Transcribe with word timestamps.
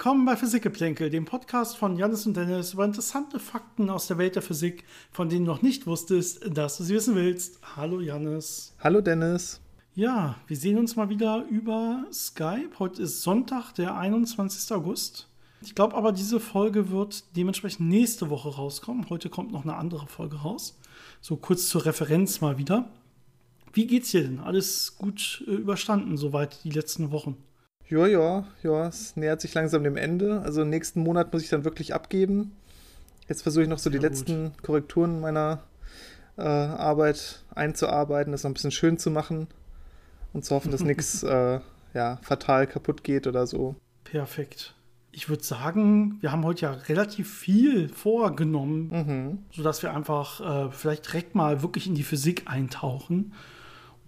Willkommen 0.00 0.24
bei 0.24 0.34
Physikgeplänkel, 0.34 1.10
dem 1.10 1.26
Podcast 1.26 1.76
von 1.76 1.94
Janis 1.94 2.24
und 2.24 2.34
Dennis 2.34 2.72
über 2.72 2.86
interessante 2.86 3.38
Fakten 3.38 3.90
aus 3.90 4.06
der 4.06 4.16
Welt 4.16 4.34
der 4.34 4.40
Physik, 4.40 4.84
von 5.12 5.28
denen 5.28 5.44
du 5.44 5.52
noch 5.52 5.60
nicht 5.60 5.86
wusstest, 5.86 6.56
dass 6.56 6.78
du 6.78 6.84
sie 6.84 6.94
wissen 6.94 7.16
willst. 7.16 7.58
Hallo 7.76 8.00
Janis. 8.00 8.74
Hallo 8.78 9.02
Dennis. 9.02 9.60
Ja, 9.94 10.36
wir 10.46 10.56
sehen 10.56 10.78
uns 10.78 10.96
mal 10.96 11.10
wieder 11.10 11.44
über 11.50 12.06
Skype. 12.10 12.70
Heute 12.78 13.02
ist 13.02 13.20
Sonntag, 13.20 13.74
der 13.74 13.94
21. 13.94 14.74
August. 14.74 15.28
Ich 15.60 15.74
glaube 15.74 15.94
aber, 15.94 16.12
diese 16.12 16.40
Folge 16.40 16.90
wird 16.90 17.36
dementsprechend 17.36 17.86
nächste 17.86 18.30
Woche 18.30 18.48
rauskommen. 18.48 19.10
Heute 19.10 19.28
kommt 19.28 19.52
noch 19.52 19.64
eine 19.64 19.76
andere 19.76 20.06
Folge 20.06 20.36
raus. 20.36 20.78
So 21.20 21.36
kurz 21.36 21.68
zur 21.68 21.84
Referenz 21.84 22.40
mal 22.40 22.56
wieder. 22.56 22.88
Wie 23.74 23.86
geht's 23.86 24.12
dir 24.12 24.22
denn? 24.22 24.40
Alles 24.40 24.96
gut 24.96 25.44
äh, 25.46 25.50
überstanden 25.50 26.16
soweit 26.16 26.64
die 26.64 26.70
letzten 26.70 27.10
Wochen? 27.10 27.36
Ja, 27.90 28.06
ja, 28.06 28.44
ja, 28.62 28.86
es 28.86 29.16
nähert 29.16 29.40
sich 29.40 29.52
langsam 29.52 29.82
dem 29.82 29.96
Ende. 29.96 30.42
Also 30.42 30.64
nächsten 30.64 31.02
Monat 31.02 31.32
muss 31.32 31.42
ich 31.42 31.48
dann 31.48 31.64
wirklich 31.64 31.92
abgeben. 31.92 32.52
Jetzt 33.28 33.42
versuche 33.42 33.64
ich 33.64 33.68
noch 33.68 33.80
so 33.80 33.90
die 33.90 33.98
gut. 33.98 34.04
letzten 34.04 34.52
Korrekturen 34.62 35.20
meiner 35.20 35.64
äh, 36.38 36.42
Arbeit 36.42 37.42
einzuarbeiten, 37.52 38.30
das 38.30 38.44
noch 38.44 38.50
ein 38.50 38.54
bisschen 38.54 38.70
schön 38.70 38.96
zu 38.96 39.10
machen 39.10 39.48
und 40.32 40.44
zu 40.44 40.54
hoffen, 40.54 40.70
dass 40.70 40.84
nichts 40.84 41.24
äh, 41.24 41.58
ja, 41.92 42.18
fatal 42.22 42.68
kaputt 42.68 43.02
geht 43.02 43.26
oder 43.26 43.48
so. 43.48 43.74
Perfekt. 44.04 44.74
Ich 45.10 45.28
würde 45.28 45.42
sagen, 45.42 46.18
wir 46.20 46.30
haben 46.30 46.44
heute 46.44 46.62
ja 46.62 46.70
relativ 46.70 47.32
viel 47.32 47.88
vorgenommen, 47.88 48.88
mhm. 48.90 49.38
sodass 49.50 49.82
wir 49.82 49.92
einfach 49.92 50.68
äh, 50.68 50.70
vielleicht 50.70 51.08
direkt 51.08 51.34
mal 51.34 51.62
wirklich 51.62 51.88
in 51.88 51.96
die 51.96 52.04
Physik 52.04 52.44
eintauchen 52.46 53.32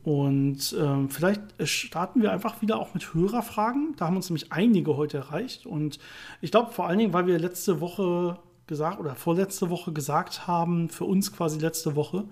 und 0.04 0.74
ähm, 0.78 1.10
vielleicht 1.10 1.42
starten 1.62 2.22
wir 2.22 2.32
einfach 2.32 2.60
wieder 2.60 2.78
auch 2.78 2.92
mit 2.92 3.14
Hörerfragen. 3.14 3.94
Da 3.96 4.06
haben 4.06 4.16
uns 4.16 4.28
nämlich 4.28 4.52
einige 4.52 4.96
heute 4.96 5.18
erreicht. 5.18 5.64
Und 5.64 6.00
ich 6.40 6.50
glaube 6.50 6.72
vor 6.72 6.88
allen 6.88 6.98
Dingen, 6.98 7.12
weil 7.12 7.26
wir 7.26 7.38
letzte 7.38 7.80
Woche 7.80 8.38
gesagt 8.66 8.98
oder 8.98 9.14
vorletzte 9.14 9.70
Woche 9.70 9.92
gesagt 9.92 10.48
haben, 10.48 10.88
für 10.88 11.04
uns 11.04 11.32
quasi 11.32 11.58
letzte 11.58 11.94
Woche, 11.94 12.24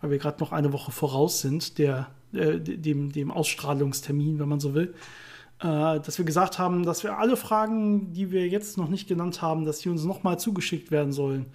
weil 0.00 0.10
wir 0.10 0.18
gerade 0.18 0.38
noch 0.40 0.52
eine 0.52 0.72
Woche 0.72 0.92
voraus 0.92 1.40
sind, 1.40 1.78
der, 1.78 2.08
äh, 2.32 2.60
dem, 2.60 3.10
dem 3.10 3.32
Ausstrahlungstermin, 3.32 4.38
wenn 4.38 4.48
man 4.48 4.60
so 4.60 4.74
will, 4.74 4.94
äh, 5.60 5.98
dass 5.98 6.18
wir 6.18 6.24
gesagt 6.24 6.60
haben, 6.60 6.84
dass 6.84 7.02
wir 7.02 7.18
alle 7.18 7.36
Fragen, 7.36 8.12
die 8.12 8.30
wir 8.30 8.46
jetzt 8.46 8.78
noch 8.78 8.88
nicht 8.88 9.08
genannt 9.08 9.42
haben, 9.42 9.64
dass 9.64 9.80
die 9.80 9.88
uns 9.88 10.04
nochmal 10.04 10.38
zugeschickt 10.38 10.92
werden 10.92 11.12
sollen. 11.12 11.46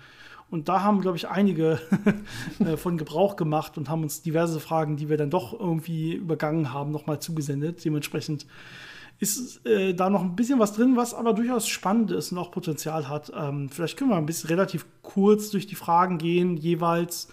Und 0.53 0.69
da 0.69 0.83
haben, 0.83 1.01
glaube 1.01 1.17
ich, 1.17 1.27
einige 1.27 1.79
äh, 2.59 2.77
von 2.77 2.99
Gebrauch 2.99 3.37
gemacht 3.37 3.75
und 3.79 3.89
haben 3.89 4.03
uns 4.03 4.21
diverse 4.21 4.59
Fragen, 4.59 4.97
die 4.97 5.09
wir 5.09 5.17
dann 5.17 5.31
doch 5.31 5.59
irgendwie 5.59 6.13
übergangen 6.13 6.71
haben, 6.71 6.91
nochmal 6.91 7.19
zugesendet. 7.19 7.83
Dementsprechend 7.83 8.45
ist 9.17 9.65
äh, 9.65 9.95
da 9.95 10.11
noch 10.11 10.21
ein 10.21 10.35
bisschen 10.35 10.59
was 10.59 10.73
drin, 10.73 10.95
was 10.95 11.15
aber 11.15 11.33
durchaus 11.33 11.67
spannend 11.67 12.11
ist 12.11 12.31
und 12.31 12.37
auch 12.37 12.51
Potenzial 12.51 13.09
hat. 13.09 13.31
Ähm, 13.35 13.67
vielleicht 13.69 13.97
können 13.97 14.11
wir 14.11 14.17
ein 14.17 14.27
bisschen 14.27 14.47
relativ 14.47 14.85
kurz 15.01 15.49
durch 15.49 15.65
die 15.65 15.73
Fragen 15.73 16.19
gehen, 16.19 16.55
jeweils. 16.55 17.29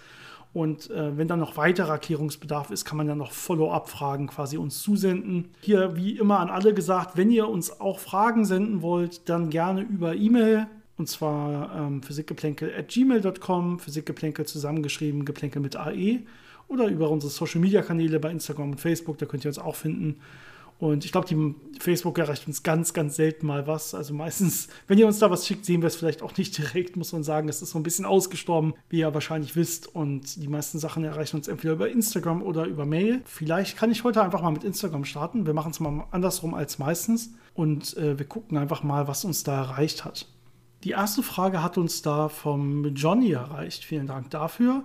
Und 0.54 0.90
äh, 0.90 1.18
wenn 1.18 1.28
dann 1.28 1.40
noch 1.40 1.58
weiterer 1.58 1.92
Erklärungsbedarf 1.92 2.70
ist, 2.70 2.86
kann 2.86 2.96
man 2.96 3.06
dann 3.06 3.18
noch 3.18 3.32
Follow-up-Fragen 3.32 4.28
quasi 4.28 4.56
uns 4.56 4.80
zusenden. 4.80 5.50
Hier, 5.60 5.94
wie 5.94 6.16
immer, 6.16 6.40
an 6.40 6.48
alle 6.48 6.72
gesagt, 6.72 7.18
wenn 7.18 7.30
ihr 7.30 7.50
uns 7.50 7.82
auch 7.82 7.98
Fragen 7.98 8.46
senden 8.46 8.80
wollt, 8.80 9.28
dann 9.28 9.50
gerne 9.50 9.82
über 9.82 10.14
E-Mail 10.14 10.68
und 11.00 11.08
zwar 11.08 11.74
ähm, 11.74 12.02
physikgeplänkel 12.02 12.72
at 12.78 12.88
gmail.com, 12.88 13.80
Physikgeplänkel 13.80 14.46
zusammengeschrieben, 14.46 15.24
Geplänkel 15.24 15.60
mit 15.60 15.74
AE. 15.74 16.20
Oder 16.68 16.86
über 16.86 17.10
unsere 17.10 17.32
Social 17.32 17.60
Media 17.60 17.82
Kanäle 17.82 18.20
bei 18.20 18.30
Instagram 18.30 18.72
und 18.72 18.80
Facebook, 18.80 19.18
da 19.18 19.26
könnt 19.26 19.44
ihr 19.44 19.48
uns 19.48 19.58
auch 19.58 19.74
finden. 19.74 20.20
Und 20.78 21.04
ich 21.04 21.12
glaube, 21.12 21.26
die 21.26 21.54
Facebook 21.78 22.18
erreicht 22.18 22.46
uns 22.46 22.62
ganz, 22.62 22.94
ganz 22.94 23.16
selten 23.16 23.46
mal 23.46 23.66
was. 23.66 23.94
Also 23.94 24.14
meistens, 24.14 24.68
wenn 24.88 24.98
ihr 24.98 25.06
uns 25.06 25.18
da 25.18 25.30
was 25.30 25.46
schickt, 25.46 25.64
sehen 25.64 25.82
wir 25.82 25.88
es 25.88 25.96
vielleicht 25.96 26.22
auch 26.22 26.36
nicht 26.36 26.56
direkt, 26.58 26.96
muss 26.96 27.12
man 27.12 27.22
sagen. 27.22 27.48
Es 27.48 27.60
ist 27.60 27.70
so 27.70 27.78
ein 27.78 27.82
bisschen 27.82 28.04
ausgestorben, 28.04 28.74
wie 28.88 29.00
ihr 29.00 29.12
wahrscheinlich 29.12 29.56
wisst. 29.56 29.94
Und 29.94 30.42
die 30.42 30.48
meisten 30.48 30.78
Sachen 30.78 31.02
erreichen 31.04 31.36
uns 31.36 31.48
entweder 31.48 31.74
über 31.74 31.88
Instagram 31.88 32.42
oder 32.42 32.66
über 32.66 32.84
Mail. 32.84 33.22
Vielleicht 33.24 33.76
kann 33.76 33.90
ich 33.90 34.04
heute 34.04 34.22
einfach 34.22 34.42
mal 34.42 34.52
mit 34.52 34.64
Instagram 34.64 35.04
starten. 35.04 35.46
Wir 35.46 35.54
machen 35.54 35.72
es 35.72 35.80
mal 35.80 36.06
andersrum 36.10 36.54
als 36.54 36.78
meistens. 36.78 37.34
Und 37.54 37.96
äh, 37.96 38.18
wir 38.18 38.26
gucken 38.26 38.58
einfach 38.58 38.82
mal, 38.82 39.08
was 39.08 39.24
uns 39.24 39.44
da 39.44 39.62
erreicht 39.62 40.04
hat. 40.04 40.26
Die 40.84 40.90
erste 40.90 41.22
Frage 41.22 41.62
hat 41.62 41.76
uns 41.76 42.02
da 42.02 42.28
vom 42.28 42.94
Johnny 42.94 43.32
erreicht. 43.32 43.84
Vielen 43.84 44.06
Dank 44.06 44.30
dafür. 44.30 44.84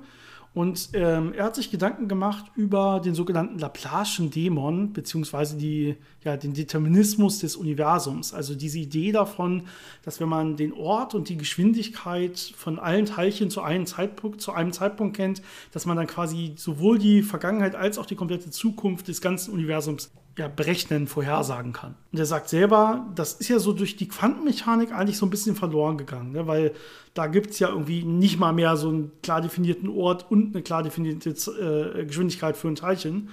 Und 0.56 0.91
ähm, 0.94 1.33
er 1.33 1.44
hat 1.44 1.56
sich 1.56 1.69
Gedanken 1.69 2.07
gemacht 2.07 2.45
über 2.56 3.01
den 3.03 3.13
sogenannten 3.13 3.59
Laplace'schen 3.59 4.29
Dämon, 4.29 4.94
beziehungsweise 4.94 5.57
die, 5.57 5.97
ja, 6.23 6.38
den 6.38 6.53
Determinismus 6.53 7.39
des 7.39 7.57
Universums. 7.57 8.34
Also 8.34 8.55
diese 8.55 8.79
Idee 8.79 9.11
davon, 9.11 9.63
dass 10.03 10.22
wenn 10.22 10.29
man 10.29 10.55
den 10.55 10.72
Ort 10.72 11.13
und 11.13 11.28
die 11.28 11.35
Geschwindigkeit 11.35 12.39
von 12.55 12.79
allen 12.79 13.05
Teilchen 13.05 13.50
zu 13.50 13.61
einem 13.61 13.85
Zeitpunkt, 13.85 14.39
zu 14.39 14.53
einem 14.53 14.72
Zeitpunkt 14.72 15.17
kennt, 15.17 15.41
dass 15.73 15.85
man 15.85 15.97
dann 15.97 16.07
quasi 16.07 16.53
sowohl 16.55 17.00
die 17.00 17.22
Vergangenheit 17.22 17.75
als 17.75 17.97
auch 17.97 18.05
die 18.05 18.16
komplette 18.16 18.50
Zukunft 18.50 19.09
des 19.09 19.19
ganzen 19.19 19.53
Universums 19.53 20.09
ja, 20.38 20.47
berechnen, 20.50 21.07
vorhersagen 21.07 21.72
kann. 21.72 21.96
Und 22.12 22.19
er 22.19 22.25
sagt 22.25 22.50
selber, 22.50 23.07
das 23.16 23.34
ist 23.34 23.47
ja 23.47 23.59
so 23.59 23.72
durch 23.72 23.96
die 23.96 24.07
Quantenmechanik 24.07 24.91
eigentlich 24.91 25.18
so 25.18 25.25
ein 25.25 25.29
bisschen 25.29 25.56
verloren 25.56 25.97
gegangen, 25.97 26.34
ne? 26.34 26.46
weil 26.46 26.73
da 27.13 27.28
gibt 27.28 27.51
es 27.51 27.59
ja 27.59 27.69
irgendwie 27.69 28.03
nicht 28.03 28.38
mal 28.38 28.51
mehr 28.51 28.75
so 28.75 28.90
einen 28.90 29.12
klar 29.23 29.41
definierten 29.41 29.88
Ort 29.90 30.29
und 30.29 30.53
eine 30.53 30.62
klar 30.63 30.84
definierte 30.84 31.29
äh, 31.29 32.06
Geschwindigkeit 32.06 32.57
für 32.57 32.68
ein 32.68 32.75
Teilchen. 32.75 33.29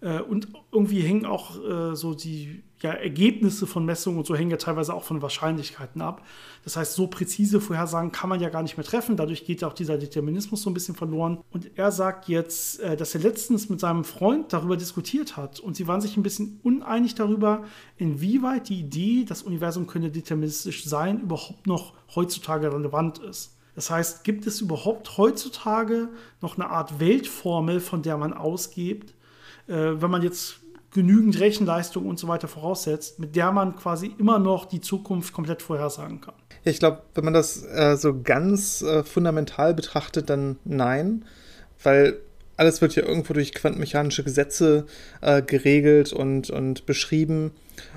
Äh, 0.00 0.20
und 0.20 0.48
irgendwie 0.70 1.00
hängen 1.00 1.26
auch 1.26 1.56
äh, 1.56 1.96
so 1.96 2.14
die 2.14 2.62
ja, 2.84 2.92
Ergebnisse 2.92 3.66
von 3.66 3.86
Messungen 3.86 4.18
und 4.18 4.26
so 4.26 4.36
hängen 4.36 4.50
ja 4.50 4.58
teilweise 4.58 4.92
auch 4.92 5.04
von 5.04 5.22
Wahrscheinlichkeiten 5.22 6.02
ab. 6.02 6.22
Das 6.64 6.76
heißt, 6.76 6.92
so 6.92 7.06
präzise 7.06 7.58
Vorhersagen 7.58 8.12
kann 8.12 8.28
man 8.28 8.40
ja 8.40 8.50
gar 8.50 8.62
nicht 8.62 8.76
mehr 8.76 8.84
treffen. 8.84 9.16
Dadurch 9.16 9.46
geht 9.46 9.64
auch 9.64 9.72
dieser 9.72 9.96
Determinismus 9.96 10.60
so 10.60 10.68
ein 10.68 10.74
bisschen 10.74 10.94
verloren. 10.94 11.38
Und 11.50 11.70
er 11.78 11.90
sagt 11.92 12.28
jetzt, 12.28 12.80
äh, 12.80 12.94
dass 12.94 13.14
er 13.14 13.22
letztens 13.22 13.70
mit 13.70 13.80
seinem 13.80 14.04
Freund 14.04 14.52
darüber 14.52 14.76
diskutiert 14.76 15.38
hat 15.38 15.60
und 15.60 15.76
sie 15.76 15.88
waren 15.88 16.02
sich 16.02 16.18
ein 16.18 16.22
bisschen 16.22 16.60
uneinig 16.62 17.14
darüber, 17.14 17.64
inwieweit 17.96 18.68
die 18.68 18.80
Idee, 18.80 19.24
das 19.26 19.42
Universum 19.42 19.86
könne 19.86 20.10
deterministisch 20.10 20.84
sein, 20.84 21.20
überhaupt 21.22 21.66
noch 21.66 21.94
heutzutage 22.14 22.70
relevant 22.70 23.18
ist. 23.18 23.56
Das 23.74 23.88
heißt, 23.88 24.24
gibt 24.24 24.46
es 24.46 24.60
überhaupt 24.60 25.16
heutzutage 25.16 26.10
noch 26.42 26.58
eine 26.58 26.68
Art 26.68 27.00
Weltformel, 27.00 27.80
von 27.80 28.02
der 28.02 28.18
man 28.18 28.34
ausgeht, 28.34 29.14
äh, 29.68 29.72
wenn 29.72 30.10
man 30.10 30.20
jetzt 30.20 30.60
genügend 30.94 31.38
Rechenleistung 31.40 32.06
und 32.06 32.18
so 32.18 32.28
weiter 32.28 32.48
voraussetzt, 32.48 33.18
mit 33.18 33.36
der 33.36 33.52
man 33.52 33.76
quasi 33.76 34.14
immer 34.18 34.38
noch 34.38 34.64
die 34.64 34.80
Zukunft 34.80 35.34
komplett 35.34 35.60
vorhersagen 35.60 36.20
kann. 36.20 36.34
Ich 36.62 36.78
glaube, 36.78 37.02
wenn 37.14 37.24
man 37.24 37.34
das 37.34 37.62
äh, 37.64 37.96
so 37.96 38.22
ganz 38.22 38.80
äh, 38.80 39.02
fundamental 39.02 39.74
betrachtet, 39.74 40.30
dann 40.30 40.56
nein, 40.64 41.24
weil 41.82 42.18
alles 42.56 42.80
wird 42.80 42.94
ja 42.94 43.02
irgendwo 43.02 43.34
durch 43.34 43.52
quantenmechanische 43.52 44.22
Gesetze 44.22 44.86
äh, 45.20 45.42
geregelt 45.42 46.12
und, 46.12 46.50
und 46.50 46.86
beschrieben. 46.86 47.50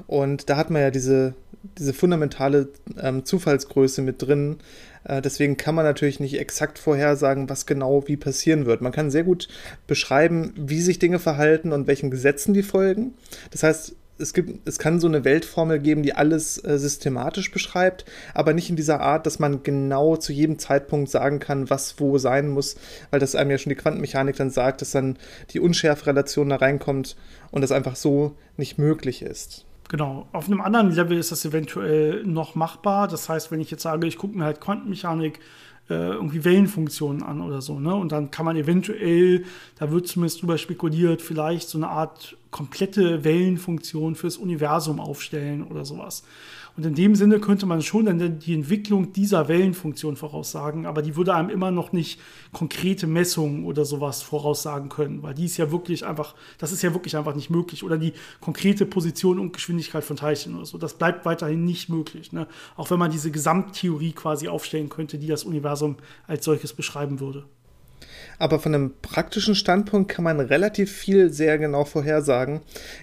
Und 0.08 0.50
da 0.50 0.58
hat 0.58 0.72
man 0.72 0.82
ja 0.82 0.92
diese, 0.92 1.36
diese 1.78 1.94
fundamentale 1.94 2.70
ähm, 3.00 3.26
Zufallsgröße 3.26 4.02
mit 4.02 4.22
drin. 4.22 4.58
Äh, 5.04 5.22
deswegen 5.22 5.58
kann 5.58 5.76
man 5.76 5.86
natürlich 5.86 6.20
nicht 6.20 6.40
exakt 6.40 6.80
vorhersagen, 6.80 7.50
was 7.50 7.66
genau 7.66 8.08
wie 8.08 8.18
passieren 8.18 8.66
wird. 8.66 8.82
Man 8.82 8.92
kann 8.92 9.12
sehr 9.12 9.24
gut 9.24 9.48
beschreiben, 9.88 10.54
wie 10.56 10.82
sich 10.82 11.00
Dinge 11.00 11.20
verhalten 11.20 11.72
und 11.72 11.88
welchen 11.88 12.12
Gesetzen 12.12 12.54
die 12.54 12.64
folgen. 12.64 13.14
Das 13.52 13.64
heißt, 13.64 13.96
es, 14.20 14.34
gibt, 14.34 14.68
es 14.68 14.80
kann 14.80 15.00
so 15.00 15.08
eine 15.08 15.24
Weltformel 15.24 15.80
geben, 15.80 16.04
die 16.04 16.14
alles 16.14 16.64
äh, 16.64 16.78
systematisch 16.78 17.52
beschreibt, 17.52 18.06
aber 18.34 18.54
nicht 18.54 18.70
in 18.70 18.76
dieser 18.76 19.00
Art, 19.00 19.26
dass 19.26 19.40
man 19.40 19.64
genau 19.64 20.18
zu 20.18 20.34
jedem 20.34 20.60
Zeitpunkt 20.60 21.10
sagen 21.10 21.40
kann, 21.40 21.70
was 21.70 22.00
wo 22.00 22.18
sein 22.18 22.50
muss, 22.50 22.78
weil 23.12 23.20
das 23.20 23.36
einem 23.36 23.52
ja 23.52 23.58
schon 23.58 23.70
die 23.70 23.76
Quantenmechanik 23.76 24.36
dann 24.36 24.50
sagt, 24.50 24.82
dass 24.82 24.92
dann 24.92 25.18
die 25.52 25.60
Unschärferelation 25.60 26.50
da 26.50 26.58
reinkommt 26.58 27.16
und 27.52 27.62
das 27.62 27.72
einfach 27.72 27.96
so 27.96 28.36
nicht 28.58 28.78
möglich 28.78 29.22
ist. 29.22 29.67
Genau, 29.90 30.28
auf 30.34 30.48
einem 30.48 30.60
anderen 30.60 30.92
Level 30.92 31.18
ist 31.18 31.32
das 31.32 31.46
eventuell 31.46 32.24
noch 32.26 32.56
machbar. 32.56 33.08
Das 33.08 33.30
heißt, 33.30 33.52
wenn 33.52 33.62
ich 33.62 33.72
jetzt 33.72 33.84
sage, 33.84 34.06
ich 34.06 34.18
gucke 34.18 34.38
mir 34.38 34.44
halt 34.44 34.60
Quantenmechanik 34.60 35.40
äh, 35.90 35.94
irgendwie 35.94 36.44
Wellenfunktionen 36.44 37.24
an 37.24 37.42
oder 37.42 37.62
so, 37.62 37.80
ne? 37.80 37.96
Und 37.96 38.12
dann 38.12 38.30
kann 38.30 38.46
man 38.46 38.58
eventuell, 38.58 39.46
da 39.80 39.90
wird 39.90 40.08
zumindest 40.08 40.42
drüber 40.42 40.58
spekuliert, 40.58 41.22
vielleicht 41.22 41.70
so 41.70 41.78
eine 41.78 41.88
Art 41.88 42.36
komplette 42.52 43.24
Wellenfunktion 43.24 44.16
fürs 44.16 44.36
Universum 44.36 45.00
aufstellen 45.00 45.64
oder 45.64 45.86
sowas. 45.86 46.24
Und 46.78 46.86
in 46.86 46.94
dem 46.94 47.16
Sinne 47.16 47.40
könnte 47.40 47.66
man 47.66 47.82
schon 47.82 48.06
dann 48.06 48.38
die 48.38 48.54
Entwicklung 48.54 49.12
dieser 49.12 49.48
Wellenfunktion 49.48 50.16
voraussagen, 50.16 50.86
aber 50.86 51.02
die 51.02 51.16
würde 51.16 51.34
einem 51.34 51.50
immer 51.50 51.72
noch 51.72 51.92
nicht 51.92 52.20
konkrete 52.54 53.08
Messungen 53.08 53.66
oder 53.66 53.84
sowas 53.84 54.22
voraussagen 54.22 54.88
können, 54.90 55.24
weil 55.24 55.34
die 55.34 55.46
ist 55.46 55.58
ja 55.58 55.72
wirklich 55.72 56.06
einfach, 56.06 56.36
das 56.60 56.72
ist 56.72 56.84
ja 56.84 56.94
wirklich 56.94 57.18
einfach 57.18 57.34
nicht 57.34 57.50
möglich. 57.50 57.84
Oder 57.84 57.98
die 57.98 58.14
konkrete 58.42 58.86
Position 58.86 59.40
und 59.40 59.54
Geschwindigkeit 59.54 60.04
von 60.04 60.18
Teilchen 60.18 60.56
oder 60.56 60.66
so, 60.66 60.78
das 60.78 60.94
bleibt 60.94 61.26
weiterhin 61.26 61.66
nicht 61.66 61.90
möglich. 61.90 62.32
Ne? 62.32 62.48
Auch 62.76 62.92
wenn 62.92 63.00
man 63.00 63.10
diese 63.10 63.32
Gesamttheorie 63.32 64.12
quasi 64.12 64.48
aufstellen 64.48 64.90
könnte, 64.90 65.18
die 65.18 65.28
das 65.28 65.46
Universum 65.46 65.98
als 66.28 66.46
solches 66.46 66.74
beschreiben 66.74 67.20
würde. 67.20 67.46
Aber 68.40 68.60
von 68.60 68.74
einem 68.74 68.94
praktischen 69.02 69.56
Standpunkt 69.56 70.12
kann 70.12 70.24
man 70.24 70.40
relativ 70.40 70.92
viel 70.92 71.32
sehr 71.32 71.58
genau 71.58 71.86
vorhersagen. 71.86 72.62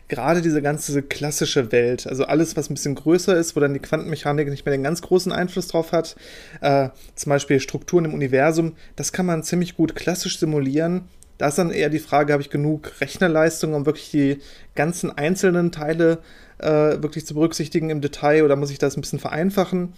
Gerade 0.09 0.43
diese 0.43 0.63
ganze 0.63 1.03
klassische 1.03 1.73
Welt, 1.73 2.07
also 2.07 2.25
alles, 2.25 2.57
was 2.57 2.71
ein 2.71 2.75
bisschen 2.75 2.95
größer 2.95 3.37
ist, 3.37 3.57
wo 3.57 3.61
dann 3.61 3.75
die 3.75 3.81
Quantenmechanik 3.81 4.49
nicht 4.49 4.65
mehr 4.65 4.75
den 4.75 4.83
ganz 4.83 5.03
großen 5.03 5.33
Einfluss 5.33 5.69
drauf 5.69 5.93
hat, 5.93 6.17
äh, 6.61 6.89
zum 7.15 7.31
Beispiel 7.31 7.61
Strukturen 7.61 8.05
im 8.05 8.15
Universum, 8.15 8.75
das 8.97 9.13
kann 9.13 9.27
man 9.27 9.43
ziemlich 9.43 9.77
gut 9.77 9.95
klassisch 9.95 10.39
simulieren. 10.39 11.09
Da 11.39 11.49
ist 11.49 11.59
dann 11.59 11.73
eher 11.73 11.91
die 11.91 11.99
Frage, 11.99 12.33
habe 12.33 12.43
ich 12.43 12.51
genug 12.51 13.01
Rechnerleistung, 13.01 13.75
um 13.75 13.87
wirklich 13.87 14.11
die 14.11 14.39
ganzen 14.77 15.11
einzelnen 15.11 15.73
Teile 15.73 16.19
äh, 16.59 17.03
wirklich 17.03 17.27
zu 17.27 17.35
berücksichtigen 17.35 17.91
im 17.91 18.01
Detail 18.01 18.45
oder 18.45 18.55
muss 18.55 18.71
ich 18.71 18.79
das 18.79 18.97
ein 18.97 19.01
bisschen 19.01 19.19
vereinfachen? 19.19 19.93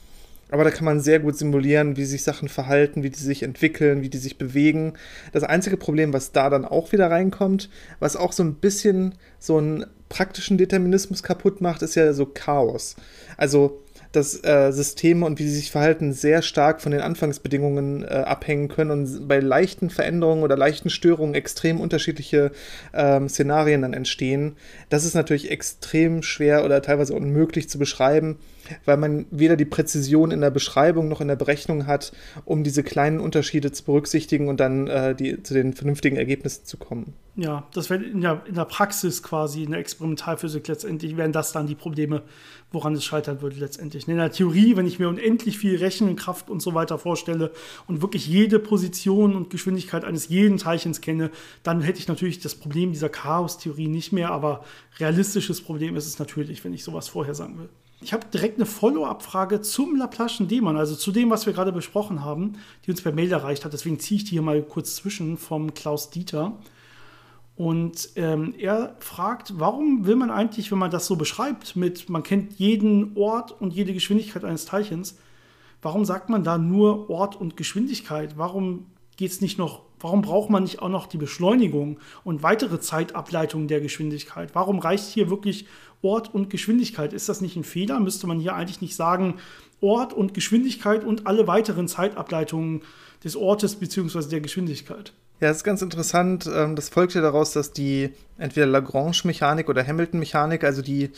Aber 0.50 0.64
da 0.64 0.70
kann 0.70 0.84
man 0.84 1.00
sehr 1.00 1.19
gut 1.19 1.37
simulieren, 1.37 1.96
wie 1.96 2.04
sich 2.04 2.22
Sachen 2.22 2.48
verhalten, 2.48 3.02
wie 3.02 3.10
die 3.10 3.19
sich 3.19 3.43
entwickeln, 3.43 4.02
wie 4.02 4.08
die 4.08 4.19
sich 4.19 4.38
bewegen. 4.38 4.93
Das 5.32 5.43
einzige 5.43 5.76
Problem, 5.76 6.12
was 6.12 6.32
da 6.32 6.50
dann 6.50 6.64
auch 6.64 6.93
wieder 6.93 7.10
reinkommt, 7.10 7.69
was 7.98 8.16
auch 8.16 8.32
so 8.32 8.44
ein 8.44 8.54
bisschen 8.54 9.16
so 9.38 9.58
einen 9.58 9.87
praktischen 10.08 10.56
Determinismus 10.56 11.25
kaputt 11.25 11.60
macht, 11.60 11.82
ist 11.82 11.96
ja 11.96 12.12
so 12.12 12.26
Chaos. 12.26 12.94
Also 13.37 13.82
dass 14.12 14.43
äh, 14.44 14.72
Systeme 14.72 15.26
und 15.26 15.38
wie 15.38 15.44
sie 15.44 15.56
sich 15.56 15.70
verhalten 15.70 16.12
sehr 16.12 16.40
stark 16.40 16.81
von 16.81 16.92
den 16.92 17.02
Anfangsbedingungen 17.02 18.02
äh, 18.02 18.06
abhängen 18.06 18.69
können 18.69 18.90
und 18.90 19.28
bei 19.28 19.40
leichten 19.40 19.90
Veränderungen 19.90 20.42
oder 20.42 20.56
leichten 20.56 20.88
Störungen 20.88 21.34
extrem 21.34 21.81
unterschiedliche 21.81 22.50
ähm, 22.94 23.28
Szenarien 23.28 23.82
dann 23.82 23.92
entstehen. 23.92 24.56
Das 24.88 25.04
ist 25.04 25.14
natürlich 25.14 25.50
extrem 25.50 26.22
schwer 26.22 26.64
oder 26.64 26.81
teilweise 26.81 27.14
unmöglich 27.14 27.69
zu 27.69 27.78
beschreiben 27.78 28.38
weil 28.84 28.96
man 28.96 29.26
weder 29.30 29.56
die 29.56 29.64
Präzision 29.64 30.30
in 30.30 30.40
der 30.40 30.50
Beschreibung 30.50 31.08
noch 31.08 31.20
in 31.20 31.28
der 31.28 31.36
Berechnung 31.36 31.86
hat, 31.86 32.12
um 32.44 32.64
diese 32.64 32.82
kleinen 32.82 33.20
Unterschiede 33.20 33.72
zu 33.72 33.84
berücksichtigen 33.84 34.48
und 34.48 34.60
dann 34.60 34.86
äh, 34.86 35.14
die, 35.14 35.42
zu 35.42 35.54
den 35.54 35.72
vernünftigen 35.72 36.16
Ergebnissen 36.16 36.64
zu 36.64 36.76
kommen. 36.76 37.14
Ja, 37.38 37.66
das 37.74 37.90
wäre 37.90 38.02
in 38.02 38.22
der, 38.22 38.42
in 38.46 38.54
der 38.54 38.64
Praxis 38.64 39.22
quasi, 39.22 39.62
in 39.62 39.72
der 39.72 39.80
Experimentalphysik 39.80 40.66
letztendlich, 40.68 41.18
wären 41.18 41.32
das 41.32 41.52
dann 41.52 41.66
die 41.66 41.74
Probleme, 41.74 42.22
woran 42.72 42.94
es 42.94 43.04
scheitern 43.04 43.42
würde 43.42 43.56
letztendlich. 43.56 44.08
In 44.08 44.16
der 44.16 44.32
Theorie, 44.32 44.74
wenn 44.74 44.86
ich 44.86 44.98
mir 44.98 45.08
unendlich 45.10 45.58
viel 45.58 45.76
Rechenkraft 45.76 46.48
und 46.48 46.62
so 46.62 46.72
weiter 46.72 46.98
vorstelle 46.98 47.52
und 47.86 48.00
wirklich 48.00 48.26
jede 48.26 48.58
Position 48.58 49.36
und 49.36 49.50
Geschwindigkeit 49.50 50.04
eines 50.04 50.28
jeden 50.28 50.56
Teilchens 50.56 51.02
kenne, 51.02 51.30
dann 51.62 51.82
hätte 51.82 51.98
ich 51.98 52.08
natürlich 52.08 52.40
das 52.40 52.54
Problem 52.54 52.92
dieser 52.92 53.10
Chaos-Theorie 53.10 53.88
nicht 53.88 54.12
mehr, 54.12 54.30
aber 54.30 54.64
realistisches 54.98 55.60
Problem 55.60 55.94
ist 55.94 56.06
es 56.06 56.18
natürlich, 56.18 56.64
wenn 56.64 56.72
ich 56.72 56.84
sowas 56.84 57.08
vorhersagen 57.08 57.58
will. 57.58 57.68
Ich 58.02 58.12
habe 58.12 58.26
direkt 58.32 58.56
eine 58.56 58.66
Follow-up-Frage 58.66 59.62
zum 59.62 59.96
Laplace'schen 60.00 60.48
Dämon, 60.48 60.76
also 60.76 60.94
zu 60.94 61.12
dem, 61.12 61.31
was 61.31 61.46
wir 61.46 61.54
gerade 61.54 61.72
besprochen 61.72 62.22
haben, 62.22 62.58
die 62.84 62.90
uns 62.90 63.00
per 63.00 63.12
Mail 63.12 63.32
erreicht 63.32 63.64
hat. 63.64 63.72
Deswegen 63.72 63.98
ziehe 63.98 64.19
ich 64.19 64.25
die 64.25 64.32
hier 64.32 64.43
mal 64.43 64.62
kurz 64.62 64.96
zwischen 64.96 65.38
vom 65.38 65.72
Klaus 65.72 66.10
Dieter. 66.10 66.58
Und 67.56 68.10
ähm, 68.16 68.54
er 68.58 68.96
fragt, 68.98 69.58
warum 69.58 70.04
will 70.04 70.16
man 70.16 70.31
eigentlich, 70.31 70.70
wenn 70.70 70.78
man 70.78 70.90
das 70.90 71.06
so 71.06 71.16
beschreibt, 71.16 71.75
mit 71.75 72.10
man 72.10 72.22
kennt 72.22 72.58
jeden 72.58 73.16
Ort 73.16 73.58
und 73.58 73.72
jede 73.72 73.94
Geschwindigkeit 73.94 74.44
eines 74.44 74.66
Teilchens, 74.66 75.16
warum 75.81 76.04
sagt 76.04 76.28
man 76.28 76.44
da 76.44 76.58
nur 76.58 77.08
Ort 77.08 77.34
und 77.34 77.56
Geschwindigkeit? 77.56 78.37
Warum 78.37 78.87
geht 79.16 79.31
es 79.31 79.40
nicht 79.40 79.56
noch, 79.56 79.86
warum 80.00 80.22
braucht 80.22 80.50
man 80.50 80.62
nicht 80.62 80.81
auch 80.81 80.88
noch 80.88 81.06
die 81.06 81.19
Beschleunigung 81.19 81.98
und 82.25 82.43
weitere 82.43 82.81
Zeitableitungen 82.81 83.69
der 83.69 83.81
Geschwindigkeit? 83.81 84.54
Warum 84.54 84.78
reicht 84.78 85.06
hier 85.06 85.31
wirklich 85.31 85.66
Ort 86.02 86.32
und 86.32 86.50
Geschwindigkeit. 86.50 87.12
Ist 87.12 87.28
das 87.28 87.40
nicht 87.40 87.56
ein 87.56 87.64
Fehler? 87.64 88.00
Müsste 88.00 88.26
man 88.26 88.38
hier 88.38 88.54
eigentlich 88.54 88.81
nicht 88.81 88.96
sagen, 88.96 89.34
Ort 89.81 90.12
und 90.12 90.34
Geschwindigkeit 90.34 91.04
und 91.04 91.26
alle 91.26 91.46
weiteren 91.46 91.88
Zeitableitungen 91.88 92.82
des 93.25 93.37
Ortes 93.37 93.76
bzw. 93.76 94.28
der 94.28 94.40
Geschwindigkeit? 94.40 95.12
Ja, 95.40 95.48
das 95.48 95.58
ist 95.58 95.64
ganz 95.64 95.82
interessant. 95.82 96.49
Ähm, 96.52 96.76
das 96.76 96.88
folgt 96.88 97.14
ja 97.14 97.20
daraus, 97.20 97.52
dass 97.52 97.72
die 97.72 98.10
entweder 98.38 98.66
Lagrange-Mechanik 98.66 99.69
oder 99.69 99.87
Hamilton-Mechanik, 99.87 100.64
also 100.64 100.81
die 100.81 101.10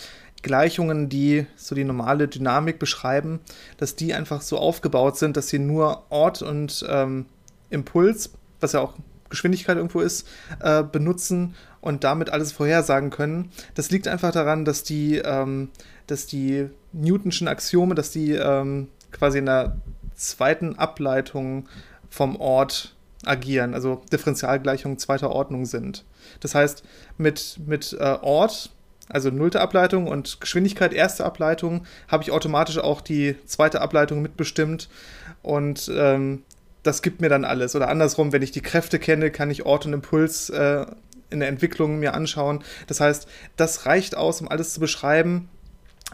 Gleichungen, 0.42 1.08
die 1.08 1.46
so 1.54 1.74
die 1.74 1.84
normale 1.84 2.26
Dynamik 2.26 2.78
beschreiben, 2.78 3.40
dass 3.76 3.94
die 3.94 4.14
einfach 4.14 4.40
so 4.42 4.58
aufgebaut 4.58 5.18
sind, 5.18 5.36
dass 5.36 5.48
sie 5.48 5.60
nur 5.60 6.04
Ort 6.10 6.42
und 6.42 6.84
ähm, 6.88 7.26
Impuls, 7.70 8.30
was 8.60 8.72
ja 8.72 8.80
auch 8.80 8.94
Geschwindigkeit 9.30 9.76
irgendwo 9.76 10.00
ist, 10.00 10.26
äh, 10.60 10.82
benutzen 10.82 11.54
und 11.80 12.04
damit 12.04 12.30
alles 12.30 12.52
vorhersagen 12.52 13.10
können. 13.10 13.50
Das 13.74 13.90
liegt 13.90 14.08
einfach 14.08 14.32
daran, 14.32 14.64
dass 14.64 14.82
die, 14.82 15.16
ähm, 15.16 15.70
dass 16.06 16.26
die 16.26 16.68
Newtonschen 16.92 17.48
Axiome, 17.48 17.94
dass 17.94 18.10
die 18.10 18.32
ähm, 18.32 18.88
quasi 19.12 19.38
in 19.38 19.46
der 19.46 19.76
zweiten 20.14 20.76
Ableitung 20.76 21.68
vom 22.10 22.36
Ort 22.36 22.94
agieren, 23.24 23.74
also 23.74 24.02
Differentialgleichungen 24.12 24.98
zweiter 24.98 25.30
Ordnung 25.30 25.66
sind. 25.66 26.04
Das 26.40 26.54
heißt, 26.54 26.82
mit, 27.18 27.58
mit 27.66 27.96
äh, 27.98 28.18
Ort, 28.22 28.70
also 29.08 29.30
nullte 29.30 29.60
Ableitung 29.60 30.06
und 30.06 30.40
Geschwindigkeit 30.40 30.92
erste 30.92 31.24
Ableitung, 31.24 31.86
habe 32.08 32.22
ich 32.22 32.30
automatisch 32.30 32.78
auch 32.78 33.00
die 33.00 33.36
zweite 33.46 33.80
Ableitung 33.80 34.22
mitbestimmt 34.22 34.88
und 35.42 35.90
ähm, 35.94 36.42
das 36.88 37.02
gibt 37.02 37.20
mir 37.20 37.28
dann 37.28 37.44
alles. 37.44 37.76
Oder 37.76 37.88
andersrum, 37.88 38.32
wenn 38.32 38.42
ich 38.42 38.50
die 38.50 38.62
Kräfte 38.62 38.98
kenne, 38.98 39.30
kann 39.30 39.50
ich 39.50 39.66
Ort 39.66 39.86
und 39.86 39.92
Impuls 39.92 40.50
äh, 40.50 40.86
in 41.30 41.40
der 41.40 41.48
Entwicklung 41.48 41.98
mir 41.98 42.14
anschauen. 42.14 42.64
Das 42.86 43.00
heißt, 43.00 43.28
das 43.56 43.86
reicht 43.86 44.16
aus, 44.16 44.40
um 44.40 44.48
alles 44.48 44.72
zu 44.72 44.80
beschreiben. 44.80 45.48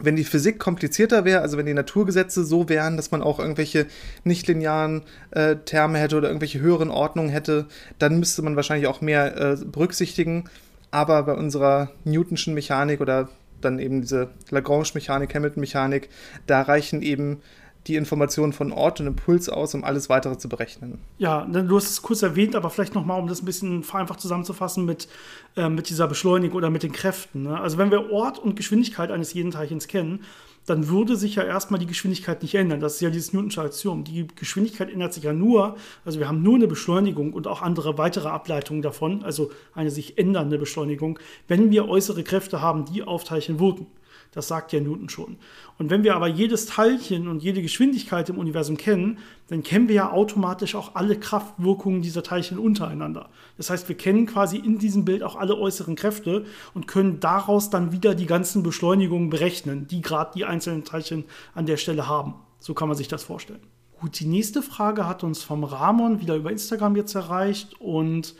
Wenn 0.00 0.16
die 0.16 0.24
Physik 0.24 0.58
komplizierter 0.58 1.24
wäre, 1.24 1.40
also 1.40 1.56
wenn 1.56 1.66
die 1.66 1.74
Naturgesetze 1.74 2.44
so 2.44 2.68
wären, 2.68 2.96
dass 2.96 3.12
man 3.12 3.22
auch 3.22 3.38
irgendwelche 3.38 3.86
nichtlinearen 4.24 5.02
äh, 5.30 5.54
Terme 5.64 5.98
hätte 5.98 6.16
oder 6.16 6.28
irgendwelche 6.28 6.58
höheren 6.58 6.90
Ordnungen 6.90 7.30
hätte, 7.30 7.66
dann 8.00 8.18
müsste 8.18 8.42
man 8.42 8.56
wahrscheinlich 8.56 8.88
auch 8.88 9.00
mehr 9.00 9.36
äh, 9.36 9.56
berücksichtigen. 9.64 10.50
Aber 10.90 11.22
bei 11.22 11.34
unserer 11.34 11.92
Newtonschen 12.04 12.54
Mechanik 12.54 13.00
oder 13.00 13.28
dann 13.60 13.78
eben 13.78 14.00
diese 14.00 14.30
Lagrange-Mechanik, 14.50 15.32
Hamilton-Mechanik, 15.32 16.08
da 16.46 16.62
reichen 16.62 17.00
eben 17.02 17.40
die 17.86 17.96
Informationen 17.96 18.52
von 18.52 18.72
Ort 18.72 19.00
und 19.00 19.06
Impuls 19.06 19.48
aus, 19.48 19.74
um 19.74 19.84
alles 19.84 20.08
weitere 20.08 20.38
zu 20.38 20.48
berechnen. 20.48 20.98
Ja, 21.18 21.44
ne, 21.44 21.64
du 21.64 21.76
hast 21.76 21.90
es 21.90 22.02
kurz 22.02 22.22
erwähnt, 22.22 22.56
aber 22.56 22.70
vielleicht 22.70 22.94
nochmal, 22.94 23.20
um 23.20 23.28
das 23.28 23.42
ein 23.42 23.44
bisschen 23.44 23.82
vereinfacht 23.82 24.20
zusammenzufassen 24.20 24.84
mit, 24.84 25.08
äh, 25.56 25.68
mit 25.68 25.90
dieser 25.90 26.08
Beschleunigung 26.08 26.56
oder 26.56 26.70
mit 26.70 26.82
den 26.82 26.92
Kräften. 26.92 27.42
Ne? 27.42 27.60
Also 27.60 27.76
wenn 27.76 27.90
wir 27.90 28.10
Ort 28.10 28.38
und 28.38 28.56
Geschwindigkeit 28.56 29.10
eines 29.10 29.34
jeden 29.34 29.50
Teilchens 29.50 29.86
kennen, 29.86 30.20
dann 30.66 30.88
würde 30.88 31.16
sich 31.16 31.34
ja 31.34 31.42
erstmal 31.42 31.78
die 31.78 31.86
Geschwindigkeit 31.86 32.42
nicht 32.42 32.54
ändern. 32.54 32.80
Das 32.80 32.94
ist 32.94 33.00
ja 33.00 33.10
dieses 33.10 33.32
Newtonsche 33.32 33.60
Axiom. 33.60 34.04
Die 34.04 34.26
Geschwindigkeit 34.34 34.90
ändert 34.90 35.12
sich 35.12 35.24
ja 35.24 35.32
nur, 35.32 35.76
also 36.04 36.18
wir 36.18 36.28
haben 36.28 36.42
nur 36.42 36.54
eine 36.54 36.66
Beschleunigung 36.66 37.32
und 37.32 37.46
auch 37.46 37.60
andere 37.60 37.98
weitere 37.98 38.28
Ableitungen 38.28 38.80
davon, 38.80 39.22
also 39.24 39.50
eine 39.74 39.90
sich 39.90 40.16
ändernde 40.16 40.58
Beschleunigung, 40.58 41.18
wenn 41.48 41.70
wir 41.70 41.88
äußere 41.88 42.24
Kräfte 42.24 42.62
haben, 42.62 42.86
die 42.86 43.02
auf 43.02 43.24
Teilchen 43.24 43.60
wirken. 43.60 43.86
Das 44.34 44.48
sagt 44.48 44.72
ja 44.72 44.80
Newton 44.80 45.08
schon. 45.08 45.36
Und 45.78 45.90
wenn 45.90 46.02
wir 46.02 46.16
aber 46.16 46.26
jedes 46.26 46.66
Teilchen 46.66 47.28
und 47.28 47.42
jede 47.42 47.62
Geschwindigkeit 47.62 48.28
im 48.28 48.38
Universum 48.38 48.76
kennen, 48.76 49.18
dann 49.48 49.62
kennen 49.62 49.88
wir 49.88 49.94
ja 49.94 50.10
automatisch 50.10 50.74
auch 50.74 50.94
alle 50.94 51.16
Kraftwirkungen 51.18 52.02
dieser 52.02 52.22
Teilchen 52.22 52.58
untereinander. 52.58 53.28
Das 53.56 53.70
heißt, 53.70 53.88
wir 53.88 53.96
kennen 53.96 54.26
quasi 54.26 54.56
in 54.58 54.78
diesem 54.78 55.04
Bild 55.04 55.22
auch 55.22 55.36
alle 55.36 55.56
äußeren 55.56 55.94
Kräfte 55.94 56.44
und 56.74 56.88
können 56.88 57.20
daraus 57.20 57.70
dann 57.70 57.92
wieder 57.92 58.14
die 58.14 58.26
ganzen 58.26 58.62
Beschleunigungen 58.62 59.30
berechnen, 59.30 59.86
die 59.86 60.02
gerade 60.02 60.32
die 60.34 60.44
einzelnen 60.44 60.84
Teilchen 60.84 61.24
an 61.54 61.66
der 61.66 61.76
Stelle 61.76 62.08
haben. 62.08 62.34
So 62.58 62.74
kann 62.74 62.88
man 62.88 62.96
sich 62.96 63.08
das 63.08 63.22
vorstellen. 63.22 63.60
Gut, 64.00 64.18
die 64.18 64.26
nächste 64.26 64.62
Frage 64.62 65.06
hat 65.06 65.22
uns 65.22 65.42
vom 65.42 65.64
Ramon 65.64 66.20
wieder 66.20 66.34
über 66.34 66.50
Instagram 66.50 66.96
jetzt 66.96 67.14
erreicht 67.14 67.80
und 67.80 68.34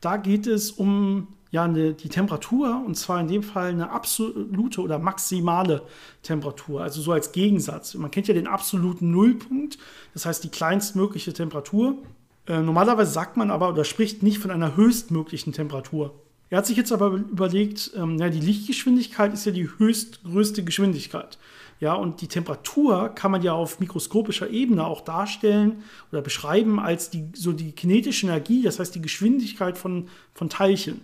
da 0.00 0.16
geht 0.16 0.46
es 0.46 0.70
um 0.70 1.28
ja 1.50 1.64
eine, 1.64 1.94
die 1.94 2.08
Temperatur 2.08 2.82
und 2.86 2.96
zwar 2.96 3.20
in 3.20 3.28
dem 3.28 3.42
Fall 3.42 3.70
eine 3.70 3.90
absolute 3.90 4.80
oder 4.80 4.98
maximale 4.98 5.82
Temperatur, 6.22 6.82
also 6.82 7.00
so 7.00 7.12
als 7.12 7.32
Gegensatz. 7.32 7.94
Man 7.94 8.10
kennt 8.10 8.28
ja 8.28 8.34
den 8.34 8.46
absoluten 8.46 9.10
Nullpunkt, 9.10 9.78
das 10.14 10.26
heißt 10.26 10.44
die 10.44 10.50
kleinstmögliche 10.50 11.32
Temperatur. 11.32 11.98
Äh, 12.46 12.60
normalerweise 12.60 13.10
sagt 13.10 13.36
man 13.36 13.50
aber 13.50 13.68
oder 13.68 13.84
spricht 13.84 14.22
nicht 14.22 14.38
von 14.38 14.50
einer 14.50 14.76
höchstmöglichen 14.76 15.52
Temperatur. 15.52 16.14
Er 16.50 16.58
hat 16.58 16.66
sich 16.66 16.76
jetzt 16.76 16.92
aber 16.92 17.08
überlegt, 17.08 17.92
ähm, 17.96 18.18
ja, 18.18 18.28
die 18.28 18.40
Lichtgeschwindigkeit 18.40 19.32
ist 19.32 19.46
ja 19.46 19.52
die 19.52 19.68
höchstgrößte 19.78 20.64
Geschwindigkeit. 20.64 21.38
Ja, 21.78 21.94
und 21.94 22.20
die 22.20 22.28
Temperatur 22.28 23.08
kann 23.08 23.30
man 23.30 23.40
ja 23.42 23.54
auf 23.54 23.80
mikroskopischer 23.80 24.50
Ebene 24.50 24.84
auch 24.84 25.00
darstellen 25.00 25.82
oder 26.12 26.20
beschreiben 26.20 26.78
als 26.78 27.08
die, 27.08 27.24
so 27.34 27.52
die 27.52 27.72
kinetische 27.72 28.26
Energie, 28.26 28.62
das 28.62 28.78
heißt 28.78 28.94
die 28.94 29.00
Geschwindigkeit 29.00 29.78
von, 29.78 30.08
von 30.34 30.50
Teilchen. 30.50 31.00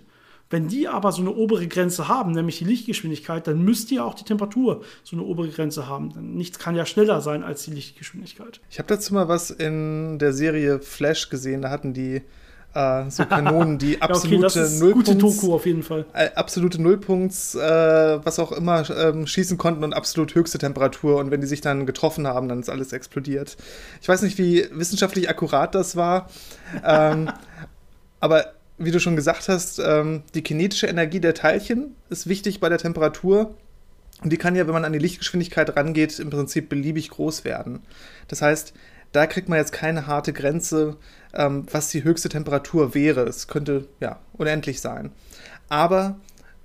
Wenn 0.48 0.68
die 0.68 0.86
aber 0.86 1.10
so 1.10 1.22
eine 1.22 1.32
obere 1.32 1.66
Grenze 1.66 2.06
haben, 2.06 2.32
nämlich 2.32 2.58
die 2.58 2.64
Lichtgeschwindigkeit, 2.64 3.46
dann 3.46 3.64
müsste 3.64 3.96
ja 3.96 4.04
auch 4.04 4.14
die 4.14 4.24
Temperatur 4.24 4.82
so 5.02 5.16
eine 5.16 5.24
obere 5.24 5.48
Grenze 5.48 5.88
haben. 5.88 6.12
Denn 6.12 6.34
nichts 6.34 6.58
kann 6.58 6.76
ja 6.76 6.86
schneller 6.86 7.20
sein 7.20 7.42
als 7.42 7.64
die 7.64 7.72
Lichtgeschwindigkeit. 7.72 8.60
Ich 8.70 8.78
habe 8.78 8.88
dazu 8.88 9.12
mal 9.12 9.28
was 9.28 9.50
in 9.50 10.18
der 10.18 10.32
Serie 10.32 10.78
Flash 10.78 11.30
gesehen. 11.30 11.62
Da 11.62 11.70
hatten 11.70 11.94
die 11.94 12.22
äh, 12.74 13.10
so 13.10 13.24
Kanonen, 13.24 13.78
die 13.78 14.00
absolute 14.00 14.60
ja, 14.60 14.64
okay, 14.66 14.78
Nullpunkts, 14.78 15.10
gute 15.10 15.16
Doku 15.16 15.54
auf 15.54 15.66
jeden 15.66 15.82
Fall. 15.82 16.04
Äh, 16.12 16.30
absolute 16.36 16.80
Nullpunkts, 16.80 17.56
äh, 17.56 18.24
was 18.24 18.38
auch 18.38 18.52
immer, 18.52 18.88
ähm, 18.90 19.26
schießen 19.26 19.58
konnten 19.58 19.82
und 19.82 19.94
absolut 19.94 20.34
höchste 20.34 20.58
Temperatur. 20.58 21.16
Und 21.16 21.32
wenn 21.32 21.40
die 21.40 21.46
sich 21.48 21.60
dann 21.60 21.86
getroffen 21.86 22.26
haben, 22.26 22.48
dann 22.48 22.60
ist 22.60 22.68
alles 22.68 22.92
explodiert. 22.92 23.56
Ich 24.00 24.08
weiß 24.08 24.22
nicht, 24.22 24.38
wie 24.38 24.68
wissenschaftlich 24.70 25.28
akkurat 25.28 25.74
das 25.74 25.96
war. 25.96 26.28
ähm, 26.84 27.30
Aber 28.20 28.55
wie 28.78 28.90
du 28.90 29.00
schon 29.00 29.16
gesagt 29.16 29.48
hast, 29.48 29.78
ähm, 29.78 30.22
die 30.34 30.42
kinetische 30.42 30.86
Energie 30.86 31.20
der 31.20 31.34
Teilchen 31.34 31.94
ist 32.10 32.28
wichtig 32.28 32.60
bei 32.60 32.68
der 32.68 32.78
Temperatur. 32.78 33.54
Und 34.22 34.32
die 34.32 34.36
kann 34.36 34.56
ja, 34.56 34.66
wenn 34.66 34.74
man 34.74 34.84
an 34.84 34.92
die 34.92 34.98
Lichtgeschwindigkeit 34.98 35.76
rangeht, 35.76 36.18
im 36.18 36.30
Prinzip 36.30 36.68
beliebig 36.68 37.10
groß 37.10 37.44
werden. 37.44 37.80
Das 38.28 38.42
heißt, 38.42 38.72
da 39.12 39.26
kriegt 39.26 39.48
man 39.48 39.58
jetzt 39.58 39.72
keine 39.72 40.06
harte 40.06 40.32
Grenze, 40.32 40.96
ähm, 41.34 41.66
was 41.70 41.90
die 41.90 42.04
höchste 42.04 42.28
Temperatur 42.28 42.94
wäre. 42.94 43.22
Es 43.22 43.48
könnte 43.48 43.88
ja 44.00 44.20
unendlich 44.34 44.80
sein. 44.80 45.10
Aber 45.68 46.18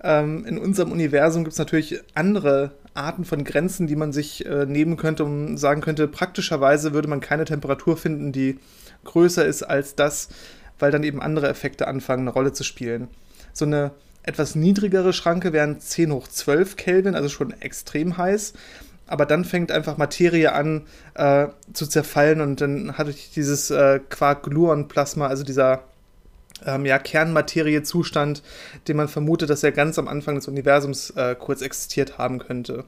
ähm, 0.04 0.46
in 0.46 0.58
unserem 0.58 0.92
Universum 0.92 1.44
gibt 1.44 1.54
es 1.54 1.60
natürlich 1.60 2.02
andere 2.14 2.72
Arten 2.94 3.24
von 3.24 3.44
Grenzen, 3.44 3.88
die 3.88 3.96
man 3.96 4.12
sich 4.12 4.46
äh, 4.46 4.66
nehmen 4.66 4.98
könnte 4.98 5.24
und 5.24 5.58
sagen 5.58 5.82
könnte, 5.82 6.08
praktischerweise 6.08 6.94
würde 6.94 7.08
man 7.08 7.22
keine 7.22 7.46
Temperatur 7.46 7.96
finden, 7.96 8.32
die 8.32 8.60
größer 9.06 9.46
ist 9.46 9.64
als 9.64 9.96
das, 9.96 10.30
weil 10.82 10.92
dann 10.92 11.04
eben 11.04 11.22
andere 11.22 11.48
Effekte 11.48 11.88
anfangen, 11.88 12.24
eine 12.24 12.32
Rolle 12.32 12.54
zu 12.54 12.64
spielen. 12.64 13.08
So 13.54 13.66
eine 13.66 13.92
etwas 14.24 14.56
niedrigere 14.56 15.14
Schranke 15.14 15.54
wären 15.54 15.80
10 15.80 16.12
hoch 16.12 16.28
12 16.28 16.76
Kelvin, 16.76 17.16
also 17.16 17.30
schon 17.30 17.60
extrem 17.62 18.18
heiß. 18.18 18.54
Aber 19.08 19.26
dann 19.26 19.44
fängt 19.44 19.72
einfach 19.72 19.98
Materie 19.98 20.54
an 20.54 20.84
äh, 21.16 21.48
zu 21.74 21.86
zerfallen 21.86 22.40
und 22.40 22.62
dann 22.62 22.98
hatte 22.98 23.10
ich 23.10 23.32
dieses 23.32 23.70
äh, 23.70 24.00
Quark-Gluon-Plasma, 24.10 25.28
also 25.28 25.44
dieser 25.44 25.84
ähm, 26.66 26.86
ja, 26.86 26.98
Kernmateriezustand, 26.98 28.42
den 28.88 28.98
man 28.98 29.08
vermutet, 29.08 29.50
dass 29.50 29.64
er 29.64 29.72
ganz 29.72 30.00
am 30.00 30.08
Anfang 30.08 30.36
des 30.36 30.48
Universums 30.48 31.10
äh, 31.12 31.36
kurz 31.36 31.62
existiert 31.62 32.18
haben 32.18 32.40
könnte. 32.40 32.86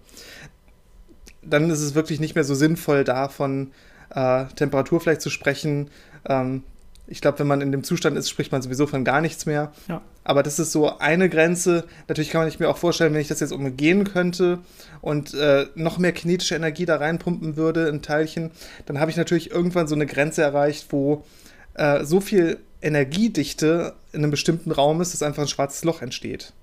Dann 1.41 1.69
ist 1.69 1.81
es 1.81 1.95
wirklich 1.95 2.19
nicht 2.19 2.35
mehr 2.35 2.45
so 2.45 2.55
sinnvoll, 2.55 3.03
davon 3.03 3.71
äh, 4.11 4.45
Temperatur 4.55 5.01
vielleicht 5.01 5.21
zu 5.21 5.29
sprechen. 5.29 5.89
Ähm, 6.29 6.63
ich 7.05 7.21
glaube, 7.21 7.39
wenn 7.39 7.47
man 7.47 7.61
in 7.61 7.71
dem 7.71 7.83
Zustand 7.83 8.17
ist, 8.17 8.29
spricht 8.29 8.51
man 8.51 8.61
sowieso 8.61 8.87
von 8.87 9.03
gar 9.03 9.19
nichts 9.19 9.45
mehr. 9.45 9.73
Ja. 9.89 10.01
Aber 10.23 10.41
das 10.41 10.57
ist 10.57 10.71
so 10.71 10.97
eine 10.99 11.29
Grenze. 11.29 11.83
Natürlich 12.07 12.29
kann 12.29 12.41
man 12.41 12.49
sich 12.49 12.59
mir 12.59 12.69
auch 12.69 12.77
vorstellen, 12.77 13.13
wenn 13.13 13.21
ich 13.21 13.27
das 13.27 13.41
jetzt 13.41 13.51
umgehen 13.51 14.05
könnte 14.05 14.59
und 15.01 15.33
äh, 15.33 15.67
noch 15.75 15.97
mehr 15.97 16.13
kinetische 16.13 16.55
Energie 16.55 16.85
da 16.85 16.95
reinpumpen 16.95 17.57
würde 17.57 17.87
in 17.89 18.01
Teilchen, 18.01 18.51
dann 18.85 18.99
habe 18.99 19.11
ich 19.11 19.17
natürlich 19.17 19.51
irgendwann 19.51 19.87
so 19.87 19.95
eine 19.95 20.05
Grenze 20.05 20.41
erreicht, 20.43 20.87
wo 20.91 21.25
äh, 21.73 22.05
so 22.05 22.21
viel 22.21 22.59
Energiedichte 22.81 23.93
in 24.13 24.19
einem 24.19 24.31
bestimmten 24.31 24.71
Raum 24.71 25.01
ist, 25.01 25.13
dass 25.13 25.23
einfach 25.23 25.43
ein 25.43 25.47
schwarzes 25.49 25.83
Loch 25.83 26.01
entsteht. 26.01 26.53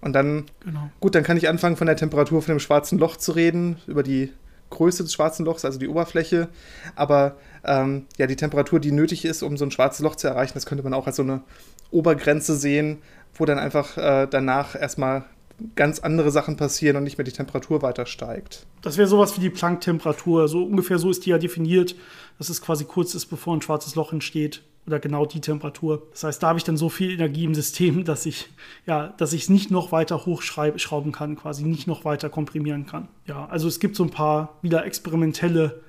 Und 0.00 0.12
dann, 0.12 0.44
genau. 0.64 0.90
gut, 1.00 1.14
dann 1.14 1.22
kann 1.22 1.36
ich 1.36 1.48
anfangen, 1.48 1.76
von 1.76 1.86
der 1.86 1.96
Temperatur 1.96 2.42
von 2.42 2.54
dem 2.54 2.60
schwarzen 2.60 2.98
Loch 2.98 3.16
zu 3.16 3.32
reden, 3.32 3.76
über 3.86 4.02
die 4.02 4.32
Größe 4.74 5.02
des 5.02 5.12
schwarzen 5.12 5.44
Lochs, 5.46 5.64
also 5.64 5.78
die 5.78 5.88
Oberfläche. 5.88 6.48
Aber 6.96 7.36
ähm, 7.64 8.06
ja, 8.18 8.26
die 8.26 8.36
Temperatur, 8.36 8.80
die 8.80 8.92
nötig 8.92 9.24
ist, 9.24 9.42
um 9.42 9.56
so 9.56 9.64
ein 9.64 9.70
schwarzes 9.70 10.00
Loch 10.00 10.16
zu 10.16 10.28
erreichen, 10.28 10.54
das 10.54 10.66
könnte 10.66 10.84
man 10.84 10.94
auch 10.94 11.06
als 11.06 11.16
so 11.16 11.22
eine 11.22 11.42
Obergrenze 11.90 12.56
sehen, 12.56 12.98
wo 13.34 13.44
dann 13.44 13.58
einfach 13.58 13.96
äh, 13.96 14.26
danach 14.30 14.78
erstmal 14.78 15.24
ganz 15.76 16.00
andere 16.00 16.30
Sachen 16.30 16.56
passieren 16.56 16.96
und 16.96 17.04
nicht 17.04 17.16
mehr 17.16 17.24
die 17.24 17.32
Temperatur 17.32 17.82
weiter 17.82 18.06
steigt. 18.06 18.66
Das 18.82 18.98
wäre 18.98 19.06
sowas 19.08 19.36
wie 19.36 19.40
die 19.40 19.50
Planck-Temperatur. 19.50 20.48
So 20.48 20.64
ungefähr 20.64 20.98
so 20.98 21.10
ist 21.10 21.24
die 21.26 21.30
ja 21.30 21.38
definiert, 21.38 21.94
dass 22.38 22.48
es 22.48 22.60
quasi 22.60 22.84
kurz 22.84 23.14
ist, 23.14 23.26
bevor 23.26 23.56
ein 23.56 23.62
schwarzes 23.62 23.94
Loch 23.94 24.12
entsteht 24.12 24.62
oder 24.86 24.98
genau 24.98 25.26
die 25.26 25.40
Temperatur. 25.40 26.06
Das 26.12 26.24
heißt, 26.24 26.42
da 26.42 26.48
habe 26.48 26.58
ich 26.58 26.64
dann 26.64 26.76
so 26.76 26.88
viel 26.88 27.12
Energie 27.12 27.44
im 27.44 27.54
System, 27.54 28.04
dass 28.04 28.26
ich 28.26 28.48
ja, 28.86 29.08
dass 29.16 29.32
ich 29.32 29.42
es 29.42 29.48
nicht 29.48 29.70
noch 29.70 29.92
weiter 29.92 30.26
hochschrauben 30.26 31.12
kann, 31.12 31.36
quasi 31.36 31.64
nicht 31.64 31.86
noch 31.86 32.04
weiter 32.04 32.28
komprimieren 32.28 32.86
kann. 32.86 33.08
Ja, 33.26 33.46
also 33.46 33.68
es 33.68 33.80
gibt 33.80 33.96
so 33.96 34.04
ein 34.04 34.10
paar 34.10 34.58
wieder 34.62 34.84
experimentelle 34.84 35.82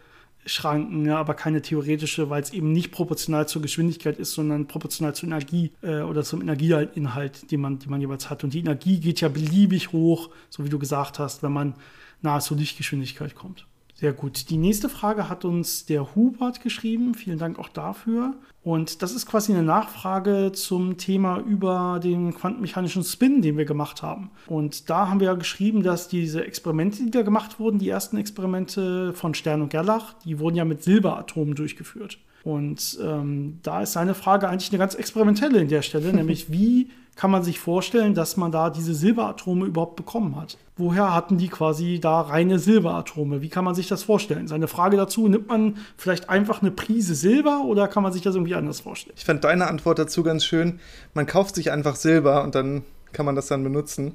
Schranken, 0.47 1.05
ja, 1.05 1.17
aber 1.17 1.33
keine 1.33 1.61
theoretische, 1.61 2.29
weil 2.29 2.41
es 2.41 2.53
eben 2.53 2.71
nicht 2.71 2.91
proportional 2.91 3.47
zur 3.47 3.63
Geschwindigkeit 3.63 4.19
ist, 4.19 4.33
sondern 4.33 4.67
proportional 4.67 5.15
zur 5.15 5.27
Energie 5.27 5.71
äh, 5.81 6.01
oder 6.01 6.23
zum 6.23 6.41
Energieinhalt, 6.41 7.51
den 7.51 7.61
man, 7.61 7.79
den 7.79 7.89
man 7.89 7.99
jeweils 7.99 8.29
hat. 8.29 8.43
Und 8.43 8.53
die 8.53 8.59
Energie 8.59 8.99
geht 8.99 9.21
ja 9.21 9.27
beliebig 9.27 9.91
hoch, 9.91 10.29
so 10.49 10.63
wie 10.63 10.69
du 10.69 10.77
gesagt 10.77 11.17
hast, 11.17 11.41
wenn 11.41 11.51
man 11.51 11.73
nahe 12.21 12.41
zur 12.41 12.57
Lichtgeschwindigkeit 12.57 13.33
kommt. 13.33 13.65
Sehr 13.97 14.11
gut. 14.11 14.49
Die 14.49 14.57
nächste 14.57 14.89
Frage 14.89 15.29
hat 15.29 15.45
uns 15.45 15.85
der 15.85 16.15
Hubert 16.15 16.59
geschrieben. 16.61 17.15
Vielen 17.15 17.39
Dank 17.39 17.57
auch 17.57 17.69
dafür. 17.69 18.33
Und 18.61 19.01
das 19.01 19.13
ist 19.13 19.25
quasi 19.25 19.53
eine 19.53 19.63
Nachfrage 19.63 20.51
zum 20.51 20.97
Thema 20.97 21.39
über 21.39 22.01
den 22.03 22.33
quantenmechanischen 22.33 23.05
Spin, 23.05 23.41
den 23.41 23.57
wir 23.57 23.63
gemacht 23.63 24.03
haben. 24.03 24.31
Und 24.47 24.89
da 24.89 25.07
haben 25.07 25.21
wir 25.21 25.27
ja 25.27 25.33
geschrieben, 25.35 25.81
dass 25.81 26.09
diese 26.09 26.43
Experimente, 26.43 27.05
die 27.05 27.11
da 27.11 27.21
gemacht 27.21 27.57
wurden, 27.57 27.79
die 27.79 27.87
ersten 27.87 28.17
Experimente 28.17 29.13
von 29.13 29.33
Stern 29.33 29.61
und 29.61 29.69
Gerlach, 29.69 30.13
die 30.25 30.39
wurden 30.39 30.57
ja 30.57 30.65
mit 30.65 30.83
Silberatomen 30.83 31.55
durchgeführt. 31.55 32.19
Und 32.43 32.99
ähm, 33.01 33.59
da 33.63 33.81
ist 33.81 33.93
seine 33.93 34.13
Frage 34.13 34.49
eigentlich 34.49 34.71
eine 34.71 34.77
ganz 34.77 34.95
experimentelle 34.95 35.59
in 35.59 35.69
der 35.69 35.81
Stelle, 35.81 36.11
nämlich 36.13 36.51
wie 36.51 36.89
kann 37.15 37.31
man 37.31 37.43
sich 37.43 37.60
vorstellen, 37.60 38.13
dass 38.13 38.36
man 38.36 38.51
da 38.51 38.69
diese 38.69 38.93
Silberatome 38.93 39.65
überhaupt 39.65 39.95
bekommen 39.95 40.36
hat? 40.36 40.57
Woher 40.75 41.13
hatten 41.13 41.38
die 41.38 41.48
quasi 41.48 42.00
da 42.01 42.22
reine 42.22 42.60
Silberatome? 42.60 43.41
Wie 43.41 43.48
kann 43.50 43.63
man 43.63 43.74
sich 43.74 43.88
das 43.88 44.03
vorstellen? 44.03 44.48
Seine 44.48 44.67
Frage 44.67 44.98
dazu, 44.98 45.29
nimmt 45.29 45.48
man 45.48 45.77
vielleicht 45.95 46.29
einfach 46.29 46.62
eine 46.62 46.72
Prise 46.72 47.15
Silber 47.15 47.63
oder 47.65 47.88
kann 47.88 48.03
man 48.03 48.12
sich 48.12 48.22
das 48.22 48.36
irgendwie 48.36 48.55
anders 48.55 48.81
vorstellen? 48.81 49.15
Ich 49.17 49.24
fand 49.24 49.43
deine 49.45 49.67
Antwort 49.67 49.98
dazu 49.98 50.24
ganz 50.24 50.43
schön. 50.43 50.79
Man 51.13 51.25
kauft 51.25 51.55
sich 51.55 51.72
einfach 51.72 51.95
Silber 51.95 52.43
und 52.43 52.53
dann 52.53 52.84
kann 53.13 53.25
man 53.25 53.36
das 53.36 53.48
dann 53.48 53.63
benutzen. 53.63 54.13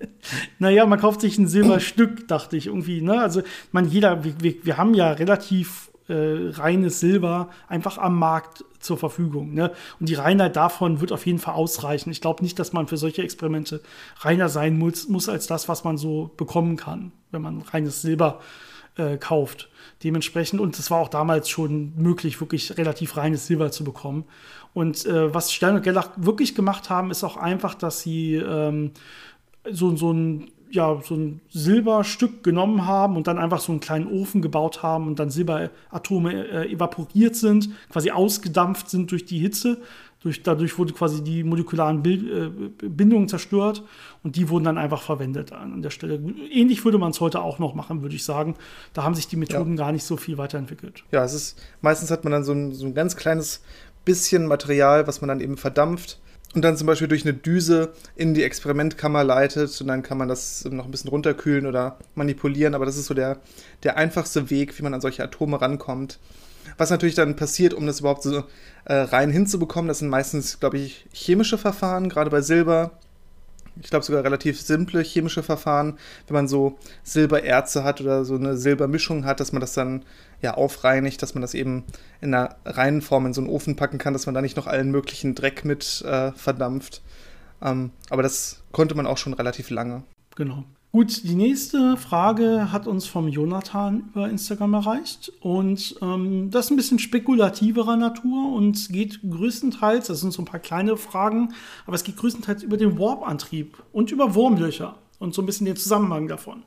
naja, 0.58 0.84
man 0.86 0.98
kauft 0.98 1.20
sich 1.20 1.38
ein 1.38 1.46
Silberstück, 1.46 2.26
dachte 2.26 2.56
ich 2.56 2.66
irgendwie. 2.66 3.00
Ne? 3.00 3.20
Also, 3.20 3.42
man, 3.70 3.88
jeder, 3.88 4.24
wir, 4.24 4.34
wir 4.40 4.76
haben 4.76 4.94
ja 4.94 5.12
relativ 5.12 5.92
äh, 6.08 6.50
reines 6.50 6.98
Silber 6.98 7.50
einfach 7.68 7.98
am 7.98 8.18
Markt 8.18 8.64
zur 8.82 8.98
Verfügung. 8.98 9.54
Ne? 9.54 9.72
Und 10.00 10.08
die 10.08 10.14
Reinheit 10.14 10.56
davon 10.56 11.00
wird 11.00 11.12
auf 11.12 11.26
jeden 11.26 11.38
Fall 11.38 11.54
ausreichen. 11.54 12.10
Ich 12.10 12.20
glaube 12.20 12.42
nicht, 12.42 12.58
dass 12.58 12.72
man 12.72 12.88
für 12.88 12.96
solche 12.96 13.22
Experimente 13.22 13.80
reiner 14.20 14.48
sein 14.48 14.78
muss, 14.78 15.08
muss 15.08 15.28
als 15.28 15.46
das, 15.46 15.68
was 15.68 15.84
man 15.84 15.96
so 15.96 16.30
bekommen 16.36 16.76
kann, 16.76 17.12
wenn 17.30 17.42
man 17.42 17.62
reines 17.62 18.02
Silber 18.02 18.40
äh, 18.96 19.16
kauft. 19.16 19.68
Dementsprechend, 20.04 20.60
und 20.60 20.78
es 20.78 20.90
war 20.90 20.98
auch 20.98 21.08
damals 21.08 21.48
schon 21.48 21.94
möglich, 21.96 22.40
wirklich 22.40 22.76
relativ 22.76 23.16
reines 23.16 23.46
Silber 23.46 23.70
zu 23.70 23.84
bekommen. 23.84 24.24
Und 24.74 25.06
äh, 25.06 25.32
was 25.32 25.52
Stern 25.52 25.76
und 25.76 25.82
Gellach 25.82 26.10
wirklich 26.16 26.54
gemacht 26.54 26.90
haben, 26.90 27.10
ist 27.10 27.24
auch 27.24 27.36
einfach, 27.36 27.74
dass 27.74 28.00
sie 28.00 28.34
ähm, 28.34 28.92
so, 29.70 29.96
so 29.96 30.12
ein 30.12 30.50
ja, 30.72 31.00
so 31.04 31.14
ein 31.14 31.40
Silberstück 31.50 32.42
genommen 32.42 32.86
haben 32.86 33.16
und 33.16 33.26
dann 33.26 33.38
einfach 33.38 33.60
so 33.60 33.72
einen 33.72 33.80
kleinen 33.80 34.06
Ofen 34.06 34.40
gebaut 34.40 34.82
haben 34.82 35.06
und 35.06 35.18
dann 35.18 35.30
Silberatome 35.30 36.48
äh, 36.48 36.72
evaporiert 36.72 37.36
sind, 37.36 37.68
quasi 37.90 38.10
ausgedampft 38.10 38.88
sind 38.88 39.10
durch 39.10 39.24
die 39.26 39.38
Hitze. 39.38 39.78
Durch, 40.20 40.44
dadurch 40.44 40.78
wurde 40.78 40.92
quasi 40.92 41.22
die 41.22 41.42
molekularen 41.42 42.02
Bild, 42.02 42.22
äh, 42.22 42.48
Bindungen 42.88 43.28
zerstört 43.28 43.82
und 44.22 44.36
die 44.36 44.48
wurden 44.48 44.64
dann 44.64 44.78
einfach 44.78 45.02
verwendet 45.02 45.52
an 45.52 45.82
der 45.82 45.90
Stelle. 45.90 46.22
Ähnlich 46.50 46.84
würde 46.84 46.98
man 46.98 47.10
es 47.10 47.20
heute 47.20 47.42
auch 47.42 47.58
noch 47.58 47.74
machen, 47.74 48.02
würde 48.02 48.14
ich 48.14 48.24
sagen. 48.24 48.54
Da 48.94 49.02
haben 49.02 49.16
sich 49.16 49.26
die 49.26 49.36
Methoden 49.36 49.76
ja. 49.76 49.84
gar 49.84 49.92
nicht 49.92 50.04
so 50.04 50.16
viel 50.16 50.38
weiterentwickelt. 50.38 51.02
Ja, 51.10 51.24
es 51.24 51.34
ist 51.34 51.60
meistens 51.80 52.10
hat 52.12 52.22
man 52.22 52.32
dann 52.32 52.44
so 52.44 52.52
ein, 52.52 52.72
so 52.72 52.86
ein 52.86 52.94
ganz 52.94 53.16
kleines 53.16 53.62
bisschen 54.04 54.46
Material, 54.46 55.06
was 55.08 55.20
man 55.20 55.28
dann 55.28 55.40
eben 55.40 55.56
verdampft 55.56 56.21
und 56.54 56.62
dann 56.62 56.76
zum 56.76 56.86
Beispiel 56.86 57.08
durch 57.08 57.24
eine 57.24 57.34
Düse 57.34 57.92
in 58.14 58.34
die 58.34 58.42
Experimentkammer 58.42 59.24
leitet 59.24 59.80
und 59.80 59.86
dann 59.88 60.02
kann 60.02 60.18
man 60.18 60.28
das 60.28 60.64
noch 60.70 60.84
ein 60.84 60.90
bisschen 60.90 61.10
runterkühlen 61.10 61.66
oder 61.66 61.98
manipulieren, 62.14 62.74
aber 62.74 62.86
das 62.86 62.96
ist 62.96 63.06
so 63.06 63.14
der, 63.14 63.38
der 63.82 63.96
einfachste 63.96 64.50
Weg, 64.50 64.78
wie 64.78 64.82
man 64.82 64.94
an 64.94 65.00
solche 65.00 65.24
Atome 65.24 65.60
rankommt. 65.60 66.18
Was 66.76 66.90
natürlich 66.90 67.14
dann 67.14 67.36
passiert, 67.36 67.74
um 67.74 67.86
das 67.86 68.00
überhaupt 68.00 68.22
so 68.22 68.44
äh, 68.84 68.94
rein 68.94 69.30
hinzubekommen, 69.30 69.88
das 69.88 69.98
sind 69.98 70.08
meistens, 70.08 70.60
glaube 70.60 70.78
ich, 70.78 71.06
chemische 71.12 71.58
Verfahren, 71.58 72.08
gerade 72.08 72.30
bei 72.30 72.40
Silber. 72.40 72.92
Ich 73.80 73.88
glaube 73.88 74.04
sogar 74.04 74.22
relativ 74.22 74.60
simple 74.60 75.02
chemische 75.02 75.42
Verfahren, 75.42 75.98
wenn 76.26 76.34
man 76.34 76.48
so 76.48 76.78
Silbererze 77.02 77.84
hat 77.84 78.00
oder 78.00 78.24
so 78.24 78.34
eine 78.34 78.56
Silbermischung 78.56 79.24
hat, 79.24 79.40
dass 79.40 79.52
man 79.52 79.60
das 79.60 79.72
dann 79.72 80.04
ja 80.42 80.54
aufreinigt, 80.54 81.22
dass 81.22 81.34
man 81.34 81.42
das 81.42 81.54
eben 81.54 81.84
in 82.20 82.34
einer 82.34 82.56
reinen 82.64 83.00
Form 83.00 83.26
in 83.26 83.34
so 83.34 83.40
einen 83.40 83.50
Ofen 83.50 83.76
packen 83.76 83.98
kann, 83.98 84.12
dass 84.12 84.26
man 84.26 84.34
da 84.34 84.42
nicht 84.42 84.56
noch 84.56 84.66
allen 84.66 84.90
möglichen 84.90 85.34
Dreck 85.34 85.64
mit 85.64 86.02
äh, 86.02 86.32
verdampft. 86.32 87.00
Ähm, 87.62 87.90
aber 88.10 88.22
das 88.22 88.62
konnte 88.72 88.94
man 88.94 89.06
auch 89.06 89.18
schon 89.18 89.34
relativ 89.34 89.70
lange. 89.70 90.02
Genau. 90.36 90.64
Gut, 90.94 91.24
die 91.24 91.34
nächste 91.34 91.96
Frage 91.96 92.70
hat 92.70 92.86
uns 92.86 93.06
vom 93.06 93.26
Jonathan 93.26 94.10
über 94.10 94.28
Instagram 94.28 94.74
erreicht 94.74 95.32
und 95.40 95.96
ähm, 96.02 96.50
das 96.50 96.66
ist 96.66 96.70
ein 96.70 96.76
bisschen 96.76 96.98
spekulativerer 96.98 97.96
Natur 97.96 98.52
und 98.52 98.90
geht 98.90 99.20
größtenteils, 99.22 100.08
das 100.08 100.20
sind 100.20 100.34
so 100.34 100.42
ein 100.42 100.44
paar 100.44 100.60
kleine 100.60 100.98
Fragen, 100.98 101.54
aber 101.86 101.94
es 101.94 102.04
geht 102.04 102.18
größtenteils 102.18 102.62
über 102.62 102.76
den 102.76 102.98
Warp-Antrieb 102.98 103.82
und 103.92 104.10
über 104.12 104.34
Wurmlöcher 104.34 104.96
und 105.18 105.32
so 105.32 105.40
ein 105.40 105.46
bisschen 105.46 105.64
den 105.64 105.76
Zusammenhang 105.76 106.28
davon. 106.28 106.62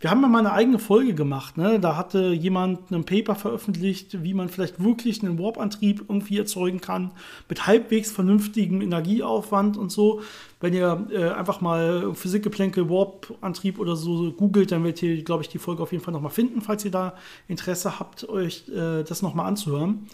Wir 0.00 0.10
haben 0.10 0.22
ja 0.22 0.28
mal 0.28 0.38
eine 0.38 0.52
eigene 0.52 0.78
Folge 0.78 1.12
gemacht. 1.12 1.58
Ne? 1.58 1.78
Da 1.78 1.94
hatte 1.94 2.28
jemand 2.28 2.90
ein 2.90 3.04
Paper 3.04 3.34
veröffentlicht, 3.34 4.24
wie 4.24 4.32
man 4.32 4.48
vielleicht 4.48 4.82
wirklich 4.82 5.22
einen 5.22 5.38
Warp-Antrieb 5.38 6.06
irgendwie 6.08 6.38
erzeugen 6.38 6.80
kann, 6.80 7.10
mit 7.50 7.66
halbwegs 7.66 8.10
vernünftigem 8.10 8.80
Energieaufwand 8.80 9.76
und 9.76 9.92
so. 9.92 10.22
Wenn 10.58 10.72
ihr 10.72 11.06
äh, 11.12 11.28
einfach 11.28 11.60
mal 11.60 12.14
Physikgeplänkel, 12.14 12.88
Warp-Antrieb 12.88 13.78
oder 13.78 13.94
so 13.94 14.32
googelt, 14.32 14.72
dann 14.72 14.84
werdet 14.84 15.02
ihr, 15.02 15.22
glaube 15.22 15.42
ich, 15.42 15.50
die 15.50 15.58
Folge 15.58 15.82
auf 15.82 15.92
jeden 15.92 16.02
Fall 16.02 16.14
nochmal 16.14 16.30
finden, 16.30 16.62
falls 16.62 16.82
ihr 16.82 16.90
da 16.90 17.14
Interesse 17.46 18.00
habt, 18.00 18.26
euch 18.26 18.70
äh, 18.70 19.02
das 19.02 19.20
nochmal 19.20 19.48
anzuhören. 19.48 20.06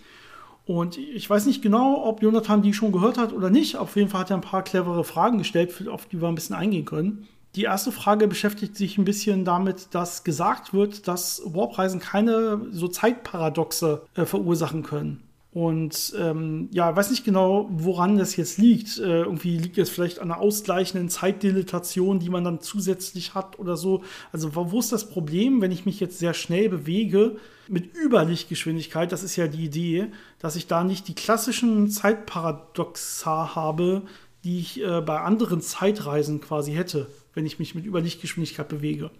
Und 0.64 0.98
ich 0.98 1.30
weiß 1.30 1.46
nicht 1.46 1.62
genau, 1.62 2.04
ob 2.04 2.24
Jonathan 2.24 2.60
die 2.60 2.72
schon 2.72 2.90
gehört 2.90 3.18
hat 3.18 3.32
oder 3.32 3.50
nicht. 3.50 3.76
Auf 3.76 3.94
jeden 3.94 4.08
Fall 4.08 4.22
hat 4.22 4.30
er 4.30 4.36
ein 4.36 4.42
paar 4.42 4.64
clevere 4.64 5.04
Fragen 5.04 5.38
gestellt, 5.38 5.86
auf 5.86 6.06
die 6.06 6.20
wir 6.20 6.26
ein 6.26 6.34
bisschen 6.34 6.56
eingehen 6.56 6.84
können. 6.84 7.28
Die 7.56 7.62
erste 7.62 7.90
Frage 7.90 8.28
beschäftigt 8.28 8.76
sich 8.76 8.98
ein 8.98 9.06
bisschen 9.06 9.46
damit, 9.46 9.88
dass 9.94 10.24
gesagt 10.24 10.74
wird, 10.74 11.08
dass 11.08 11.42
Warpreisen 11.46 12.00
keine 12.00 12.60
so 12.70 12.86
Zeitparadoxe 12.86 14.02
äh, 14.14 14.26
verursachen 14.26 14.82
können. 14.82 15.22
Und 15.52 16.12
ähm, 16.18 16.68
ja, 16.70 16.94
weiß 16.94 17.08
nicht 17.08 17.24
genau, 17.24 17.66
woran 17.70 18.18
das 18.18 18.36
jetzt 18.36 18.58
liegt. 18.58 18.98
Äh, 18.98 19.22
irgendwie 19.22 19.56
liegt 19.56 19.78
es 19.78 19.88
vielleicht 19.88 20.18
an 20.18 20.30
einer 20.30 20.38
ausgleichenden 20.38 21.08
Zeitdilatation, 21.08 22.18
die 22.18 22.28
man 22.28 22.44
dann 22.44 22.60
zusätzlich 22.60 23.34
hat 23.34 23.58
oder 23.58 23.78
so. 23.78 24.02
Also 24.32 24.54
wo 24.54 24.78
ist 24.78 24.92
das 24.92 25.08
Problem, 25.08 25.62
wenn 25.62 25.72
ich 25.72 25.86
mich 25.86 25.98
jetzt 25.98 26.18
sehr 26.18 26.34
schnell 26.34 26.68
bewege 26.68 27.36
mit 27.68 27.96
Überlichtgeschwindigkeit? 27.96 29.10
Das 29.10 29.22
ist 29.22 29.36
ja 29.36 29.46
die 29.46 29.64
Idee, 29.64 30.08
dass 30.40 30.56
ich 30.56 30.66
da 30.66 30.84
nicht 30.84 31.08
die 31.08 31.14
klassischen 31.14 31.88
Zeitparadoxa 31.88 33.54
habe, 33.54 34.02
die 34.44 34.58
ich 34.58 34.82
äh, 34.82 35.00
bei 35.00 35.20
anderen 35.20 35.62
Zeitreisen 35.62 36.42
quasi 36.42 36.74
hätte, 36.74 37.08
wenn 37.36 37.46
ich 37.46 37.60
mich 37.60 37.76
mit 37.76 37.86
Überlichtgeschwindigkeit 37.86 38.68
bewege. 38.68 39.10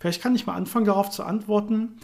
Vielleicht 0.00 0.20
kann 0.20 0.34
ich 0.34 0.46
mal 0.46 0.54
anfangen 0.54 0.86
darauf 0.86 1.10
zu 1.10 1.22
antworten. 1.22 2.00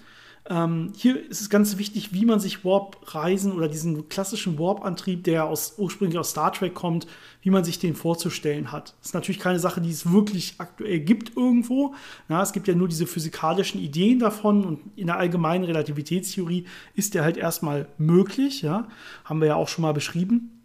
Ähm, 0.46 0.92
hier 0.94 1.30
ist 1.30 1.40
es 1.40 1.48
ganz 1.48 1.78
wichtig, 1.78 2.12
wie 2.12 2.26
man 2.26 2.38
sich 2.38 2.66
Warp-Reisen 2.66 3.52
oder 3.52 3.66
diesen 3.66 4.10
klassischen 4.10 4.58
Warp-Antrieb, 4.58 5.24
der 5.24 5.46
aus, 5.46 5.74
ursprünglich 5.78 6.18
aus 6.18 6.30
Star 6.32 6.52
Trek 6.52 6.74
kommt, 6.74 7.06
wie 7.40 7.48
man 7.48 7.64
sich 7.64 7.78
den 7.78 7.94
vorzustellen 7.94 8.70
hat. 8.70 8.94
Das 8.98 9.08
ist 9.08 9.14
natürlich 9.14 9.38
keine 9.38 9.58
Sache, 9.58 9.80
die 9.80 9.90
es 9.90 10.12
wirklich 10.12 10.56
aktuell 10.58 11.00
gibt 11.00 11.34
irgendwo. 11.34 11.94
Ja, 12.28 12.42
es 12.42 12.52
gibt 12.52 12.68
ja 12.68 12.74
nur 12.74 12.88
diese 12.88 13.06
physikalischen 13.06 13.80
Ideen 13.80 14.18
davon 14.18 14.66
und 14.66 14.80
in 14.96 15.06
der 15.06 15.16
allgemeinen 15.16 15.64
Relativitätstheorie 15.64 16.66
ist 16.94 17.14
der 17.14 17.24
halt 17.24 17.38
erstmal 17.38 17.88
möglich. 17.96 18.60
Ja? 18.60 18.86
Haben 19.24 19.40
wir 19.40 19.48
ja 19.48 19.56
auch 19.56 19.68
schon 19.68 19.82
mal 19.82 19.94
beschrieben. 19.94 20.60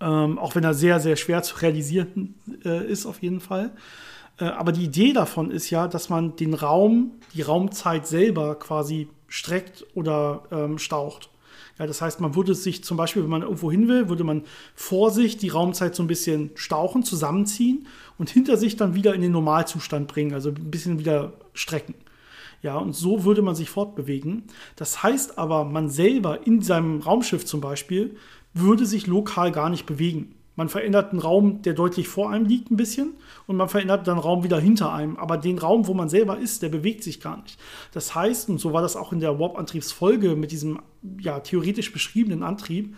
Ähm, 0.00 0.38
auch 0.38 0.54
wenn 0.54 0.64
er 0.64 0.72
sehr, 0.72 1.00
sehr 1.00 1.16
schwer 1.16 1.42
zu 1.42 1.56
realisieren 1.56 2.34
äh, 2.64 2.90
ist, 2.90 3.04
auf 3.04 3.22
jeden 3.22 3.40
Fall. 3.40 3.72
Äh, 4.42 4.46
aber 4.46 4.72
die 4.72 4.84
Idee 4.84 5.12
davon 5.12 5.50
ist 5.50 5.70
ja, 5.70 5.88
dass 5.88 6.08
man 6.08 6.36
den 6.36 6.54
Raum, 6.54 7.12
die 7.34 7.42
Raumzeit 7.42 8.06
selber 8.06 8.56
quasi 8.56 9.08
streckt 9.28 9.86
oder 9.94 10.42
ähm, 10.50 10.78
staucht. 10.78 11.30
Ja, 11.78 11.86
das 11.86 12.02
heißt, 12.02 12.20
man 12.20 12.34
würde 12.34 12.54
sich 12.54 12.84
zum 12.84 12.96
Beispiel, 12.96 13.22
wenn 13.22 13.30
man 13.30 13.42
irgendwo 13.42 13.70
hin 13.70 13.88
will, 13.88 14.08
würde 14.08 14.24
man 14.24 14.42
vor 14.74 15.10
sich 15.10 15.38
die 15.38 15.48
Raumzeit 15.48 15.94
so 15.94 16.02
ein 16.02 16.06
bisschen 16.06 16.50
stauchen, 16.54 17.02
zusammenziehen 17.02 17.86
und 18.18 18.28
hinter 18.28 18.56
sich 18.56 18.76
dann 18.76 18.94
wieder 18.94 19.14
in 19.14 19.22
den 19.22 19.32
Normalzustand 19.32 20.06
bringen, 20.06 20.34
also 20.34 20.50
ein 20.50 20.70
bisschen 20.70 20.98
wieder 20.98 21.32
strecken. 21.54 21.94
Ja, 22.60 22.76
und 22.76 22.94
so 22.94 23.24
würde 23.24 23.42
man 23.42 23.54
sich 23.54 23.70
fortbewegen. 23.70 24.44
Das 24.76 25.02
heißt 25.02 25.38
aber, 25.38 25.64
man 25.64 25.88
selber 25.88 26.46
in 26.46 26.60
seinem 26.62 27.00
Raumschiff 27.00 27.44
zum 27.46 27.60
Beispiel 27.60 28.16
würde 28.54 28.86
sich 28.86 29.06
lokal 29.06 29.50
gar 29.50 29.70
nicht 29.70 29.86
bewegen. 29.86 30.34
Man 30.54 30.68
verändert 30.68 31.12
einen 31.12 31.20
Raum, 31.20 31.62
der 31.62 31.72
deutlich 31.72 32.08
vor 32.08 32.30
einem 32.30 32.44
liegt, 32.44 32.70
ein 32.70 32.76
bisschen 32.76 33.14
und 33.46 33.56
man 33.56 33.68
verändert 33.68 34.06
dann 34.06 34.18
Raum 34.18 34.44
wieder 34.44 34.60
hinter 34.60 34.92
einem. 34.92 35.16
Aber 35.16 35.38
den 35.38 35.58
Raum, 35.58 35.86
wo 35.86 35.94
man 35.94 36.08
selber 36.08 36.38
ist, 36.38 36.62
der 36.62 36.68
bewegt 36.68 37.02
sich 37.02 37.20
gar 37.20 37.40
nicht. 37.42 37.58
Das 37.92 38.14
heißt, 38.14 38.50
und 38.50 38.58
so 38.58 38.72
war 38.72 38.82
das 38.82 38.96
auch 38.96 39.12
in 39.12 39.20
der 39.20 39.38
Warp-Antriebsfolge 39.38 40.36
mit 40.36 40.52
diesem 40.52 40.80
ja, 41.18 41.40
theoretisch 41.40 41.92
beschriebenen 41.92 42.42
Antrieb, 42.42 42.94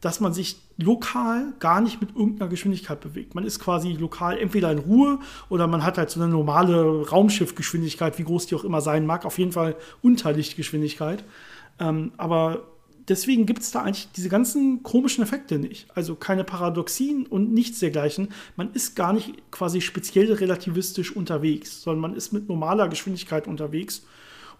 dass 0.00 0.20
man 0.20 0.32
sich 0.32 0.56
lokal 0.78 1.52
gar 1.60 1.80
nicht 1.80 2.00
mit 2.00 2.14
irgendeiner 2.16 2.50
Geschwindigkeit 2.50 3.00
bewegt. 3.00 3.34
Man 3.34 3.44
ist 3.44 3.60
quasi 3.60 3.92
lokal 3.92 4.38
entweder 4.38 4.70
in 4.72 4.78
Ruhe 4.78 5.18
oder 5.48 5.66
man 5.68 5.84
hat 5.84 5.96
halt 5.96 6.10
so 6.10 6.20
eine 6.20 6.30
normale 6.30 7.08
Raumschiffgeschwindigkeit, 7.08 8.18
wie 8.18 8.24
groß 8.24 8.46
die 8.46 8.56
auch 8.56 8.64
immer 8.64 8.80
sein 8.80 9.06
mag, 9.06 9.24
auf 9.24 9.38
jeden 9.38 9.52
Fall 9.52 9.76
Unterlichtgeschwindigkeit. 10.02 11.24
Ähm, 11.78 12.12
aber 12.16 12.64
deswegen 13.08 13.46
gibt 13.46 13.62
es 13.62 13.70
da 13.70 13.82
eigentlich 13.82 14.08
diese 14.12 14.28
ganzen 14.28 14.82
komischen 14.82 15.22
Effekte 15.22 15.58
nicht. 15.58 15.86
Also 15.94 16.14
keine 16.14 16.44
Paradoxien 16.44 17.26
und 17.26 17.52
nichts 17.52 17.80
dergleichen. 17.80 18.28
Man 18.56 18.72
ist 18.72 18.96
gar 18.96 19.12
nicht 19.12 19.50
quasi 19.50 19.80
speziell 19.80 20.32
relativistisch 20.32 21.14
unterwegs, 21.14 21.82
sondern 21.82 22.00
man 22.00 22.16
ist 22.16 22.32
mit 22.32 22.48
normaler 22.48 22.88
Geschwindigkeit 22.88 23.46
unterwegs. 23.46 24.02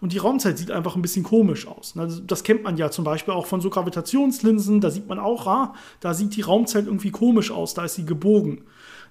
Und 0.01 0.11
die 0.11 0.17
Raumzeit 0.17 0.57
sieht 0.57 0.69
einfach 0.69 0.97
ein 0.97 1.01
bisschen 1.01 1.23
komisch 1.23 1.65
aus. 1.65 1.93
Also 1.97 2.19
das 2.19 2.43
kennt 2.43 2.63
man 2.63 2.75
ja 2.75 2.91
zum 2.91 3.05
Beispiel 3.05 3.33
auch 3.33 3.45
von 3.45 3.61
so 3.61 3.69
Gravitationslinsen. 3.69 4.81
Da 4.81 4.91
sieht 4.91 5.07
man 5.07 5.17
auch, 5.17 5.47
ah, 5.47 5.75
da 6.01 6.13
sieht 6.13 6.35
die 6.35 6.41
Raumzeit 6.41 6.87
irgendwie 6.87 7.11
komisch 7.11 7.51
aus, 7.51 7.73
da 7.73 7.85
ist 7.85 7.95
sie 7.95 8.05
gebogen. 8.05 8.63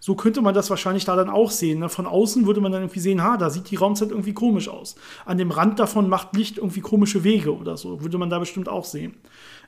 So 0.04 0.16
könnte 0.16 0.42
man 0.42 0.52
das 0.52 0.68
wahrscheinlich 0.68 1.04
da 1.04 1.14
dann 1.14 1.30
auch 1.30 1.52
sehen. 1.52 1.78
Ne? 1.78 1.88
Von 1.88 2.06
außen 2.08 2.44
würde 2.44 2.60
man 2.60 2.72
dann 2.72 2.82
irgendwie 2.82 2.98
sehen, 2.98 3.22
ha, 3.22 3.36
da 3.36 3.50
sieht 3.50 3.70
die 3.70 3.76
Raumzeit 3.76 4.10
irgendwie 4.10 4.34
komisch 4.34 4.68
aus. 4.68 4.96
An 5.24 5.38
dem 5.38 5.52
Rand 5.52 5.78
davon 5.78 6.08
macht 6.08 6.34
Licht 6.34 6.58
irgendwie 6.58 6.80
komische 6.80 7.22
Wege 7.22 7.56
oder 7.56 7.76
so. 7.76 8.02
Würde 8.02 8.18
man 8.18 8.28
da 8.28 8.40
bestimmt 8.40 8.68
auch 8.68 8.84
sehen. 8.84 9.14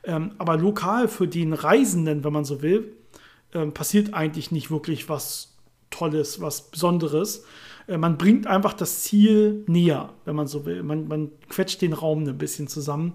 Ähm, 0.03 0.33
aber 0.39 0.57
lokal 0.57 1.07
für 1.07 1.29
den 1.29 1.53
Reisenden, 1.53 2.25
wenn 2.25 2.33
man 2.33 2.45
so 2.45 2.63
will, 2.63 2.97
ähm, 3.53 3.73
passiert 3.75 4.13
eigentlich 4.13 4.51
nicht 4.51 4.73
wirklich 4.73 5.09
was 5.09 5.55
Tolles, 5.91 6.41
was 6.41 6.69
Besonderes. 6.69 7.45
Äh, 7.87 7.97
man 7.97 8.19
bringt 8.19 8.49
einfach 8.49 8.73
das 8.73 9.05
Ziel 9.05 9.63
näher, 9.69 10.15
wenn 10.25 10.35
man 10.35 10.49
so 10.49 10.67
will. 10.67 10.83
Man, 10.83 11.07
man 11.07 11.31
quetscht 11.49 11.81
den 11.81 11.93
Raum 11.93 12.27
ein 12.27 12.39
bisschen 12.39 12.67
zusammen. 12.67 13.13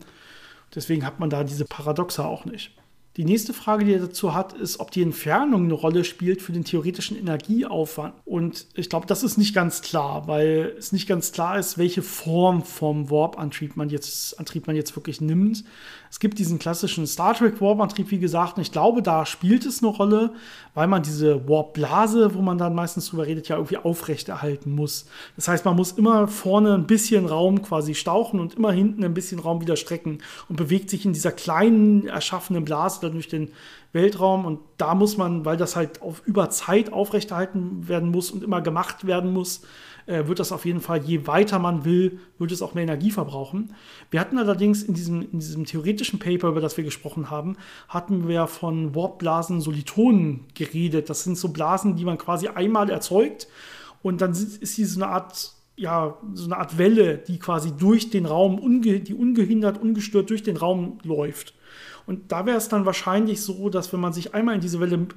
Deswegen 0.74 1.06
hat 1.06 1.20
man 1.20 1.30
da 1.30 1.44
diese 1.44 1.66
Paradoxe 1.66 2.24
auch 2.24 2.46
nicht. 2.46 2.72
Die 3.18 3.26
nächste 3.26 3.54
Frage, 3.54 3.86
die 3.86 3.94
er 3.94 4.00
dazu 4.00 4.34
hat, 4.36 4.54
ist, 4.54 4.80
ob 4.80 4.92
die 4.92 5.02
Entfernung 5.02 5.66
eine 5.66 5.74
Rolle 5.74 6.04
spielt 6.04 6.42
für 6.42 6.54
den 6.54 6.64
theoretischen 6.64 7.18
Energieaufwand. 7.18 8.14
Und 8.24 8.68
ich 8.76 8.90
glaube, 8.90 9.08
das 9.08 9.24
ist 9.24 9.38
nicht 9.38 9.54
ganz 9.56 9.82
klar, 9.82 10.28
weil 10.28 10.76
es 10.78 10.92
nicht 10.92 11.08
ganz 11.08 11.32
klar 11.32 11.58
ist, 11.58 11.78
welche 11.78 12.04
Form 12.04 12.64
vom 12.64 13.10
Warp-Antrieb 13.10 13.76
man 13.76 13.90
jetzt, 13.90 14.40
man 14.68 14.76
jetzt 14.76 14.96
wirklich 14.96 15.22
nimmt. 15.22 15.64
Es 16.12 16.20
gibt 16.20 16.40
diesen 16.40 16.58
klassischen 16.58 17.06
Star 17.06 17.36
Trek 17.36 17.62
Warp-Antrieb, 17.62 18.10
wie 18.10 18.20
gesagt, 18.20 18.58
und 18.58 18.64
ich 18.64 18.72
glaube, 18.72 19.04
da 19.04 19.26
spielt 19.26 19.66
es 19.66 19.84
eine 19.84 19.92
Rolle, 19.92 20.34
weil 20.74 20.88
man 20.88 21.04
diese 21.04 21.48
Warp-Blase, 21.48 22.34
wo 22.34 22.42
man 22.42 22.58
dann 22.58 22.74
meistens 22.74 23.10
drüber 23.10 23.28
redet, 23.28 23.48
ja 23.48 23.58
irgendwie 23.58 23.78
aufrechterhalten 23.78 24.74
muss. 24.74 25.06
Das 25.36 25.48
heißt, 25.48 25.66
man 25.66 25.76
muss 25.76 25.92
immer 25.92 26.28
vorne 26.28 26.74
ein 26.74 26.88
bisschen 26.88 27.26
Raum 27.26 27.62
quasi 27.62 27.94
stauchen 27.94 28.40
und 28.40 28.56
immer 28.56 28.72
hinten 28.72 29.04
ein 29.04 29.14
bisschen 29.14 29.40
Raum 29.40 29.62
wieder 29.62 29.76
strecken 29.76 30.20
und 30.48 30.56
bewegt 30.56 30.90
sich 30.90 31.06
in 31.06 31.14
dieser 31.14 31.32
kleinen 31.32 32.08
erschaffenen 32.08 32.66
Blase 32.66 33.00
dann 33.02 33.14
durch 33.14 33.28
den 33.28 33.52
Weltraum. 33.94 34.46
Und 34.46 34.60
da 34.78 34.96
muss 34.96 35.18
man, 35.18 35.46
weil 35.46 35.58
das 35.58 35.76
halt 35.76 36.02
auf 36.02 36.22
über 36.26 36.50
Zeit 36.50 36.92
aufrechterhalten 36.92 37.88
werden 37.88 38.10
muss 38.10 38.32
und 38.32 38.44
immer 38.44 38.62
gemacht 38.62 39.06
werden 39.06 39.32
muss, 39.32 39.62
äh, 40.10 40.28
wird 40.28 40.40
das 40.40 40.52
auf 40.52 40.66
jeden 40.66 40.82
Fall, 40.82 41.04
je 41.04 41.28
weiter 41.28 41.60
man 41.60 41.86
will, 41.86 42.20
wird 42.40 42.52
es 42.52 42.62
auch 42.62 42.74
mehr 42.74 42.84
Energie 42.84 43.12
verbrauchen. 43.12 43.76
Wir 44.10 44.20
hatten 44.20 44.38
allerdings 44.38 44.82
in 44.82 44.96
diesem, 44.96 45.22
in 45.22 45.40
diesem 45.40 45.66
theoretischen 45.66 46.18
Paper, 46.18 46.50
über 46.50 46.62
das 46.62 46.78
wir 46.78 46.84
gesprochen 46.84 47.30
haben, 47.30 47.58
hatten 47.88 48.28
wir 48.28 48.48
von 48.48 48.96
Warpblasen 48.96 49.62
Solitonen 49.62 50.46
geredet. 50.56 51.10
Das 51.10 51.24
sind 51.24 51.38
so 51.38 51.50
Blasen, 51.50 51.96
die 51.96 52.06
man 52.06 52.18
quasi 52.18 52.48
einmal 52.48 52.90
erzeugt 52.90 53.48
und 54.02 54.22
dann 54.22 54.32
ist 54.32 54.62
sie 54.62 54.86
so 54.86 55.02
eine 55.02 55.12
Art 55.12 55.54
ja, 55.76 56.18
so 56.34 56.44
eine 56.44 56.58
Art 56.58 56.78
Welle, 56.78 57.20
die 57.20 57.40
quasi 57.40 57.72
durch 57.72 58.10
den 58.10 58.26
Raum, 58.26 58.60
unge 58.60 59.00
die 59.00 59.14
ungehindert, 59.14 59.82
ungestört 59.82 60.30
durch 60.30 60.44
den 60.44 60.58
Raum 60.58 60.98
läuft. 61.04 61.54
Und 62.06 62.34
da 62.34 62.46
wäre 62.46 62.58
es 62.58 62.68
dann 62.68 62.86
wahrscheinlich 62.86 63.42
so, 63.42 63.70
dass 63.70 63.94
wenn 63.94 64.02
man 64.02 64.12
sich 64.12 64.34
einmal 64.34 64.56
in 64.56 64.62
diese 64.62 64.82
Welle 64.82 65.08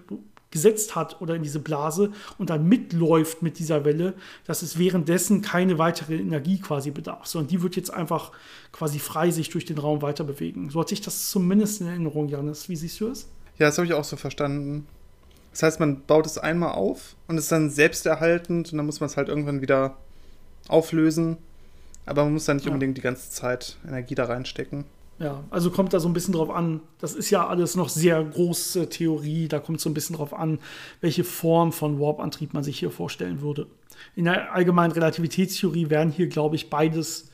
gesetzt 0.53 0.95
hat 0.95 1.21
oder 1.21 1.35
in 1.35 1.43
diese 1.43 1.59
Blase 1.59 2.13
und 2.39 2.51
dann 2.51 2.69
mitläuft 2.69 3.43
mit 3.43 3.59
dieser 3.59 3.85
Welle, 3.85 4.15
dass 4.47 4.63
es 4.63 4.79
währenddessen 4.79 5.43
keine 5.43 5.79
weitere 5.79 6.17
Energie 6.17 6.61
quasi 6.61 6.93
bedarf, 6.93 7.27
sondern 7.27 7.49
die 7.49 7.63
wird 7.63 7.75
jetzt 7.75 7.93
einfach 7.93 8.31
quasi 8.71 9.01
frei 9.01 9.31
sich 9.31 9.51
durch 9.51 9.65
den 9.65 9.79
Raum 9.79 10.03
weiter 10.03 10.25
bewegen. 10.25 10.71
So 10.71 10.81
hatte 10.81 10.95
ich 10.95 11.01
das 11.01 11.31
zumindest 11.31 11.81
in 11.81 11.89
Erinnerung, 11.89 12.29
Janis. 12.29 12.69
Wie 12.69 12.77
siehst 12.77 13.01
du 13.01 13.09
es? 13.09 13.29
Ja, 13.59 13.67
das 13.67 13.79
habe 13.79 13.87
ich 13.87 13.95
auch 13.95 14.05
so 14.05 14.17
verstanden. 14.17 14.87
Das 15.51 15.63
heißt, 15.63 15.81
man 15.81 16.03
baut 16.07 16.27
es 16.27 16.39
einmal 16.39 16.73
auf 16.73 17.15
und 17.29 17.37
ist 17.37 17.53
dann 17.53 17.69
selbsterhaltend 17.69 18.73
und 18.73 18.77
dann 18.77 18.87
muss 18.87 19.01
man 19.01 19.09
es 19.09 19.17
halt 19.17 19.29
irgendwann 19.29 19.61
wieder 19.61 19.97
auflösen. 20.69 21.37
Aber 22.07 22.25
man 22.25 22.33
muss 22.33 22.47
da 22.47 22.55
nicht 22.55 22.67
ja. 22.67 22.73
unbedingt 22.73 22.97
die 22.97 23.03
ganze 23.03 23.31
Zeit 23.31 23.77
Energie 23.87 24.15
da 24.15 24.25
reinstecken. 24.25 24.85
Ja, 25.19 25.45
also 25.51 25.71
kommt 25.71 25.93
da 25.93 26.01
so 26.01 26.09
ein 26.09 26.15
bisschen 26.15 26.35
drauf 26.35 26.51
an. 26.51 26.81
Das 26.99 27.15
ist 27.15 27.31
ja 27.31 27.47
alles 27.47 27.77
noch 27.77 27.89
sehr 27.89 28.23
große 28.23 28.89
Theorie. 28.89 29.47
Da 29.47 29.61
kommt 29.61 29.81
so 29.81 29.89
ein 29.89 29.95
bisschen 29.95 30.17
drauf 30.17 30.35
an, 30.35 30.59
welche 31.01 31.23
Form 31.23 31.73
von 31.73 32.01
Warp-Antrieb 32.01 32.55
man 32.55 32.65
sich 32.65 32.79
hier 32.79 32.91
vorstellen 32.91 33.41
würde. 33.41 33.67
In 34.17 34.25
der 34.25 34.53
allgemeinen 34.53 34.93
Relativitätstheorie 34.93 35.91
wären 35.91 36.11
hier, 36.11 36.27
glaube 36.27 36.57
ich, 36.57 36.71
beides 36.71 37.31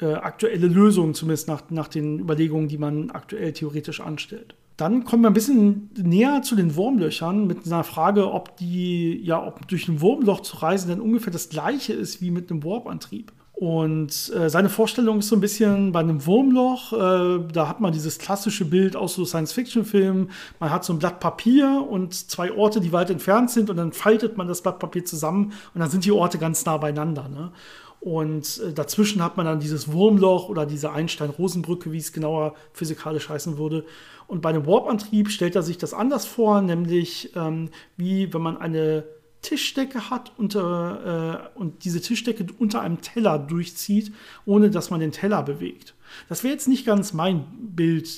äh, 0.00 0.14
aktuelle 0.14 0.66
Lösungen, 0.66 1.14
zumindest 1.14 1.48
nach, 1.48 1.70
nach 1.70 1.88
den 1.88 2.18
Überlegungen, 2.18 2.68
die 2.68 2.78
man 2.78 3.10
aktuell 3.10 3.52
theoretisch 3.52 4.00
anstellt. 4.00 4.54
Dann 4.76 5.04
kommen 5.04 5.22
wir 5.22 5.30
ein 5.30 5.34
bisschen 5.34 5.90
näher 5.96 6.42
zu 6.42 6.56
den 6.56 6.74
Wurmlöchern 6.74 7.46
mit 7.46 7.64
einer 7.64 7.84
Frage, 7.84 8.32
ob 8.32 8.56
die, 8.56 9.20
ja, 9.22 9.44
ob 9.46 9.68
durch 9.68 9.86
ein 9.88 10.00
Wurmloch 10.00 10.40
zu 10.40 10.56
reisen 10.56 10.88
denn 10.88 11.00
ungefähr 11.00 11.32
das 11.32 11.48
gleiche 11.48 11.92
ist 11.92 12.20
wie 12.20 12.32
mit 12.32 12.50
einem 12.50 12.64
Warp-Antrieb. 12.64 13.32
Und 13.56 14.32
äh, 14.34 14.50
seine 14.50 14.68
Vorstellung 14.68 15.20
ist 15.20 15.28
so 15.28 15.36
ein 15.36 15.40
bisschen 15.40 15.92
bei 15.92 16.00
einem 16.00 16.26
Wurmloch. 16.26 16.92
Äh, 16.92 17.52
da 17.52 17.68
hat 17.68 17.80
man 17.80 17.92
dieses 17.92 18.18
klassische 18.18 18.64
Bild 18.64 18.96
aus 18.96 19.14
so 19.14 19.24
Science-Fiction-Filmen. 19.24 20.30
Man 20.58 20.70
hat 20.70 20.84
so 20.84 20.92
ein 20.92 20.98
Blatt 20.98 21.20
Papier 21.20 21.86
und 21.88 22.14
zwei 22.14 22.52
Orte, 22.52 22.80
die 22.80 22.92
weit 22.92 23.10
entfernt 23.10 23.50
sind, 23.50 23.70
und 23.70 23.76
dann 23.76 23.92
faltet 23.92 24.36
man 24.36 24.48
das 24.48 24.60
Blatt 24.60 24.80
Papier 24.80 25.04
zusammen 25.04 25.52
und 25.72 25.80
dann 25.80 25.88
sind 25.88 26.04
die 26.04 26.10
Orte 26.10 26.38
ganz 26.38 26.64
nah 26.64 26.78
beieinander. 26.78 27.28
Ne? 27.28 27.52
Und 28.00 28.60
äh, 28.60 28.72
dazwischen 28.72 29.22
hat 29.22 29.36
man 29.36 29.46
dann 29.46 29.60
dieses 29.60 29.92
Wurmloch 29.92 30.48
oder 30.48 30.66
diese 30.66 30.90
Einstein-Rosenbrücke, 30.90 31.92
wie 31.92 31.98
es 31.98 32.12
genauer 32.12 32.54
physikalisch 32.72 33.28
heißen 33.28 33.56
würde. 33.56 33.84
Und 34.26 34.42
bei 34.42 34.48
einem 34.48 34.66
Warp-Antrieb 34.66 35.30
stellt 35.30 35.54
er 35.54 35.62
sich 35.62 35.78
das 35.78 35.94
anders 35.94 36.26
vor, 36.26 36.60
nämlich 36.60 37.30
ähm, 37.36 37.70
wie 37.96 38.34
wenn 38.34 38.42
man 38.42 38.56
eine 38.56 39.04
Tischdecke 39.44 40.10
hat 40.10 40.32
unter, 40.36 41.52
äh, 41.54 41.58
und 41.58 41.84
diese 41.84 42.00
Tischdecke 42.00 42.46
unter 42.58 42.80
einem 42.80 43.00
Teller 43.00 43.38
durchzieht, 43.38 44.12
ohne 44.46 44.70
dass 44.70 44.90
man 44.90 45.00
den 45.00 45.12
Teller 45.12 45.42
bewegt. 45.42 45.94
Das 46.28 46.42
wäre 46.42 46.52
jetzt 46.52 46.66
nicht 46.66 46.86
ganz 46.86 47.12
mein 47.12 47.44
Bild, 47.76 48.08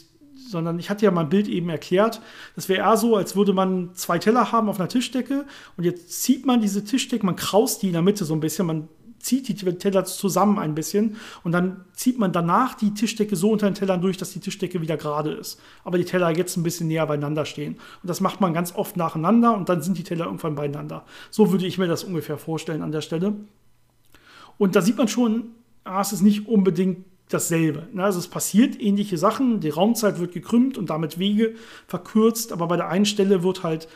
sondern 0.49 0.79
ich 0.79 0.89
hatte 0.89 1.05
ja 1.05 1.11
mein 1.11 1.29
Bild 1.29 1.49
eben 1.49 1.69
erklärt. 1.69 2.21
Das 2.55 2.69
wäre 2.69 2.87
eher 2.87 2.97
so, 2.97 3.17
als 3.17 3.37
würde 3.37 3.53
man 3.53 3.95
zwei 3.95 4.19
Teller 4.19 4.53
haben 4.53 4.69
auf 4.69 4.79
einer 4.79 4.89
Tischdecke 4.89 5.45
und 5.77 5.85
jetzt 5.85 6.23
zieht 6.23 6.47
man 6.47 6.61
diese 6.61 6.85
Tischdecke, 6.85 7.27
man 7.27 7.37
kraust 7.37 7.83
die 7.83 7.89
in 7.89 7.93
der 7.93 8.03
Mitte 8.03 8.25
so 8.25 8.35
ein 8.35 8.41
bisschen, 8.41 8.67
man 8.67 8.89
zieht 9.27 9.49
die 9.49 9.55
Teller 9.55 10.05
zusammen 10.05 10.59
ein 10.59 10.75
bisschen 10.77 11.17
und 11.43 11.51
dann 11.51 11.85
zieht 11.93 12.19
man 12.19 12.33
danach 12.33 12.75
die 12.75 12.95
Tischdecke 12.95 13.35
so 13.35 13.51
unter 13.51 13.69
den 13.69 13.75
Tellern 13.75 14.01
durch, 14.01 14.17
dass 14.17 14.31
die 14.31 14.39
Tischdecke 14.39 14.81
wieder 14.81 14.97
gerade 14.97 15.33
ist. 15.33 15.61
Aber 15.83 15.99
die 15.99 16.05
Teller 16.05 16.31
jetzt 16.31 16.57
ein 16.57 16.63
bisschen 16.63 16.87
näher 16.87 17.07
beieinander 17.07 17.45
stehen. 17.45 17.75
Und 18.03 18.09
das 18.09 18.21
macht 18.21 18.41
man 18.41 18.55
ganz 18.55 18.75
oft 18.77 18.97
nacheinander 18.97 19.57
und 19.57 19.69
dann 19.69 19.83
sind 19.83 19.99
die 19.99 20.05
Teller 20.05 20.27
irgendwann 20.27 20.55
beieinander. 20.55 21.05
So 21.31 21.51
würde 21.51 21.67
ich 21.67 21.77
mir 21.77 21.89
das 21.89 22.05
ungefähr 22.05 22.39
vorstellen 22.39 22.83
an 22.83 22.93
der 22.93 23.01
Stelle. 23.01 23.35
Und 24.59 24.77
da 24.77 24.81
sieht 24.81 24.97
man 24.97 25.09
schon, 25.09 25.51
ah, 25.83 26.01
es 26.01 26.13
ist 26.13 26.23
nicht 26.23 26.47
unbedingt 26.47 27.05
dasselbe. 27.29 27.89
Also 27.97 28.21
es 28.21 28.29
passiert 28.29 28.81
ähnliche 28.81 29.19
Sachen, 29.19 29.59
die 29.59 29.71
Raumzeit 29.71 30.21
wird 30.21 30.33
gekrümmt 30.33 30.79
und 30.79 30.89
damit 30.89 31.19
Wege 31.19 31.57
verkürzt, 31.89 32.53
aber 32.53 32.69
bei 32.69 32.77
der 32.77 32.89
einen 32.89 33.07
Stelle 33.07 33.43
wird 33.43 33.65
halt 33.65 33.89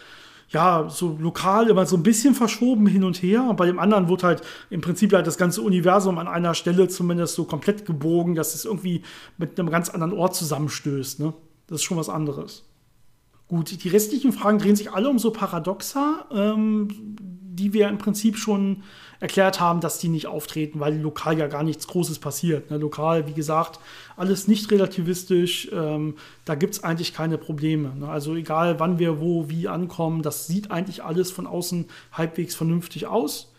ja, 0.51 0.89
so 0.89 1.17
lokal 1.21 1.69
immer 1.69 1.87
so 1.87 1.97
ein 1.97 2.03
bisschen 2.03 2.35
verschoben 2.35 2.87
hin 2.87 3.05
und 3.05 3.23
her. 3.23 3.45
Und 3.45 3.57
bei 3.57 3.67
dem 3.67 3.79
anderen 3.79 4.09
wurde 4.09 4.27
halt 4.27 4.43
im 4.69 4.81
Prinzip 4.81 5.13
halt 5.13 5.27
das 5.27 5.39
ganze 5.39 5.63
Universum 5.63 6.19
an 6.19 6.27
einer 6.27 6.55
Stelle 6.55 6.89
zumindest 6.89 7.37
so 7.37 7.45
komplett 7.45 7.87
gebogen, 7.87 8.35
dass 8.35 8.55
es 8.55 8.65
irgendwie 8.65 9.03
mit 9.39 9.59
einem 9.59 9.71
ganz 9.71 9.91
anderen 9.91 10.13
Ort 10.13 10.35
zusammenstößt. 10.35 11.21
Ne? 11.21 11.33
Das 11.69 11.77
ist 11.77 11.85
schon 11.85 11.99
was 11.99 12.09
anderes. 12.09 12.65
Gut, 13.47 13.83
die 13.83 13.89
restlichen 13.89 14.33
Fragen 14.33 14.59
drehen 14.59 14.77
sich 14.77 14.93
alle 14.93 15.09
um 15.09 15.19
so 15.19 15.31
Paradoxa, 15.33 16.27
ähm, 16.33 16.89
die 17.61 17.75
wir 17.75 17.89
im 17.89 17.99
Prinzip 17.99 18.39
schon 18.39 18.83
erklärt 19.21 19.61
haben, 19.61 19.81
dass 19.81 19.99
die 19.99 20.09
nicht 20.09 20.27
auftreten, 20.27 20.81
weil 20.81 20.99
lokal 20.99 21.39
ja 21.39 21.47
gar 21.47 21.63
nichts 21.63 21.87
Großes 21.87 22.19
passiert. 22.19 22.71
Ne? 22.71 22.79
Lokal, 22.79 23.29
wie 23.29 23.35
gesagt, 23.35 23.79
alles 24.17 24.49
nicht 24.49 24.71
relativistisch, 24.71 25.69
ähm, 25.73 26.15
da 26.47 26.55
gibt 26.55 26.75
es 26.75 26.83
eigentlich 26.83 27.13
keine 27.13 27.37
Probleme. 27.37 27.95
Ne? 27.95 28.09
Also 28.09 28.35
egal, 28.35 28.81
wann 28.81 28.99
wir 28.99 29.21
wo, 29.21 29.51
wie 29.51 29.69
ankommen, 29.69 30.23
das 30.23 30.47
sieht 30.47 30.71
eigentlich 30.71 31.05
alles 31.05 31.31
von 31.31 31.47
außen 31.47 31.85
halbwegs 32.13 32.55
vernünftig 32.55 33.07
aus. 33.07 33.53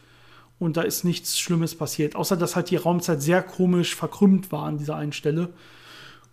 Und 0.58 0.78
da 0.78 0.82
ist 0.82 1.04
nichts 1.04 1.40
Schlimmes 1.40 1.76
passiert, 1.76 2.16
außer 2.16 2.38
dass 2.38 2.56
halt 2.56 2.70
die 2.70 2.76
Raumzeit 2.76 3.22
sehr 3.22 3.42
komisch 3.42 3.96
verkrümmt 3.96 4.52
war 4.52 4.66
an 4.66 4.78
dieser 4.78 4.96
einen 4.96 5.14
Stelle. 5.14 5.50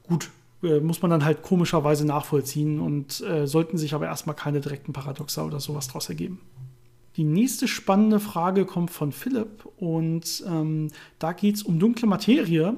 Gut, 0.07 0.31
äh, 0.63 0.81
muss 0.81 1.03
man 1.03 1.11
dann 1.11 1.25
halt 1.25 1.43
komischerweise 1.43 2.07
nachvollziehen 2.07 2.81
und 2.81 3.21
äh, 3.21 3.47
sollten 3.47 3.79
sich 3.79 3.95
aber 3.95 4.07
erstmal 4.07 4.37
keine 4.37 4.61
direkten 4.61 4.93
Paradoxa 4.93 5.45
oder 5.45 5.61
sowas 5.61 5.87
daraus 5.87 6.09
ergeben. 6.09 6.41
Die 7.19 7.25
nächste 7.25 7.67
spannende 7.67 8.21
Frage 8.21 8.65
kommt 8.65 8.93
von 8.93 9.11
Philipp 9.11 9.67
und 9.77 10.45
ähm, 10.47 10.87
da 11.19 11.33
geht 11.33 11.57
es 11.57 11.65
um 11.65 11.81
dunkle 11.81 12.07
Materie 12.07 12.77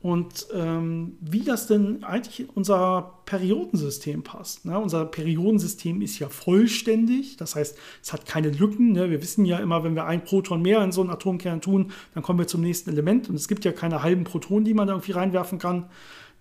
und 0.00 0.48
ähm, 0.52 1.16
wie 1.20 1.44
das 1.44 1.68
denn 1.68 2.02
eigentlich 2.02 2.40
in 2.40 2.48
unser 2.48 3.20
Periodensystem 3.24 4.24
passt. 4.24 4.64
Ne? 4.64 4.76
Unser 4.76 5.04
Periodensystem 5.04 6.02
ist 6.02 6.18
ja 6.18 6.28
vollständig, 6.28 7.36
das 7.36 7.54
heißt, 7.54 7.78
es 8.02 8.12
hat 8.12 8.26
keine 8.26 8.50
Lücken. 8.50 8.90
Ne? 8.90 9.10
Wir 9.10 9.22
wissen 9.22 9.44
ja 9.44 9.58
immer, 9.58 9.84
wenn 9.84 9.94
wir 9.94 10.06
ein 10.06 10.24
Proton 10.24 10.60
mehr 10.60 10.82
in 10.82 10.90
so 10.90 11.00
einen 11.00 11.10
Atomkern 11.10 11.60
tun, 11.60 11.92
dann 12.14 12.24
kommen 12.24 12.40
wir 12.40 12.48
zum 12.48 12.62
nächsten 12.62 12.90
Element 12.90 13.28
und 13.28 13.36
es 13.36 13.46
gibt 13.46 13.64
ja 13.64 13.70
keine 13.70 14.02
halben 14.02 14.24
Protonen, 14.24 14.64
die 14.64 14.74
man 14.74 14.88
da 14.88 14.94
irgendwie 14.94 15.12
reinwerfen 15.12 15.60
kann. 15.60 15.88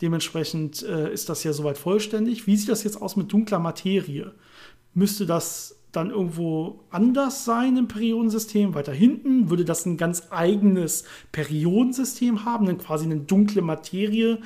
Dementsprechend 0.02 0.82
äh, 0.82 1.14
ist 1.14 1.30
das 1.30 1.44
ja 1.44 1.54
soweit 1.54 1.78
vollständig. 1.78 2.48
Wie 2.48 2.58
sieht 2.58 2.70
das 2.70 2.84
jetzt 2.84 3.00
aus 3.00 3.16
mit 3.16 3.32
dunkler 3.32 3.60
Materie? 3.60 4.34
Müsste 4.96 5.28
das 5.28 5.81
dann 5.92 6.10
irgendwo 6.10 6.80
anders 6.90 7.46
sein 7.46 7.78
im 7.78 7.88
Periodensystem, 7.88 8.74
weiter 8.74 8.94
hinten, 8.94 9.50
würde 9.50 9.66
das 9.66 9.86
ein 9.86 9.98
ganz 9.98 10.28
eigenes 10.30 11.04
Periodensystem 11.32 12.46
haben, 12.46 12.66
dann 12.66 12.78
quasi 12.78 13.06
eine 13.06 13.18
dunkle 13.18 13.62
Materie. 13.62 14.40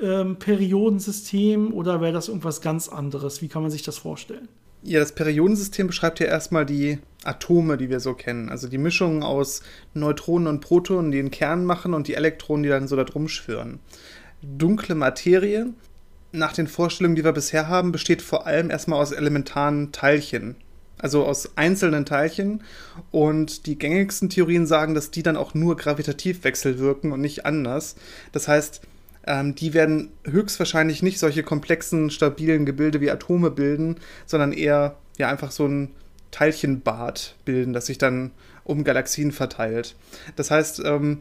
Ähm, 0.00 0.36
Periodensystem 0.36 1.72
oder 1.72 2.00
wäre 2.00 2.12
das 2.12 2.28
irgendwas 2.28 2.60
ganz 2.60 2.88
anderes? 2.88 3.42
Wie 3.42 3.48
kann 3.48 3.62
man 3.62 3.70
sich 3.70 3.82
das 3.82 3.98
vorstellen? 3.98 4.48
Ja, 4.82 5.00
das 5.00 5.12
Periodensystem 5.12 5.88
beschreibt 5.88 6.20
ja 6.20 6.26
erstmal 6.26 6.64
die 6.64 6.98
Atome, 7.24 7.76
die 7.76 7.90
wir 7.90 7.98
so 7.98 8.14
kennen. 8.14 8.48
Also 8.48 8.68
die 8.68 8.78
Mischung 8.78 9.24
aus 9.24 9.62
Neutronen 9.94 10.46
und 10.46 10.60
Protonen, 10.60 11.10
die 11.10 11.18
den 11.18 11.32
Kern 11.32 11.64
machen 11.64 11.94
und 11.94 12.06
die 12.06 12.14
Elektronen, 12.14 12.62
die 12.62 12.68
dann 12.68 12.86
so 12.86 12.94
da 12.94 13.02
drum 13.02 13.26
schwirren. 13.26 13.80
Dunkle 14.40 14.94
Materie, 14.94 15.72
nach 16.30 16.52
den 16.52 16.68
Vorstellungen, 16.68 17.16
die 17.16 17.24
wir 17.24 17.32
bisher 17.32 17.66
haben, 17.66 17.90
besteht 17.90 18.22
vor 18.22 18.46
allem 18.46 18.70
erstmal 18.70 19.00
aus 19.00 19.10
elementaren 19.10 19.90
Teilchen 19.90 20.54
also 20.98 21.24
aus 21.24 21.56
einzelnen 21.56 22.04
Teilchen. 22.04 22.62
Und 23.10 23.66
die 23.66 23.78
gängigsten 23.78 24.28
Theorien 24.28 24.66
sagen, 24.66 24.94
dass 24.94 25.10
die 25.10 25.22
dann 25.22 25.36
auch 25.36 25.54
nur 25.54 25.76
gravitativ 25.76 26.44
wechselwirken 26.44 27.12
und 27.12 27.20
nicht 27.20 27.46
anders. 27.46 27.96
Das 28.32 28.48
heißt, 28.48 28.82
ähm, 29.26 29.54
die 29.54 29.74
werden 29.74 30.10
höchstwahrscheinlich 30.24 31.02
nicht 31.02 31.18
solche 31.18 31.42
komplexen, 31.42 32.10
stabilen 32.10 32.66
Gebilde 32.66 33.00
wie 33.00 33.10
Atome 33.10 33.50
bilden, 33.50 33.96
sondern 34.26 34.52
eher 34.52 34.96
ja 35.18 35.28
einfach 35.28 35.50
so 35.50 35.66
ein 35.66 35.90
Teilchenbad 36.30 37.34
bilden, 37.44 37.72
das 37.72 37.86
sich 37.86 37.98
dann 37.98 38.30
um 38.64 38.84
Galaxien 38.84 39.32
verteilt. 39.32 39.96
Das 40.36 40.50
heißt, 40.50 40.82
ähm, 40.84 41.18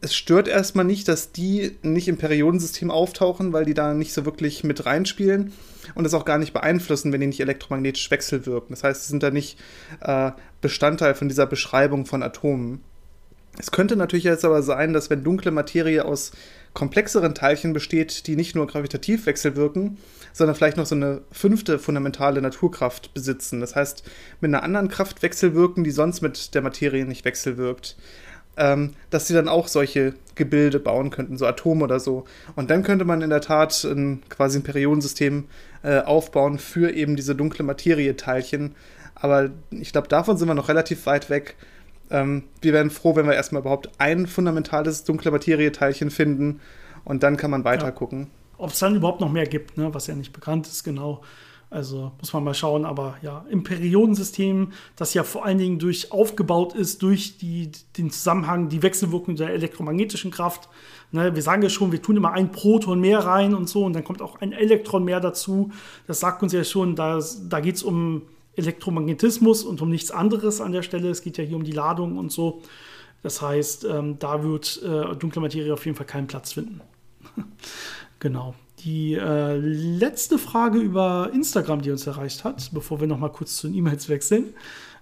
es 0.00 0.14
stört 0.14 0.48
erstmal 0.48 0.84
nicht, 0.84 1.06
dass 1.06 1.32
die 1.32 1.76
nicht 1.82 2.08
im 2.08 2.16
Periodensystem 2.16 2.90
auftauchen, 2.90 3.52
weil 3.52 3.64
die 3.64 3.74
da 3.74 3.94
nicht 3.94 4.12
so 4.12 4.24
wirklich 4.24 4.64
mit 4.64 4.84
reinspielen 4.84 5.52
und 5.94 6.04
das 6.04 6.14
auch 6.14 6.24
gar 6.24 6.38
nicht 6.38 6.52
beeinflussen, 6.52 7.12
wenn 7.12 7.20
die 7.20 7.26
nicht 7.26 7.40
elektromagnetisch 7.40 8.10
wechselwirken. 8.10 8.70
Das 8.70 8.84
heißt, 8.84 9.04
sie 9.04 9.10
sind 9.10 9.22
da 9.22 9.30
nicht 9.30 9.58
äh, 10.00 10.32
Bestandteil 10.60 11.14
von 11.14 11.28
dieser 11.28 11.46
Beschreibung 11.46 12.06
von 12.06 12.22
Atomen. 12.22 12.80
Es 13.58 13.70
könnte 13.70 13.96
natürlich 13.96 14.24
jetzt 14.24 14.44
aber 14.44 14.62
sein, 14.62 14.92
dass 14.92 15.10
wenn 15.10 15.24
dunkle 15.24 15.50
Materie 15.50 16.04
aus 16.04 16.32
komplexeren 16.72 17.34
Teilchen 17.34 17.74
besteht, 17.74 18.26
die 18.26 18.34
nicht 18.34 18.54
nur 18.54 18.66
gravitativ 18.66 19.26
wechselwirken, 19.26 19.98
sondern 20.32 20.56
vielleicht 20.56 20.78
noch 20.78 20.86
so 20.86 20.94
eine 20.94 21.20
fünfte 21.30 21.78
fundamentale 21.78 22.40
Naturkraft 22.40 23.12
besitzen. 23.12 23.60
Das 23.60 23.76
heißt, 23.76 24.04
mit 24.40 24.48
einer 24.48 24.62
anderen 24.62 24.88
Kraft 24.88 25.22
wechselwirken, 25.22 25.84
die 25.84 25.90
sonst 25.90 26.22
mit 26.22 26.54
der 26.54 26.62
Materie 26.62 27.04
nicht 27.04 27.26
wechselwirkt 27.26 27.96
ähm, 28.56 28.94
dass 29.10 29.26
sie 29.26 29.34
dann 29.34 29.48
auch 29.48 29.68
solche 29.68 30.14
Gebilde 30.34 30.78
bauen 30.78 31.10
könnten, 31.10 31.36
so 31.36 31.46
Atome 31.46 31.84
oder 31.84 32.00
so. 32.00 32.24
Und 32.56 32.70
dann 32.70 32.82
könnte 32.82 33.04
man 33.04 33.22
in 33.22 33.30
der 33.30 33.40
Tat 33.40 33.84
ein, 33.84 34.22
quasi 34.28 34.58
ein 34.58 34.62
Periodensystem 34.62 35.44
äh, 35.82 36.00
aufbauen 36.00 36.58
für 36.58 36.92
eben 36.92 37.16
diese 37.16 37.34
dunkle 37.34 37.64
Materie-Teilchen. 37.64 38.74
Aber 39.14 39.50
ich 39.70 39.92
glaube, 39.92 40.08
davon 40.08 40.36
sind 40.36 40.48
wir 40.48 40.54
noch 40.54 40.68
relativ 40.68 41.06
weit 41.06 41.30
weg. 41.30 41.56
Ähm, 42.10 42.44
wir 42.60 42.72
wären 42.72 42.90
froh, 42.90 43.16
wenn 43.16 43.26
wir 43.26 43.34
erstmal 43.34 43.60
überhaupt 43.62 43.90
ein 43.98 44.26
fundamentales 44.26 45.04
dunkle 45.04 45.30
Materie-Teilchen 45.30 46.10
finden 46.10 46.60
und 47.04 47.22
dann 47.22 47.36
kann 47.36 47.50
man 47.50 47.64
weiter 47.64 47.86
ja. 47.86 47.90
gucken. 47.90 48.30
Ob 48.58 48.70
es 48.70 48.78
dann 48.78 48.96
überhaupt 48.96 49.20
noch 49.20 49.32
mehr 49.32 49.46
gibt, 49.46 49.76
ne? 49.76 49.92
was 49.92 50.06
ja 50.06 50.14
nicht 50.14 50.32
bekannt 50.32 50.66
ist, 50.66 50.84
genau. 50.84 51.22
Also 51.72 52.12
muss 52.18 52.34
man 52.34 52.44
mal 52.44 52.52
schauen, 52.52 52.84
aber 52.84 53.16
ja, 53.22 53.46
im 53.48 53.64
Periodensystem, 53.64 54.72
das 54.94 55.14
ja 55.14 55.24
vor 55.24 55.46
allen 55.46 55.56
Dingen 55.56 55.78
durch 55.78 56.12
aufgebaut 56.12 56.74
ist, 56.74 57.00
durch 57.00 57.38
die, 57.38 57.70
den 57.96 58.10
Zusammenhang, 58.10 58.68
die 58.68 58.82
Wechselwirkung 58.82 59.36
der 59.36 59.48
elektromagnetischen 59.54 60.30
Kraft. 60.30 60.68
Ne, 61.12 61.34
wir 61.34 61.42
sagen 61.42 61.62
ja 61.62 61.70
schon, 61.70 61.90
wir 61.90 62.02
tun 62.02 62.18
immer 62.18 62.32
ein 62.32 62.52
Proton 62.52 63.00
mehr 63.00 63.20
rein 63.20 63.54
und 63.54 63.70
so, 63.70 63.86
und 63.86 63.94
dann 63.94 64.04
kommt 64.04 64.20
auch 64.20 64.42
ein 64.42 64.52
Elektron 64.52 65.02
mehr 65.02 65.18
dazu. 65.18 65.70
Das 66.06 66.20
sagt 66.20 66.42
uns 66.42 66.52
ja 66.52 66.62
schon, 66.62 66.94
da, 66.94 67.20
da 67.48 67.60
geht 67.60 67.76
es 67.76 67.82
um 67.82 68.22
Elektromagnetismus 68.54 69.64
und 69.64 69.80
um 69.80 69.88
nichts 69.88 70.10
anderes 70.10 70.60
an 70.60 70.72
der 70.72 70.82
Stelle. 70.82 71.08
Es 71.08 71.22
geht 71.22 71.38
ja 71.38 71.44
hier 71.44 71.56
um 71.56 71.64
die 71.64 71.72
Ladung 71.72 72.18
und 72.18 72.30
so. 72.30 72.60
Das 73.22 73.40
heißt, 73.40 73.84
ähm, 73.84 74.18
da 74.18 74.42
wird 74.42 74.82
äh, 74.82 75.16
dunkle 75.16 75.40
Materie 75.40 75.72
auf 75.72 75.86
jeden 75.86 75.96
Fall 75.96 76.06
keinen 76.06 76.26
Platz 76.26 76.52
finden. 76.52 76.82
genau. 78.18 78.54
Die 78.84 79.14
äh, 79.14 79.56
letzte 79.56 80.38
Frage 80.38 80.78
über 80.78 81.30
Instagram, 81.32 81.82
die 81.82 81.90
uns 81.90 82.06
erreicht 82.06 82.44
hat, 82.44 82.70
bevor 82.72 83.00
wir 83.00 83.06
noch 83.06 83.18
mal 83.18 83.30
kurz 83.30 83.56
zu 83.56 83.68
den 83.68 83.76
E-Mails 83.76 84.08
wechseln. 84.08 84.54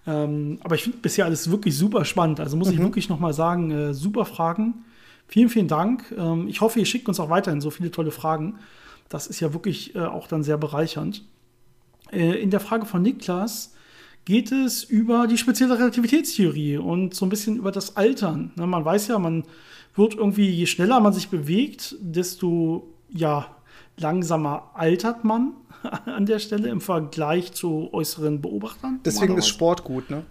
Ähm, 0.06 0.58
aber 0.62 0.74
ich 0.74 0.82
finde 0.82 0.98
bisher 0.98 1.24
alles 1.24 1.50
wirklich 1.50 1.76
super 1.76 2.04
spannend. 2.04 2.40
Also 2.40 2.56
muss 2.56 2.68
mhm. 2.68 2.74
ich 2.74 2.80
wirklich 2.80 3.08
noch 3.08 3.20
mal 3.20 3.32
sagen, 3.32 3.70
äh, 3.70 3.94
super 3.94 4.24
Fragen. 4.24 4.84
Vielen, 5.28 5.48
vielen 5.48 5.68
Dank. 5.68 6.12
Ähm, 6.16 6.48
ich 6.48 6.60
hoffe, 6.60 6.78
ihr 6.78 6.86
schickt 6.86 7.08
uns 7.08 7.20
auch 7.20 7.30
weiterhin 7.30 7.60
so 7.60 7.70
viele 7.70 7.90
tolle 7.90 8.10
Fragen. 8.10 8.58
Das 9.08 9.26
ist 9.26 9.40
ja 9.40 9.52
wirklich 9.52 9.94
äh, 9.94 10.00
auch 10.00 10.26
dann 10.26 10.42
sehr 10.42 10.58
bereichernd. 10.58 11.24
Äh, 12.12 12.40
in 12.42 12.50
der 12.50 12.60
Frage 12.60 12.86
von 12.86 13.02
Niklas 13.02 13.74
geht 14.24 14.52
es 14.52 14.84
über 14.84 15.26
die 15.26 15.38
spezielle 15.38 15.78
Relativitätstheorie 15.78 16.76
und 16.76 17.14
so 17.14 17.26
ein 17.26 17.30
bisschen 17.30 17.56
über 17.56 17.72
das 17.72 17.96
Altern. 17.96 18.52
Ne, 18.56 18.66
man 18.66 18.84
weiß 18.84 19.08
ja, 19.08 19.18
man 19.18 19.44
wird 19.94 20.14
irgendwie, 20.14 20.48
je 20.50 20.66
schneller 20.66 21.00
man 21.00 21.12
sich 21.12 21.28
bewegt, 21.28 21.96
desto 22.00 22.88
ja, 23.12 23.56
langsamer 24.00 24.70
altert 24.74 25.24
man 25.24 25.52
an 26.06 26.26
der 26.26 26.38
Stelle 26.38 26.68
im 26.68 26.80
Vergleich 26.80 27.52
zu 27.52 27.90
äußeren 27.92 28.40
Beobachtern. 28.40 29.00
Deswegen 29.04 29.36
ist 29.38 29.48
Sport 29.48 29.84
gut, 29.84 30.10
ne? 30.10 30.24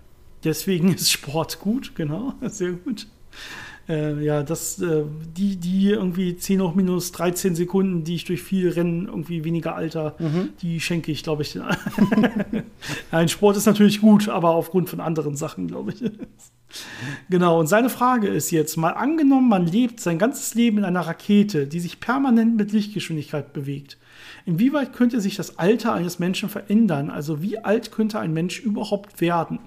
Deswegen 0.43 0.93
ist 0.93 1.11
Sport 1.11 1.59
gut, 1.59 1.95
genau, 1.95 2.33
sehr 2.41 2.73
gut. 2.73 3.07
Äh, 3.89 4.23
ja, 4.23 4.43
das, 4.43 4.79
äh, 4.79 5.03
die, 5.35 5.57
die 5.57 5.89
irgendwie 5.89 6.37
10 6.37 6.61
hoch 6.61 6.75
minus 6.75 7.11
13 7.11 7.55
Sekunden, 7.55 8.03
die 8.03 8.15
ich 8.15 8.25
durch 8.25 8.43
viel 8.43 8.69
Rennen 8.69 9.07
irgendwie 9.07 9.43
weniger 9.43 9.75
Alter, 9.75 10.15
mhm. 10.19 10.49
die 10.61 10.79
schenke 10.79 11.11
ich, 11.11 11.23
glaube 11.23 11.41
ich. 11.41 11.59
Ein 13.11 13.29
Sport 13.29 13.57
ist 13.57 13.65
natürlich 13.65 13.99
gut, 13.99 14.29
aber 14.29 14.51
aufgrund 14.51 14.89
von 14.89 14.99
anderen 14.99 15.35
Sachen, 15.35 15.67
glaube 15.67 15.93
ich. 15.93 16.03
genau, 17.31 17.59
und 17.59 17.65
seine 17.65 17.89
Frage 17.89 18.27
ist 18.27 18.51
jetzt 18.51 18.77
mal 18.77 18.91
angenommen, 18.91 19.49
man 19.49 19.65
lebt 19.65 19.99
sein 19.99 20.19
ganzes 20.19 20.53
Leben 20.53 20.77
in 20.77 20.85
einer 20.85 21.01
Rakete, 21.01 21.65
die 21.65 21.79
sich 21.79 21.99
permanent 21.99 22.57
mit 22.57 22.71
Lichtgeschwindigkeit 22.71 23.53
bewegt. 23.53 23.97
Inwieweit 24.45 24.93
könnte 24.93 25.19
sich 25.19 25.35
das 25.35 25.57
Alter 25.57 25.93
eines 25.93 26.19
Menschen 26.19 26.49
verändern? 26.49 27.09
Also 27.09 27.41
wie 27.41 27.57
alt 27.57 27.91
könnte 27.91 28.19
ein 28.19 28.33
Mensch 28.33 28.59
überhaupt 28.59 29.19
werden? 29.19 29.59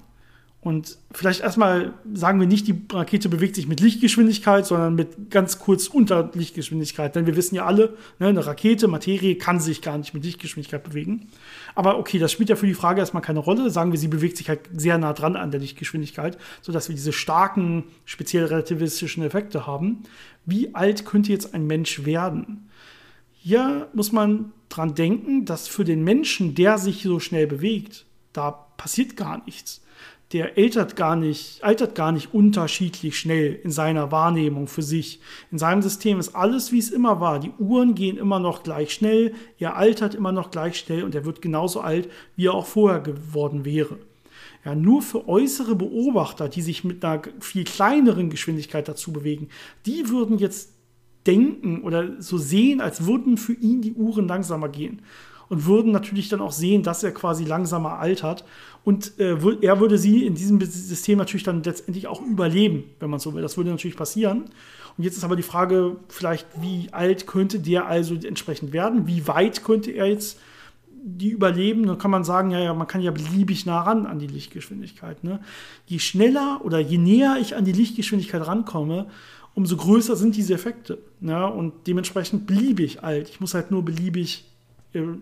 Und 0.65 0.97
vielleicht 1.11 1.41
erstmal 1.41 1.93
sagen 2.15 2.39
wir 2.39 2.47
nicht, 2.47 2.69
die 2.69 2.81
Rakete 2.93 3.29
bewegt 3.29 3.57
sich 3.57 3.67
mit 3.67 3.81
Lichtgeschwindigkeit, 3.81 4.65
sondern 4.65 4.95
mit 4.95 5.29
ganz 5.29 5.59
kurz 5.59 5.89
unter 5.89 6.31
Lichtgeschwindigkeit. 6.35 7.17
Denn 7.17 7.27
wir 7.27 7.35
wissen 7.35 7.57
ja 7.57 7.67
alle, 7.67 7.97
ne, 8.21 8.29
eine 8.29 8.47
Rakete, 8.47 8.87
Materie 8.87 9.35
kann 9.35 9.59
sich 9.59 9.83
gar 9.83 9.99
nicht 9.99 10.15
mit 10.15 10.25
Lichtgeschwindigkeit 10.25 10.85
bewegen. 10.85 11.27
Aber 11.75 11.99
okay, 11.99 12.21
das 12.21 12.31
spielt 12.31 12.49
ja 12.49 12.55
für 12.55 12.69
die 12.69 12.75
Frage 12.75 13.01
erstmal 13.01 13.25
keine 13.25 13.41
Rolle. 13.41 13.71
Sagen 13.71 13.91
wir, 13.91 13.99
sie 13.99 14.07
bewegt 14.07 14.37
sich 14.37 14.49
halt 14.49 14.61
sehr 14.77 14.99
nah 14.99 15.13
dran 15.15 15.35
an 15.35 15.51
der 15.51 15.59
Lichtgeschwindigkeit, 15.59 16.39
sodass 16.61 16.89
wir 16.89 16.95
diese 16.95 17.13
starken, 17.13 17.83
speziell 18.05 18.45
relativistischen 18.45 19.25
Effekte 19.25 19.67
haben. 19.67 20.05
Wie 20.47 20.77
alt 20.77 21.05
könnte 21.05 21.33
jetzt 21.33 21.55
ein 21.55 21.67
Mensch 21.67 22.05
werden? 22.05 22.69
Hier 23.33 23.89
muss 23.95 24.13
man 24.13 24.53
dran 24.69 24.95
denken, 24.95 25.45
dass 25.45 25.67
für 25.67 25.83
den 25.83 26.05
Menschen, 26.05 26.55
der 26.55 26.79
sich 26.79 27.03
so 27.03 27.19
schnell 27.19 27.49
bewegt, 27.49 28.07
da 28.33 28.53
passiert 28.53 29.17
gar 29.17 29.45
nichts 29.45 29.82
der 30.33 30.57
altert 30.57 30.97
gar 30.97 31.15
nicht, 31.15 31.63
altert 31.63 31.95
gar 31.95 32.11
nicht 32.11 32.33
unterschiedlich 32.33 33.19
schnell 33.19 33.61
in 33.63 33.71
seiner 33.71 34.11
Wahrnehmung 34.11 34.67
für 34.67 34.83
sich. 34.83 35.21
In 35.51 35.59
seinem 35.59 35.83
System 35.83 36.19
ist 36.19 36.35
alles, 36.35 36.73
wie 36.73 36.79
es 36.79 36.91
immer 36.91 37.21
war. 37.21 37.39
Die 37.39 37.53
Uhren 37.59 37.95
gehen 37.95 38.17
immer 38.17 38.39
noch 38.39 38.63
gleich 38.63 38.95
schnell, 38.95 39.35
er 39.59 39.77
altert 39.77 40.15
immer 40.15 40.33
noch 40.33 40.51
gleich 40.51 40.79
schnell 40.79 41.05
und 41.05 41.15
er 41.15 41.25
wird 41.27 41.43
genauso 41.43 41.81
alt, 41.81 42.09
wie 42.35 42.47
er 42.47 42.55
auch 42.55 42.67
vorher 42.67 43.01
geworden 43.01 43.65
wäre. 43.65 43.99
Ja, 44.65 44.75
nur 44.75 45.03
für 45.03 45.29
äußere 45.29 45.75
Beobachter, 45.75 46.49
die 46.49 46.63
sich 46.63 46.85
mit 46.85 47.05
einer 47.05 47.23
viel 47.41 47.65
kleineren 47.65 48.31
Geschwindigkeit 48.31 48.89
dazu 48.89 49.13
bewegen, 49.13 49.49
die 49.87 50.09
würden 50.09 50.39
jetzt 50.39 50.71
denken 51.27 51.83
oder 51.83 52.21
so 52.21 52.39
sehen, 52.39 52.81
als 52.81 53.07
würden 53.07 53.37
für 53.37 53.53
ihn 53.53 53.83
die 53.83 53.93
Uhren 53.93 54.29
langsamer 54.29 54.69
gehen 54.69 55.03
und 55.53 55.67
würden 55.67 55.93
natürlich 55.93 56.31
dann 56.31 56.41
auch 56.41 56.51
sehen, 56.51 56.83
dass 56.83 57.03
er 57.03 57.13
quasi 57.13 57.45
langsamer 57.45 57.99
altert. 57.99 58.43
Und 58.85 59.19
äh, 59.21 59.37
er 59.61 59.81
würde 59.81 59.97
sie 59.97 60.27
in 60.27 60.35
diesem 60.35 60.61
System 60.61 61.19
natürlich 61.19 61.45
dann 61.45 61.63
letztendlich 61.63 62.09
auch 62.09 62.21
überleben, 62.21 62.85
wenn 62.99 63.11
man 63.11 63.21
so 63.21 63.35
will. 63.35 63.43
Das 63.43 63.57
würde 63.57 63.71
natürlich 63.71 63.97
passieren. 63.97 64.45
Und 64.99 65.05
jetzt 65.05 65.17
ist 65.17 65.25
aber 65.25 65.37
die 65.37 65.43
Frage, 65.43 65.97
vielleicht, 66.09 66.47
wie 66.61 66.89
alt 66.91 67.27
könnte 67.27 67.61
der 67.61 67.87
also 67.87 68.15
entsprechend 68.15 68.73
werden? 68.73 69.07
Wie 69.07 69.27
weit 69.29 69.65
könnte 69.65 69.93
er 69.93 70.07
jetzt 70.07 70.39
die 70.91 71.31
überleben? 71.31 71.87
Dann 71.87 71.99
kann 71.99 72.11
man 72.11 72.25
sagen, 72.25 72.51
ja, 72.51 72.59
ja, 72.59 72.75
man 72.75 72.89
kann 72.89 73.01
ja 73.01 73.13
beliebig 73.13 73.67
nah 73.67 73.83
ran 73.83 74.05
an 74.05 74.19
die 74.19 74.27
Lichtgeschwindigkeit. 74.27 75.23
Ne? 75.23 75.41
Je 75.87 76.01
schneller 76.01 76.61
oder 76.65 76.81
je 76.81 76.99
näher 76.99 77.39
ich 77.41 77.55
an 77.55 77.65
die 77.65 77.73
Lichtgeschwindigkeit 77.73 78.45
rankomme, 78.47 79.07
umso 79.55 79.77
größer 79.77 80.17
sind 80.17 80.37
diese 80.37 80.55
Effekte. 80.55 80.99
Ne? 81.21 81.47
Und 81.47 81.87
dementsprechend 81.87 82.49
beliebig 82.49 83.05
alt. 83.05 83.29
Ich 83.29 83.41
muss 83.41 83.55
halt 83.55 83.71
nur 83.71 83.85
beliebig 83.85 84.45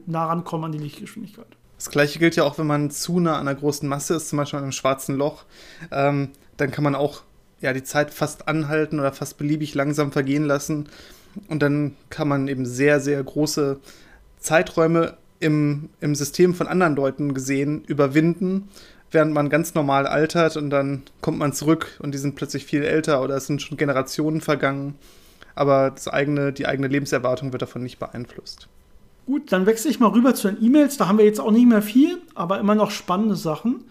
nah 0.07 0.27
rankommen 0.27 0.65
an 0.65 0.73
die 0.73 0.79
Lichtgeschwindigkeit. 0.79 1.60
Das 1.81 1.89
gleiche 1.89 2.19
gilt 2.19 2.37
ja 2.37 2.45
auch, 2.45 2.59
wenn 2.59 2.67
man 2.67 2.91
zu 2.91 3.21
nah 3.21 3.39
an 3.39 3.49
einer 3.49 3.59
großen 3.59 3.89
Masse 3.89 4.13
ist, 4.17 4.29
zum 4.29 4.37
Beispiel 4.37 4.59
an 4.59 4.65
einem 4.65 4.73
schwarzen 4.73 5.17
Loch. 5.17 5.45
Ähm, 5.91 6.29
dann 6.59 6.71
kann 6.71 6.85
man 6.85 6.95
auch 6.95 7.23
ja, 7.63 7.73
die 7.73 7.83
Zeit 7.83 8.13
fast 8.13 8.49
anhalten 8.49 9.01
oder 9.01 9.15
fast 9.15 9.39
beliebig 9.39 9.75
langsam 9.75 10.13
vergehen 10.13 10.45
lassen. 10.45 10.91
Und 11.49 11.63
dann 11.63 11.97
kann 12.11 12.29
man 12.29 12.49
eben 12.49 12.67
sehr, 12.67 13.01
sehr 13.01 13.25
große 13.25 13.81
Zeiträume 14.39 15.17
im, 15.39 15.89
im 16.03 16.15
System 16.15 16.53
von 16.53 16.67
anderen 16.67 16.97
Leuten 16.97 17.33
gesehen 17.33 17.83
überwinden, 17.87 18.69
während 19.11 19.33
man 19.33 19.49
ganz 19.49 19.73
normal 19.73 20.07
altert 20.07 20.59
und 20.59 20.69
dann 20.69 21.05
kommt 21.23 21.39
man 21.39 21.55
zurück 21.55 21.97
und 22.01 22.13
die 22.13 22.19
sind 22.19 22.37
plötzlich 22.37 22.67
viel 22.67 22.83
älter 22.83 23.23
oder 23.23 23.37
es 23.37 23.47
sind 23.47 23.63
schon 23.63 23.79
Generationen 23.79 24.43
vergangen. 24.43 24.99
Aber 25.55 25.93
das 25.93 26.09
eigene, 26.09 26.53
die 26.53 26.67
eigene 26.67 26.89
Lebenserwartung 26.89 27.53
wird 27.53 27.63
davon 27.63 27.83
nicht 27.83 27.99
beeinflusst. 27.99 28.69
Gut, 29.31 29.53
dann 29.53 29.65
wechsle 29.65 29.93
ich 29.93 30.01
mal 30.01 30.09
rüber 30.09 30.35
zu 30.35 30.51
den 30.51 30.61
E-Mails. 30.61 30.97
Da 30.97 31.07
haben 31.07 31.19
wir 31.19 31.25
jetzt 31.25 31.39
auch 31.39 31.53
nicht 31.53 31.69
mehr 31.69 31.83
viel, 31.83 32.21
aber 32.35 32.59
immer 32.59 32.75
noch 32.75 32.91
spannende 32.91 33.37
Sachen. 33.37 33.85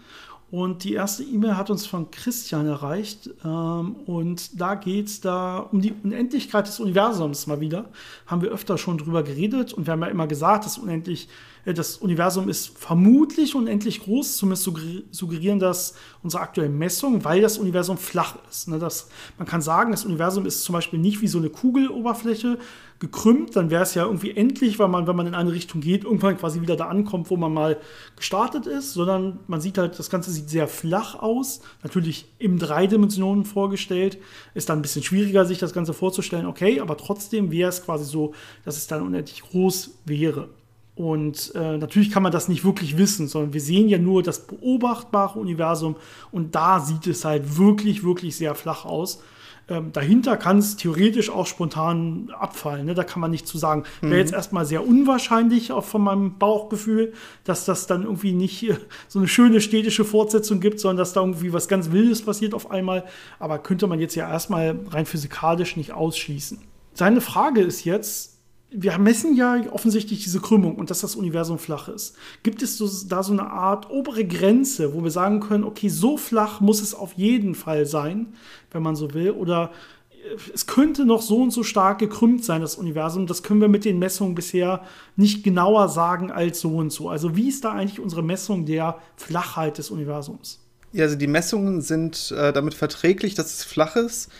Und 0.50 0.84
die 0.84 0.92
erste 0.92 1.22
E-Mail 1.22 1.56
hat 1.56 1.70
uns 1.70 1.86
von 1.86 2.10
Christian 2.10 2.66
erreicht. 2.66 3.30
Ähm, 3.42 3.96
und 4.04 4.60
da 4.60 4.74
geht 4.74 5.06
es 5.06 5.22
da 5.22 5.60
um 5.60 5.80
die 5.80 5.94
Unendlichkeit 6.04 6.66
des 6.66 6.78
Universums 6.78 7.46
mal 7.46 7.58
wieder. 7.58 7.86
Haben 8.26 8.42
wir 8.42 8.50
öfter 8.50 8.76
schon 8.76 8.98
drüber 8.98 9.22
geredet 9.22 9.72
und 9.72 9.86
wir 9.86 9.92
haben 9.92 10.02
ja 10.02 10.08
immer 10.08 10.26
gesagt, 10.26 10.66
dass 10.66 10.76
unendlich 10.76 11.26
das 11.64 11.96
Universum 11.96 12.48
ist 12.48 12.78
vermutlich 12.78 13.54
unendlich 13.54 14.00
groß, 14.00 14.36
zumindest 14.36 14.70
suggerieren 15.10 15.58
das 15.58 15.94
unsere 16.22 16.42
aktuellen 16.42 16.76
Messungen, 16.78 17.24
weil 17.24 17.40
das 17.42 17.58
Universum 17.58 17.98
flach 17.98 18.36
ist. 18.50 18.68
Ne? 18.68 18.78
Das, 18.78 19.08
man 19.38 19.46
kann 19.46 19.60
sagen, 19.60 19.90
das 19.90 20.04
Universum 20.04 20.46
ist 20.46 20.64
zum 20.64 20.72
Beispiel 20.72 20.98
nicht 20.98 21.20
wie 21.20 21.28
so 21.28 21.38
eine 21.38 21.50
Kugeloberfläche 21.50 22.58
gekrümmt, 23.00 23.56
dann 23.56 23.70
wäre 23.70 23.82
es 23.82 23.94
ja 23.94 24.04
irgendwie 24.04 24.30
endlich, 24.36 24.78
weil 24.78 24.88
man, 24.88 25.06
wenn 25.06 25.16
man 25.16 25.26
in 25.26 25.34
eine 25.34 25.52
Richtung 25.52 25.80
geht, 25.80 26.04
irgendwann 26.04 26.36
quasi 26.36 26.60
wieder 26.60 26.76
da 26.76 26.86
ankommt, 26.86 27.30
wo 27.30 27.36
man 27.38 27.52
mal 27.52 27.78
gestartet 28.14 28.66
ist, 28.66 28.92
sondern 28.92 29.40
man 29.46 29.62
sieht 29.62 29.78
halt, 29.78 29.98
das 29.98 30.10
Ganze 30.10 30.30
sieht 30.30 30.50
sehr 30.50 30.68
flach 30.68 31.14
aus, 31.14 31.62
natürlich 31.82 32.26
im 32.38 32.58
drei 32.58 32.86
Dimensionen 32.86 33.46
vorgestellt, 33.46 34.18
ist 34.54 34.68
dann 34.68 34.80
ein 34.80 34.82
bisschen 34.82 35.02
schwieriger, 35.02 35.46
sich 35.46 35.58
das 35.58 35.72
Ganze 35.72 35.94
vorzustellen, 35.94 36.44
okay, 36.44 36.80
aber 36.80 36.98
trotzdem 36.98 37.50
wäre 37.50 37.70
es 37.70 37.82
quasi 37.82 38.04
so, 38.04 38.34
dass 38.66 38.76
es 38.76 38.86
dann 38.86 39.02
unendlich 39.02 39.40
groß 39.42 39.92
wäre. 40.04 40.50
Und 41.00 41.52
äh, 41.54 41.78
natürlich 41.78 42.10
kann 42.10 42.22
man 42.22 42.30
das 42.30 42.48
nicht 42.50 42.62
wirklich 42.62 42.98
wissen, 42.98 43.26
sondern 43.26 43.54
wir 43.54 43.62
sehen 43.62 43.88
ja 43.88 43.96
nur 43.96 44.22
das 44.22 44.46
beobachtbare 44.46 45.38
Universum 45.38 45.96
und 46.30 46.54
da 46.54 46.78
sieht 46.78 47.06
es 47.06 47.24
halt 47.24 47.56
wirklich, 47.56 48.04
wirklich 48.04 48.36
sehr 48.36 48.54
flach 48.54 48.84
aus. 48.84 49.22
Ähm, 49.70 49.92
dahinter 49.92 50.36
kann 50.36 50.58
es 50.58 50.76
theoretisch 50.76 51.30
auch 51.30 51.46
spontan 51.46 52.30
abfallen. 52.38 52.84
Ne? 52.84 52.92
Da 52.92 53.02
kann 53.02 53.20
man 53.20 53.30
nicht 53.30 53.46
zu 53.46 53.56
sagen. 53.56 53.84
Wäre 54.02 54.18
jetzt 54.18 54.32
mhm. 54.32 54.36
erstmal 54.36 54.66
sehr 54.66 54.86
unwahrscheinlich, 54.86 55.72
auch 55.72 55.84
von 55.86 56.02
meinem 56.02 56.36
Bauchgefühl, 56.36 57.14
dass 57.44 57.64
das 57.64 57.86
dann 57.86 58.02
irgendwie 58.02 58.32
nicht 58.32 58.68
äh, 58.68 58.76
so 59.08 59.20
eine 59.20 59.28
schöne 59.28 59.62
städtische 59.62 60.04
Fortsetzung 60.04 60.60
gibt, 60.60 60.80
sondern 60.80 60.98
dass 60.98 61.14
da 61.14 61.22
irgendwie 61.22 61.54
was 61.54 61.66
ganz 61.66 61.92
Wildes 61.92 62.20
passiert 62.20 62.52
auf 62.52 62.70
einmal. 62.70 63.06
Aber 63.38 63.58
könnte 63.58 63.86
man 63.86 64.00
jetzt 64.00 64.16
ja 64.16 64.28
erstmal 64.28 64.78
rein 64.90 65.06
physikalisch 65.06 65.78
nicht 65.78 65.92
ausschließen. 65.92 66.58
Seine 66.92 67.22
Frage 67.22 67.62
ist 67.62 67.86
jetzt, 67.86 68.29
wir 68.72 68.98
messen 68.98 69.34
ja 69.34 69.60
offensichtlich 69.72 70.22
diese 70.22 70.40
Krümmung 70.40 70.76
und 70.76 70.90
dass 70.90 71.00
das 71.00 71.16
Universum 71.16 71.58
flach 71.58 71.88
ist. 71.88 72.16
Gibt 72.42 72.62
es 72.62 72.78
da 73.08 73.22
so 73.22 73.32
eine 73.32 73.50
Art 73.50 73.90
obere 73.90 74.24
Grenze, 74.24 74.94
wo 74.94 75.02
wir 75.02 75.10
sagen 75.10 75.40
können, 75.40 75.64
okay, 75.64 75.88
so 75.88 76.16
flach 76.16 76.60
muss 76.60 76.80
es 76.80 76.94
auf 76.94 77.14
jeden 77.14 77.54
Fall 77.54 77.86
sein, 77.86 78.34
wenn 78.70 78.82
man 78.82 78.94
so 78.94 79.12
will, 79.12 79.32
oder 79.32 79.72
äh, 80.10 80.36
es 80.54 80.66
könnte 80.66 81.04
noch 81.04 81.22
so 81.22 81.42
und 81.42 81.50
so 81.50 81.64
stark 81.64 81.98
gekrümmt 81.98 82.44
sein, 82.44 82.60
das 82.60 82.76
Universum. 82.76 83.26
Das 83.26 83.42
können 83.42 83.60
wir 83.60 83.68
mit 83.68 83.84
den 83.84 83.98
Messungen 83.98 84.36
bisher 84.36 84.82
nicht 85.16 85.42
genauer 85.42 85.88
sagen 85.88 86.30
als 86.30 86.60
so 86.60 86.76
und 86.76 86.92
so. 86.92 87.08
Also 87.08 87.36
wie 87.36 87.48
ist 87.48 87.64
da 87.64 87.72
eigentlich 87.72 87.98
unsere 87.98 88.22
Messung 88.22 88.66
der 88.66 88.98
Flachheit 89.16 89.78
des 89.78 89.90
Universums? 89.90 90.60
Ja, 90.92 91.04
also 91.04 91.16
die 91.16 91.28
Messungen 91.28 91.82
sind 91.82 92.32
äh, 92.36 92.52
damit 92.52 92.74
verträglich, 92.74 93.34
dass 93.34 93.52
es 93.52 93.64
flach 93.64 93.96
ist 93.96 94.30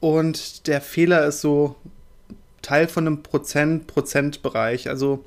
und 0.00 0.66
der 0.66 0.80
Fehler 0.80 1.26
ist 1.26 1.40
so 1.40 1.76
Teil 2.62 2.88
von 2.88 3.06
einem 3.06 3.22
Prozent-Prozent-Bereich. 3.22 4.88
Also 4.88 5.24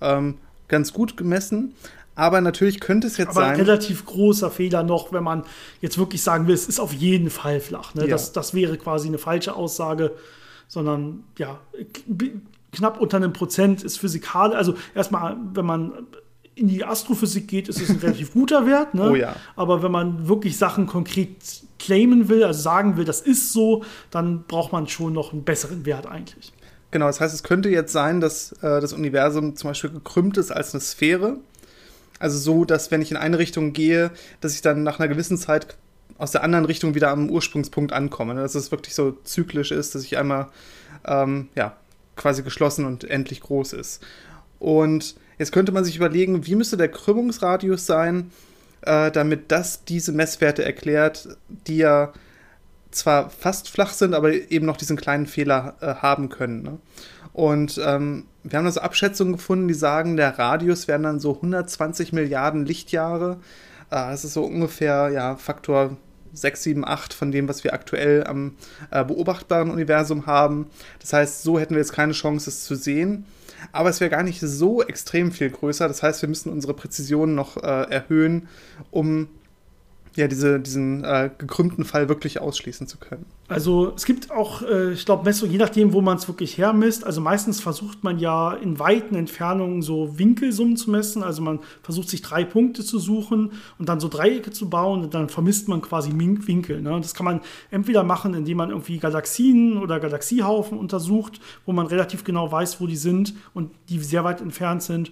ähm, 0.00 0.38
ganz 0.68 0.92
gut 0.92 1.16
gemessen. 1.16 1.74
Aber 2.16 2.40
natürlich 2.40 2.80
könnte 2.80 3.06
es 3.06 3.16
jetzt 3.16 3.30
Aber 3.30 3.40
sein. 3.40 3.54
Aber 3.54 3.58
relativ 3.58 4.06
großer 4.06 4.50
Fehler 4.50 4.82
noch, 4.82 5.12
wenn 5.12 5.24
man 5.24 5.44
jetzt 5.80 5.98
wirklich 5.98 6.22
sagen 6.22 6.46
will, 6.46 6.54
es 6.54 6.68
ist 6.68 6.78
auf 6.78 6.92
jeden 6.92 7.30
Fall 7.30 7.60
flach. 7.60 7.94
Ne? 7.94 8.02
Ja. 8.02 8.08
Das, 8.08 8.32
das 8.32 8.54
wäre 8.54 8.76
quasi 8.76 9.08
eine 9.08 9.18
falsche 9.18 9.54
Aussage, 9.54 10.12
sondern 10.68 11.24
ja, 11.38 11.58
knapp 12.72 13.00
unter 13.00 13.16
einem 13.16 13.32
Prozent 13.32 13.82
ist 13.82 13.98
physikal. 13.98 14.54
Also 14.54 14.74
erstmal, 14.94 15.36
wenn 15.54 15.66
man 15.66 15.92
in 16.54 16.68
die 16.68 16.84
Astrophysik 16.84 17.48
geht, 17.48 17.68
ist 17.68 17.80
es 17.80 17.90
ein 17.90 17.96
relativ 17.96 18.32
guter 18.32 18.64
Wert. 18.66 18.94
Ne? 18.94 19.10
Oh 19.10 19.14
ja. 19.16 19.34
Aber 19.56 19.82
wenn 19.82 19.90
man 19.90 20.28
wirklich 20.28 20.56
Sachen 20.56 20.86
konkret 20.86 21.36
claimen 21.80 22.28
will, 22.28 22.44
also 22.44 22.60
sagen 22.60 22.96
will, 22.96 23.04
das 23.04 23.20
ist 23.20 23.52
so, 23.52 23.82
dann 24.10 24.44
braucht 24.44 24.72
man 24.72 24.86
schon 24.86 25.12
noch 25.12 25.32
einen 25.32 25.42
besseren 25.42 25.84
Wert 25.84 26.06
eigentlich. 26.06 26.52
Genau, 26.94 27.06
das 27.08 27.20
heißt, 27.20 27.34
es 27.34 27.42
könnte 27.42 27.70
jetzt 27.70 27.92
sein, 27.92 28.20
dass 28.20 28.52
äh, 28.62 28.80
das 28.80 28.92
Universum 28.92 29.56
zum 29.56 29.70
Beispiel 29.70 29.90
gekrümmt 29.90 30.36
ist 30.36 30.52
als 30.52 30.74
eine 30.74 30.80
Sphäre. 30.80 31.38
Also 32.20 32.38
so, 32.38 32.64
dass 32.64 32.92
wenn 32.92 33.02
ich 33.02 33.10
in 33.10 33.16
eine 33.16 33.40
Richtung 33.40 33.72
gehe, 33.72 34.12
dass 34.40 34.54
ich 34.54 34.62
dann 34.62 34.84
nach 34.84 35.00
einer 35.00 35.08
gewissen 35.08 35.36
Zeit 35.36 35.76
aus 36.18 36.30
der 36.30 36.44
anderen 36.44 36.66
Richtung 36.66 36.94
wieder 36.94 37.10
am 37.10 37.30
Ursprungspunkt 37.30 37.92
ankomme. 37.92 38.34
Ne? 38.34 38.42
Dass 38.42 38.54
es 38.54 38.70
wirklich 38.70 38.94
so 38.94 39.10
zyklisch 39.24 39.72
ist, 39.72 39.96
dass 39.96 40.04
ich 40.04 40.16
einmal 40.18 40.46
ähm, 41.04 41.48
ja, 41.56 41.76
quasi 42.14 42.44
geschlossen 42.44 42.84
und 42.84 43.02
endlich 43.02 43.40
groß 43.40 43.72
ist. 43.72 44.00
Und 44.60 45.16
jetzt 45.36 45.50
könnte 45.50 45.72
man 45.72 45.84
sich 45.84 45.96
überlegen, 45.96 46.46
wie 46.46 46.54
müsste 46.54 46.76
der 46.76 46.92
Krümmungsradius 46.92 47.86
sein, 47.86 48.30
äh, 48.82 49.10
damit 49.10 49.50
das 49.50 49.84
diese 49.84 50.12
Messwerte 50.12 50.64
erklärt, 50.64 51.26
die 51.66 51.78
ja 51.78 52.12
zwar 52.94 53.30
fast 53.30 53.68
flach 53.68 53.92
sind, 53.92 54.14
aber 54.14 54.32
eben 54.32 54.66
noch 54.66 54.76
diesen 54.76 54.96
kleinen 54.96 55.26
Fehler 55.26 55.74
äh, 55.80 55.94
haben 55.94 56.28
können. 56.28 56.62
Ne? 56.62 56.78
Und 57.32 57.80
ähm, 57.84 58.26
wir 58.44 58.58
haben 58.58 58.66
also 58.66 58.80
Abschätzungen 58.80 59.34
gefunden, 59.34 59.68
die 59.68 59.74
sagen, 59.74 60.16
der 60.16 60.38
Radius 60.38 60.86
wären 60.86 61.02
dann 61.02 61.20
so 61.20 61.34
120 61.34 62.12
Milliarden 62.12 62.64
Lichtjahre. 62.64 63.38
Äh, 63.90 64.10
das 64.10 64.24
ist 64.24 64.34
so 64.34 64.44
ungefähr 64.44 65.10
ja, 65.10 65.36
Faktor 65.36 65.96
6, 66.32 66.62
7, 66.62 66.84
8 66.84 67.14
von 67.14 67.32
dem, 67.32 67.48
was 67.48 67.64
wir 67.64 67.74
aktuell 67.74 68.24
am 68.24 68.56
äh, 68.90 69.04
beobachtbaren 69.04 69.70
Universum 69.70 70.26
haben. 70.26 70.68
Das 71.00 71.12
heißt, 71.12 71.42
so 71.42 71.58
hätten 71.58 71.74
wir 71.74 71.80
jetzt 71.80 71.92
keine 71.92 72.12
Chance, 72.12 72.50
es 72.50 72.64
zu 72.64 72.74
sehen. 72.74 73.26
Aber 73.72 73.88
es 73.88 74.00
wäre 74.00 74.10
gar 74.10 74.22
nicht 74.22 74.40
so 74.40 74.82
extrem 74.82 75.32
viel 75.32 75.50
größer. 75.50 75.88
Das 75.88 76.02
heißt, 76.02 76.22
wir 76.22 76.28
müssen 76.28 76.52
unsere 76.52 76.74
Präzision 76.74 77.34
noch 77.34 77.56
äh, 77.56 77.90
erhöhen, 77.90 78.48
um 78.90 79.28
ja, 80.16 80.28
diese, 80.28 80.60
diesen 80.60 81.02
äh, 81.04 81.30
gekrümmten 81.36 81.84
Fall 81.84 82.08
wirklich 82.08 82.40
ausschließen 82.40 82.86
zu 82.86 82.98
können. 82.98 83.26
Also 83.48 83.92
es 83.96 84.04
gibt 84.04 84.30
auch, 84.30 84.62
äh, 84.62 84.92
ich 84.92 85.04
glaube, 85.04 85.24
Messungen, 85.24 85.52
je 85.52 85.58
nachdem, 85.58 85.92
wo 85.92 86.00
man 86.00 86.16
es 86.16 86.28
wirklich 86.28 86.56
hermisst. 86.56 87.04
Also 87.04 87.20
meistens 87.20 87.60
versucht 87.60 88.04
man 88.04 88.18
ja 88.18 88.54
in 88.54 88.78
weiten 88.78 89.16
Entfernungen 89.16 89.82
so 89.82 90.18
Winkelsummen 90.18 90.76
zu 90.76 90.90
messen. 90.90 91.22
Also 91.22 91.42
man 91.42 91.58
versucht 91.82 92.08
sich 92.08 92.22
drei 92.22 92.44
Punkte 92.44 92.84
zu 92.84 92.98
suchen 92.98 93.52
und 93.78 93.88
dann 93.88 94.00
so 94.00 94.08
Dreiecke 94.08 94.50
zu 94.50 94.70
bauen 94.70 95.02
und 95.02 95.14
dann 95.14 95.28
vermisst 95.28 95.68
man 95.68 95.82
quasi 95.82 96.10
Winkel. 96.14 96.80
Ne? 96.80 96.98
Das 97.00 97.14
kann 97.14 97.24
man 97.24 97.40
entweder 97.70 98.04
machen, 98.04 98.34
indem 98.34 98.58
man 98.58 98.70
irgendwie 98.70 98.98
Galaxien 98.98 99.78
oder 99.78 99.98
Galaxiehaufen 99.98 100.78
untersucht, 100.78 101.40
wo 101.66 101.72
man 101.72 101.86
relativ 101.86 102.24
genau 102.24 102.50
weiß, 102.50 102.80
wo 102.80 102.86
die 102.86 102.96
sind 102.96 103.34
und 103.52 103.70
die 103.88 103.98
sehr 103.98 104.24
weit 104.24 104.40
entfernt 104.40 104.82
sind. 104.82 105.10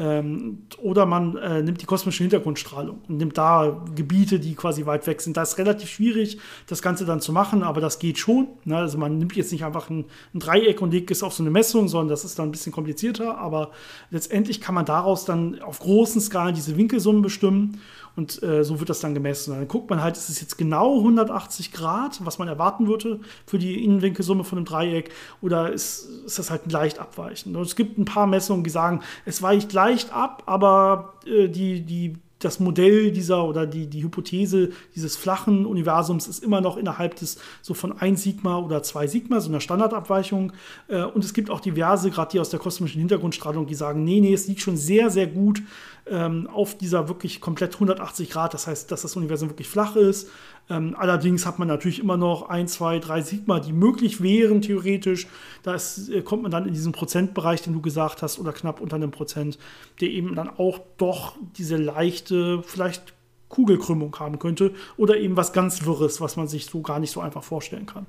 Ähm, 0.00 0.62
oder 0.82 1.04
man 1.04 1.36
äh, 1.36 1.62
nimmt 1.62 1.82
die 1.82 1.86
kosmische 1.86 2.24
Hintergrundstrahlung 2.24 3.00
und 3.06 3.18
nimmt 3.18 3.36
da 3.36 3.84
Gebiete, 3.94 4.40
die 4.40 4.54
quasi 4.54 4.86
weit 4.86 5.06
weg 5.06 5.20
sind. 5.20 5.36
Da 5.36 5.42
ist 5.42 5.58
relativ 5.58 5.90
schwierig, 5.90 6.38
das 6.66 6.80
Ganze 6.80 7.04
dann 7.04 7.20
zu 7.20 7.34
machen, 7.34 7.62
aber 7.62 7.82
das 7.82 7.98
geht 7.98 8.16
schon. 8.16 8.48
Ne? 8.64 8.78
Also 8.78 8.96
man 8.96 9.18
nimmt 9.18 9.36
jetzt 9.36 9.52
nicht 9.52 9.62
einfach 9.62 9.90
ein, 9.90 10.06
ein, 10.32 10.40
Dreieck 10.40 10.80
und 10.80 10.92
legt 10.92 11.10
es 11.10 11.22
auf 11.22 11.34
so 11.34 11.42
eine 11.42 11.50
Messung, 11.50 11.86
sondern 11.86 12.08
das 12.08 12.24
ist 12.24 12.38
dann 12.38 12.48
ein 12.48 12.50
bisschen 12.50 12.72
komplizierter. 12.72 13.36
Aber 13.36 13.72
letztendlich 14.10 14.62
kann 14.62 14.74
man 14.74 14.86
daraus 14.86 15.26
dann 15.26 15.60
auf 15.60 15.80
großen 15.80 16.22
Skalen 16.22 16.54
diese 16.54 16.78
Winkelsummen 16.78 17.20
bestimmen. 17.20 17.78
Und 18.20 18.42
äh, 18.42 18.64
so 18.64 18.78
wird 18.80 18.90
das 18.90 19.00
dann 19.00 19.14
gemessen. 19.14 19.54
Dann 19.54 19.66
guckt 19.66 19.88
man 19.88 20.02
halt, 20.02 20.14
ist 20.14 20.28
es 20.28 20.42
jetzt 20.42 20.58
genau 20.58 20.98
180 20.98 21.72
Grad, 21.72 22.20
was 22.22 22.38
man 22.38 22.48
erwarten 22.48 22.86
würde 22.86 23.20
für 23.46 23.58
die 23.58 23.82
Innenwinkelsumme 23.82 24.44
von 24.44 24.58
einem 24.58 24.66
Dreieck, 24.66 25.10
oder 25.40 25.72
ist, 25.72 26.06
ist 26.26 26.38
das 26.38 26.50
halt 26.50 26.70
leicht 26.70 26.98
abweichend. 26.98 27.56
Und 27.56 27.62
es 27.62 27.76
gibt 27.76 27.96
ein 27.96 28.04
paar 28.04 28.26
Messungen, 28.26 28.62
die 28.62 28.68
sagen, 28.68 29.00
es 29.24 29.40
weicht 29.40 29.72
leicht 29.72 30.12
ab, 30.12 30.42
aber 30.44 31.14
äh, 31.24 31.48
die, 31.48 31.80
die 31.80 32.16
das 32.40 32.60
Modell 32.60 33.10
dieser 33.10 33.44
oder 33.44 33.66
die, 33.66 33.86
die 33.86 34.02
Hypothese 34.02 34.70
dieses 34.94 35.16
flachen 35.16 35.66
Universums 35.66 36.26
ist 36.26 36.42
immer 36.42 36.60
noch 36.60 36.76
innerhalb 36.76 37.16
des 37.16 37.38
so 37.62 37.74
von 37.74 37.96
1 37.98 38.22
Sigma 38.22 38.58
oder 38.58 38.82
2 38.82 39.06
Sigma, 39.06 39.40
so 39.40 39.48
einer 39.48 39.60
Standardabweichung. 39.60 40.52
Äh, 40.88 41.04
und 41.04 41.24
es 41.24 41.32
gibt 41.32 41.48
auch 41.48 41.60
diverse, 41.60 42.10
gerade 42.10 42.32
die 42.32 42.40
aus 42.40 42.50
der 42.50 42.60
kosmischen 42.60 42.98
Hintergrundstrahlung, 42.98 43.66
die 43.66 43.74
sagen, 43.74 44.04
nee, 44.04 44.20
nee, 44.20 44.34
es 44.34 44.46
liegt 44.46 44.60
schon 44.60 44.76
sehr, 44.76 45.08
sehr 45.08 45.26
gut 45.26 45.62
ähm, 46.10 46.48
auf 46.48 46.76
dieser 46.76 47.08
wirklich 47.08 47.40
komplett 47.40 47.74
180 47.74 48.30
Grad. 48.30 48.52
Das 48.52 48.66
heißt, 48.66 48.90
dass 48.90 49.02
das 49.02 49.16
Universum 49.16 49.48
wirklich 49.48 49.68
flach 49.68 49.96
ist. 49.96 50.28
Ähm, 50.68 50.94
allerdings 50.98 51.46
hat 51.46 51.58
man 51.58 51.68
natürlich 51.68 52.00
immer 52.00 52.16
noch 52.16 52.48
1, 52.48 52.72
2, 52.74 52.98
3 52.98 53.22
Sigma, 53.22 53.60
die 53.60 53.72
möglich 53.72 54.22
wären, 54.22 54.60
theoretisch. 54.60 55.26
Da 55.62 55.76
äh, 55.76 56.22
kommt 56.22 56.42
man 56.42 56.50
dann 56.50 56.66
in 56.66 56.74
diesen 56.74 56.92
Prozentbereich, 56.92 57.62
den 57.62 57.72
du 57.72 57.80
gesagt 57.80 58.22
hast, 58.22 58.38
oder 58.38 58.52
knapp 58.52 58.80
unter 58.80 58.96
einem 58.96 59.10
Prozent, 59.10 59.58
der 60.00 60.10
eben 60.10 60.34
dann 60.34 60.48
auch 60.48 60.80
doch 60.98 61.36
diese 61.56 61.76
leichte, 61.76 62.62
vielleicht 62.62 63.14
Kugelkrümmung 63.48 64.16
haben 64.18 64.38
könnte 64.38 64.72
oder 64.96 65.16
eben 65.18 65.36
was 65.36 65.52
ganz 65.52 65.84
Wirres, 65.84 66.20
was 66.20 66.36
man 66.36 66.48
sich 66.48 66.66
so 66.66 66.82
gar 66.82 67.00
nicht 67.00 67.10
so 67.10 67.20
einfach 67.20 67.42
vorstellen 67.42 67.86
kann. 67.86 68.06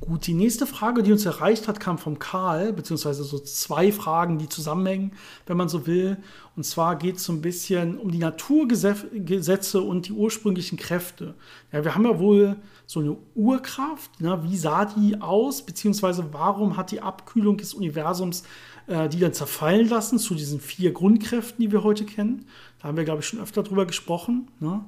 Gut, 0.00 0.26
die 0.26 0.34
nächste 0.34 0.66
Frage, 0.66 1.02
die 1.02 1.12
uns 1.12 1.24
erreicht 1.24 1.66
hat, 1.66 1.80
kam 1.80 1.98
vom 1.98 2.18
Karl, 2.18 2.72
beziehungsweise 2.72 3.24
so 3.24 3.38
zwei 3.38 3.90
Fragen, 3.92 4.38
die 4.38 4.48
zusammenhängen, 4.48 5.12
wenn 5.46 5.56
man 5.56 5.68
so 5.68 5.86
will. 5.86 6.18
Und 6.56 6.64
zwar 6.64 6.96
geht 6.96 7.16
es 7.16 7.24
so 7.24 7.32
ein 7.32 7.40
bisschen 7.40 7.96
um 7.98 8.10
die 8.10 8.18
Naturgesetze 8.18 9.80
und 9.80 10.08
die 10.08 10.12
ursprünglichen 10.12 10.76
Kräfte. 10.76 11.34
Ja, 11.72 11.84
wir 11.84 11.94
haben 11.94 12.04
ja 12.04 12.18
wohl 12.18 12.56
so 12.86 13.00
eine 13.00 13.16
Urkraft. 13.34 14.20
Ne? 14.20 14.42
Wie 14.42 14.56
sah 14.56 14.84
die 14.84 15.20
aus? 15.22 15.62
Beziehungsweise 15.62 16.26
warum 16.32 16.76
hat 16.76 16.90
die 16.90 17.00
Abkühlung 17.00 17.56
des 17.56 17.72
Universums 17.72 18.42
äh, 18.86 19.08
die 19.08 19.20
dann 19.20 19.32
zerfallen 19.32 19.88
lassen 19.88 20.18
zu 20.18 20.34
diesen 20.34 20.60
vier 20.60 20.92
Grundkräften, 20.92 21.62
die 21.62 21.72
wir 21.72 21.82
heute 21.82 22.04
kennen? 22.04 22.46
Da 22.80 22.88
haben 22.88 22.96
wir, 22.96 23.04
glaube 23.04 23.20
ich, 23.20 23.26
schon 23.26 23.40
öfter 23.40 23.62
drüber 23.62 23.86
gesprochen. 23.86 24.48
Ne? 24.60 24.84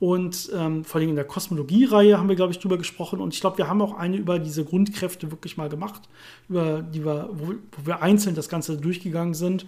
Und 0.00 0.50
ähm, 0.54 0.84
vor 0.84 1.00
allem 1.00 1.10
in 1.10 1.16
der 1.16 1.24
Kosmologie-Reihe 1.24 2.18
haben 2.18 2.28
wir, 2.28 2.36
glaube 2.36 2.52
ich, 2.52 2.60
drüber 2.60 2.78
gesprochen. 2.78 3.20
Und 3.20 3.34
ich 3.34 3.40
glaube, 3.40 3.58
wir 3.58 3.68
haben 3.68 3.82
auch 3.82 3.94
eine 3.94 4.16
über 4.16 4.38
diese 4.38 4.64
Grundkräfte 4.64 5.30
wirklich 5.32 5.56
mal 5.56 5.68
gemacht, 5.68 6.02
über 6.48 6.82
die 6.82 7.04
wir, 7.04 7.30
wo, 7.32 7.54
wo 7.72 7.86
wir 7.86 8.00
einzeln 8.00 8.36
das 8.36 8.48
Ganze 8.48 8.76
durchgegangen 8.76 9.34
sind. 9.34 9.66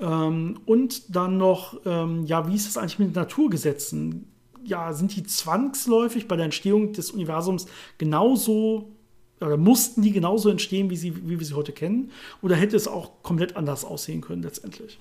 Ähm, 0.00 0.58
und 0.66 1.14
dann 1.14 1.38
noch, 1.38 1.78
ähm, 1.86 2.24
ja, 2.26 2.48
wie 2.48 2.56
ist 2.56 2.66
das 2.66 2.76
eigentlich 2.76 2.98
mit 2.98 3.14
Naturgesetzen? 3.14 4.26
Ja, 4.64 4.92
sind 4.92 5.14
die 5.14 5.22
zwangsläufig 5.22 6.26
bei 6.26 6.36
der 6.36 6.46
Entstehung 6.46 6.92
des 6.92 7.12
Universums 7.12 7.66
genauso 7.98 8.90
oder 9.40 9.56
mussten 9.56 10.02
die 10.02 10.10
genauso 10.10 10.50
entstehen, 10.50 10.90
wie, 10.90 10.96
sie, 10.96 11.14
wie 11.28 11.38
wir 11.38 11.46
sie 11.46 11.54
heute 11.54 11.72
kennen? 11.72 12.10
Oder 12.42 12.56
hätte 12.56 12.76
es 12.76 12.88
auch 12.88 13.22
komplett 13.22 13.56
anders 13.56 13.84
aussehen 13.84 14.20
können 14.20 14.42
letztendlich? 14.42 14.98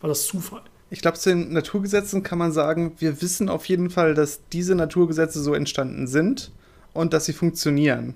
War 0.00 0.08
das 0.08 0.26
Zufall? 0.26 0.62
Ich 0.90 1.00
glaube, 1.00 1.18
zu 1.18 1.30
den 1.30 1.52
Naturgesetzen 1.52 2.22
kann 2.22 2.38
man 2.38 2.52
sagen, 2.52 2.92
wir 2.98 3.20
wissen 3.22 3.48
auf 3.48 3.66
jeden 3.66 3.90
Fall, 3.90 4.14
dass 4.14 4.40
diese 4.52 4.74
Naturgesetze 4.74 5.42
so 5.42 5.54
entstanden 5.54 6.06
sind 6.06 6.52
und 6.92 7.12
dass 7.12 7.24
sie 7.24 7.32
funktionieren. 7.32 8.14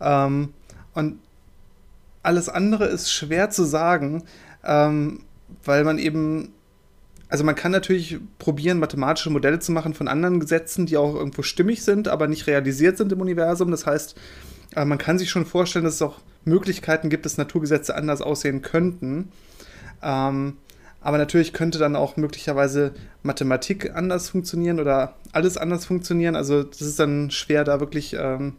Ähm, 0.00 0.50
und 0.94 1.18
alles 2.22 2.48
andere 2.48 2.86
ist 2.86 3.12
schwer 3.12 3.50
zu 3.50 3.64
sagen, 3.64 4.24
ähm, 4.64 5.20
weil 5.64 5.84
man 5.84 5.98
eben, 5.98 6.52
also 7.28 7.44
man 7.44 7.54
kann 7.54 7.72
natürlich 7.72 8.18
probieren, 8.38 8.78
mathematische 8.78 9.30
Modelle 9.30 9.58
zu 9.58 9.72
machen 9.72 9.94
von 9.94 10.08
anderen 10.08 10.40
Gesetzen, 10.40 10.86
die 10.86 10.96
auch 10.96 11.14
irgendwo 11.14 11.42
stimmig 11.42 11.84
sind, 11.84 12.08
aber 12.08 12.26
nicht 12.28 12.46
realisiert 12.46 12.96
sind 12.96 13.12
im 13.12 13.20
Universum. 13.20 13.70
Das 13.70 13.86
heißt, 13.86 14.16
äh, 14.74 14.84
man 14.84 14.98
kann 14.98 15.18
sich 15.18 15.30
schon 15.30 15.46
vorstellen, 15.46 15.84
dass 15.84 15.94
es 15.94 16.02
auch 16.02 16.20
Möglichkeiten 16.44 17.10
gibt, 17.10 17.26
dass 17.26 17.38
Naturgesetze 17.38 17.94
anders 17.94 18.22
aussehen 18.22 18.62
könnten. 18.62 19.30
Ähm, 20.02 20.56
aber 21.06 21.18
natürlich 21.18 21.52
könnte 21.52 21.78
dann 21.78 21.94
auch 21.94 22.16
möglicherweise 22.16 22.92
Mathematik 23.22 23.94
anders 23.94 24.28
funktionieren 24.28 24.80
oder 24.80 25.14
alles 25.30 25.56
anders 25.56 25.86
funktionieren. 25.86 26.34
Also 26.34 26.64
das 26.64 26.80
ist 26.80 26.98
dann 26.98 27.30
schwer, 27.30 27.62
da 27.62 27.78
wirklich 27.78 28.16
ähm, 28.18 28.56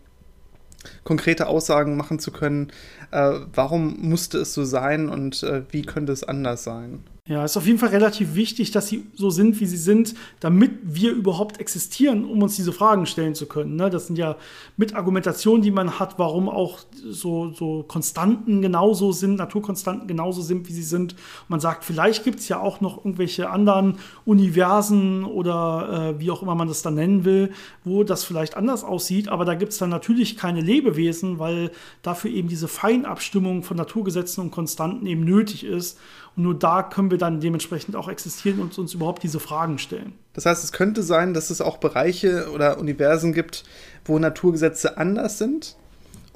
konkrete 1.03 1.47
Aussagen 1.47 1.97
machen 1.97 2.19
zu 2.19 2.31
können. 2.31 2.71
Äh, 3.11 3.39
warum 3.53 3.97
musste 4.01 4.39
es 4.39 4.53
so 4.53 4.65
sein 4.65 5.09
und 5.09 5.43
äh, 5.43 5.63
wie 5.71 5.83
könnte 5.83 6.11
es 6.11 6.23
anders 6.23 6.63
sein? 6.63 7.03
Ja, 7.27 7.43
ist 7.43 7.57
auf 7.57 7.67
jeden 7.67 7.77
Fall 7.77 7.89
relativ 7.89 8.35
wichtig, 8.35 8.71
dass 8.71 8.87
sie 8.87 9.05
so 9.13 9.29
sind, 9.29 9.59
wie 9.59 9.65
sie 9.65 9.75
sind, 9.75 10.15
damit 10.39 10.71
wir 10.83 11.11
überhaupt 11.11 11.59
existieren, 11.59 12.23
um 12.23 12.41
uns 12.41 12.55
diese 12.55 12.71
Fragen 12.71 13.05
stellen 13.05 13.35
zu 13.35 13.47
können. 13.47 13.75
Ne? 13.75 13.89
Das 13.89 14.07
sind 14.07 14.17
ja 14.17 14.37
mit 14.77 14.95
Argumentationen, 14.95 15.61
die 15.61 15.71
man 15.71 15.99
hat, 15.99 16.17
warum 16.19 16.47
auch 16.47 16.79
so, 17.03 17.51
so 17.51 17.83
Konstanten 17.85 18.61
genauso 18.61 19.11
sind, 19.11 19.35
Naturkonstanten 19.35 20.07
genauso 20.07 20.41
sind, 20.41 20.69
wie 20.69 20.73
sie 20.73 20.83
sind. 20.83 21.17
Man 21.49 21.59
sagt, 21.59 21.83
vielleicht 21.83 22.23
gibt 22.23 22.39
es 22.39 22.47
ja 22.47 22.61
auch 22.61 22.79
noch 22.79 22.95
irgendwelche 22.99 23.49
anderen 23.49 23.97
Universen 24.23 25.25
oder 25.25 26.15
äh, 26.15 26.19
wie 26.21 26.31
auch 26.31 26.41
immer 26.41 26.55
man 26.55 26.69
das 26.69 26.81
dann 26.81 26.95
nennen 26.95 27.25
will, 27.25 27.51
wo 27.83 28.05
das 28.05 28.23
vielleicht 28.23 28.55
anders 28.55 28.85
aussieht. 28.85 29.27
Aber 29.27 29.43
da 29.43 29.55
gibt 29.55 29.73
es 29.73 29.79
dann 29.79 29.89
natürlich 29.89 30.37
keine 30.37 30.61
Lebewesen, 30.61 31.39
weil 31.39 31.71
dafür 32.03 32.31
eben 32.31 32.47
diese 32.47 32.69
Feinabstimmung 33.03 33.63
von 33.63 33.77
Naturgesetzen 33.77 34.43
und 34.43 34.51
Konstanten 34.51 35.05
eben 35.05 35.23
nötig 35.23 35.63
ist. 35.63 35.97
Und 36.35 36.43
nur 36.43 36.57
da 36.57 36.83
können 36.83 37.11
wir 37.11 37.17
dann 37.17 37.39
dementsprechend 37.39 37.95
auch 37.95 38.07
existieren 38.07 38.59
und 38.59 38.77
uns 38.77 38.93
überhaupt 38.93 39.23
diese 39.23 39.39
Fragen 39.39 39.77
stellen. 39.79 40.13
Das 40.33 40.45
heißt, 40.45 40.63
es 40.63 40.71
könnte 40.71 41.03
sein, 41.03 41.33
dass 41.33 41.49
es 41.49 41.61
auch 41.61 41.77
Bereiche 41.77 42.49
oder 42.53 42.79
Universen 42.79 43.33
gibt, 43.33 43.63
wo 44.05 44.19
Naturgesetze 44.19 44.97
anders 44.97 45.37
sind 45.37 45.75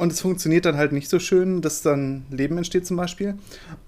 und 0.01 0.11
es 0.11 0.21
funktioniert 0.21 0.65
dann 0.65 0.77
halt 0.77 0.93
nicht 0.93 1.09
so 1.11 1.19
schön, 1.19 1.61
dass 1.61 1.83
dann 1.83 2.25
Leben 2.31 2.57
entsteht 2.57 2.87
zum 2.87 2.97
Beispiel. 2.97 3.35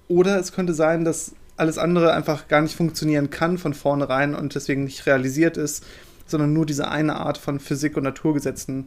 Oder 0.06 0.38
es 0.38 0.52
könnte 0.52 0.72
sein, 0.72 1.04
dass 1.04 1.34
alles 1.56 1.76
andere 1.76 2.12
einfach 2.12 2.46
gar 2.46 2.62
nicht 2.62 2.76
funktionieren 2.76 3.30
kann 3.30 3.58
von 3.58 3.74
vornherein 3.74 4.36
und 4.36 4.54
deswegen 4.54 4.84
nicht 4.84 5.06
realisiert 5.06 5.56
ist, 5.56 5.84
sondern 6.26 6.52
nur 6.52 6.66
diese 6.66 6.86
eine 6.86 7.16
Art 7.16 7.36
von 7.36 7.58
Physik 7.58 7.96
und 7.96 8.04
Naturgesetzen 8.04 8.86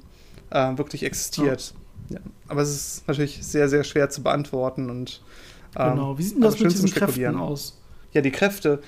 äh, 0.52 0.78
wirklich 0.78 1.04
existiert. 1.04 1.74
Ja. 1.74 1.87
Ja. 2.10 2.20
Aber 2.48 2.62
es 2.62 2.70
ist 2.70 3.08
natürlich 3.08 3.46
sehr, 3.46 3.70
sehr 3.70 3.84
schwer 3.84 4.10
zu 4.10 4.24
beantworten 4.24 4.90
und 4.90 5.22
ähm, 5.78 5.92
genau. 5.92 6.18
Wie 6.18 6.24
sieht 6.24 6.36
denn 6.36 6.42
das 6.42 6.60
mit 6.60 6.72
diesen 6.72 6.90
Kräften 6.92 7.36
aus? 7.36 7.80
Ja, 8.14 8.22
die 8.22 8.32
Kräfte. 8.32 8.82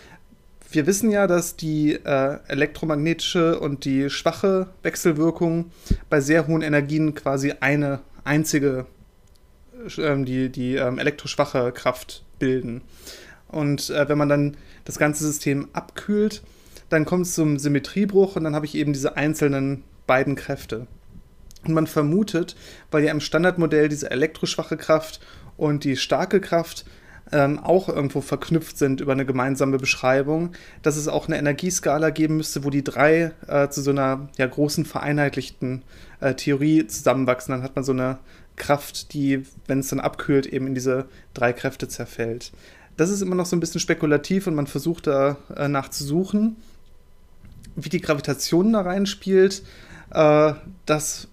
Wir 0.72 0.86
wissen 0.86 1.10
ja, 1.10 1.26
dass 1.28 1.56
die 1.56 1.94
äh, 1.94 2.38
elektromagnetische 2.48 3.60
und 3.60 3.86
die 3.86 4.10
schwache 4.10 4.68
Wechselwirkung 4.84 5.72
bei 6.10 6.22
sehr 6.22 6.48
hohen 6.48 6.62
Energien 6.62 7.16
quasi 7.16 7.54
eine 7.60 8.02
einzige, 8.24 8.86
äh, 9.98 10.24
die, 10.24 10.50
die 10.50 10.76
ähm, 10.76 11.00
elektroschwache 11.00 11.72
Kraft 11.72 12.24
bilden. 12.38 12.82
Und 13.48 13.90
äh, 13.90 14.08
wenn 14.08 14.18
man 14.18 14.30
dann 14.30 14.58
das 14.86 15.00
ganze 15.00 15.26
System 15.26 15.70
abkühlt, 15.74 16.44
dann 16.90 17.06
kommt 17.06 17.26
es 17.26 17.34
zum 17.34 17.58
Symmetriebruch 17.58 18.36
und 18.36 18.44
dann 18.44 18.56
habe 18.56 18.66
ich 18.66 18.76
eben 18.76 18.94
diese 18.94 19.18
einzelnen 19.18 19.84
beiden 20.08 20.36
Kräfte. 20.36 20.88
Und 21.66 21.74
man 21.74 21.88
vermutet, 21.88 22.56
weil 22.92 23.04
ja 23.04 23.12
im 23.12 23.20
Standardmodell 23.20 23.90
diese 23.90 24.12
elektroschwache 24.12 24.78
Kraft 24.78 25.20
und 25.58 25.84
die 25.84 25.98
starke 25.98 26.40
Kraft 26.40 26.86
ähm, 27.32 27.60
auch 27.60 27.90
irgendwo 27.90 28.22
verknüpft 28.22 28.78
sind 28.78 29.02
über 29.02 29.12
eine 29.12 29.26
gemeinsame 29.26 29.78
Beschreibung, 29.78 30.54
dass 30.82 30.98
es 30.98 31.08
auch 31.08 31.28
eine 31.28 31.38
Energieskala 31.38 32.10
geben 32.10 32.38
müsste, 32.38 32.64
wo 32.64 32.70
die 32.70 32.84
drei 32.84 33.32
äh, 33.48 33.70
zu 33.70 33.82
so 33.82 33.92
einer 33.92 34.30
ja, 34.38 34.48
großen 34.48 34.86
vereinheitlichten 34.86 35.84
äh, 36.22 36.34
Theorie 36.34 36.88
zusammenwachsen. 36.88 37.52
Dann 37.52 37.64
hat 37.64 37.76
man 37.76 37.84
so 37.86 37.92
eine 37.92 38.18
Kraft, 38.56 39.14
die, 39.14 39.44
wenn 39.68 39.80
es 39.80 39.90
dann 39.90 40.00
abkühlt, 40.00 40.46
eben 40.46 40.68
in 40.68 40.76
diese 40.76 41.06
drei 41.34 41.54
Kräfte 41.54 41.88
zerfällt. 41.88 42.52
Das 42.98 43.10
ist 43.10 43.22
immer 43.22 43.36
noch 43.36 43.46
so 43.46 43.56
ein 43.56 43.62
bisschen 43.62 43.80
spekulativ 43.80 44.48
und 44.48 44.56
man 44.56 44.68
versucht 44.68 45.08
da 45.08 45.38
äh, 45.56 45.68
nachzusuchen. 45.68 46.58
Wie 47.76 47.90
die 47.90 48.02
Gravitation 48.02 48.74
da 48.74 48.82
reinspielt, 48.82 49.64
äh, 50.12 50.54
das 50.86 51.29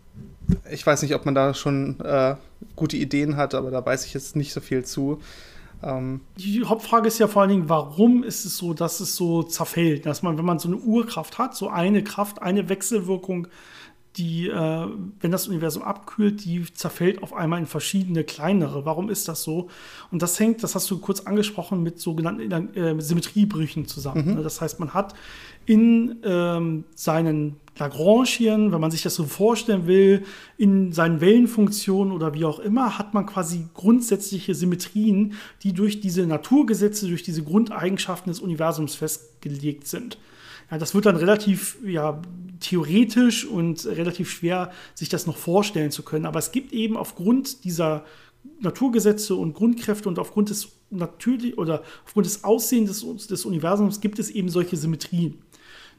ich 0.71 0.87
weiß 0.87 1.03
nicht, 1.03 1.15
ob 1.15 1.25
man 1.25 1.35
da 1.35 1.55
schon 1.55 2.01
äh, 2.01 2.37
gute 2.75 2.97
Ideen 2.97 3.37
hat, 3.37 3.55
aber 3.55 3.71
da 3.71 3.85
weiß 3.85 4.07
ich 4.07 4.15
jetzt 4.15 4.37
nicht 4.37 4.53
so 4.53 4.61
viel 4.61 4.85
zu. 4.85 5.21
Ähm 5.83 6.21
die 6.39 6.65
Hauptfrage 6.65 7.09
ist 7.09 7.19
ja 7.19 7.29
vor 7.29 7.43
allen 7.43 7.51
Dingen, 7.51 7.69
warum 7.69 8.23
ist 8.23 8.45
es 8.45 8.57
so, 8.57 8.75
dass 8.75 9.01
es 9.01 9.17
so 9.17 9.43
zerfällt? 9.43 10.07
Dass 10.07 10.23
man, 10.23 10.39
wenn 10.39 10.45
man 10.45 10.59
so 10.59 10.69
eine 10.69 10.77
Urkraft 10.77 11.39
hat, 11.39 11.57
so 11.57 11.69
eine 11.69 12.03
Kraft, 12.05 12.43
eine 12.43 12.69
Wechselwirkung, 12.69 13.49
die, 14.17 14.49
äh, 14.49 14.87
wenn 15.21 15.31
das 15.31 15.47
Universum 15.47 15.83
abkühlt, 15.83 16.45
die 16.45 16.65
zerfällt 16.73 17.23
auf 17.23 17.35
einmal 17.35 17.61
in 17.61 17.67
verschiedene 17.67 18.25
kleinere. 18.25 18.87
Warum 18.87 19.11
ist 19.11 19.29
das 19.29 19.43
so? 19.43 19.69
Und 20.11 20.23
das 20.23 20.41
hängt, 20.41 20.63
das 20.63 20.75
hast 20.75 20.91
du 20.91 20.99
kurz 20.99 21.21
angesprochen, 21.21 21.83
mit 21.83 22.01
sogenannten 22.01 22.75
äh, 22.75 23.01
Symmetriebrüchen 23.01 23.87
zusammen. 23.87 24.37
Mhm. 24.37 24.43
Das 24.43 24.61
heißt, 24.61 24.81
man 24.81 24.95
hat 24.95 25.15
in 25.67 26.17
ähm, 26.25 26.85
seinen 26.95 27.57
Lagrangian, 27.79 28.73
wenn 28.73 28.81
man 28.81 28.91
sich 28.91 29.03
das 29.03 29.15
so 29.15 29.25
vorstellen 29.25 29.87
will, 29.87 30.25
in 30.57 30.93
seinen 30.93 31.21
Wellenfunktionen 31.21 32.13
oder 32.13 32.35
wie 32.35 32.45
auch 32.45 32.59
immer, 32.59 32.99
hat 32.99 33.15
man 33.15 33.27
quasi 33.27 33.67
grundsätzliche 33.75 34.55
Symmetrien, 34.55 35.35
die 35.63 35.73
durch 35.73 36.01
diese 36.01 36.27
Naturgesetze, 36.27 37.07
durch 37.09 37.23
diese 37.23 37.43
Grundeigenschaften 37.43 38.31
des 38.31 38.41
Universums 38.41 38.95
festgelegt 38.95 39.87
sind. 39.87 40.19
Ja, 40.71 40.79
das 40.79 40.95
wird 40.95 41.07
dann 41.07 41.17
relativ 41.17 41.77
ja, 41.85 42.21
theoretisch 42.61 43.45
und 43.45 43.87
relativ 43.87 44.31
schwer, 44.31 44.73
sich 44.95 45.09
das 45.09 45.27
noch 45.27 45.37
vorstellen 45.37 45.91
zu 45.91 46.03
können. 46.03 46.27
Aber 46.27 46.39
es 46.39 46.53
gibt 46.53 46.73
eben 46.73 46.97
aufgrund 46.97 47.65
dieser 47.65 48.05
Naturgesetze 48.61 49.35
und 49.35 49.55
Grundkräfte 49.55 50.09
und 50.09 50.19
aufgrund 50.19 50.51
des 50.51 50.73
natürlich 50.91 51.59
oder 51.59 51.83
aufgrund 52.05 52.27
des 52.27 52.45
Aussehens 52.45 53.03
des, 53.03 53.27
des 53.27 53.45
Universums 53.45 54.01
gibt 54.01 54.19
es 54.19 54.31
eben 54.31 54.49
solche 54.49 54.77
Symmetrien 54.77 55.39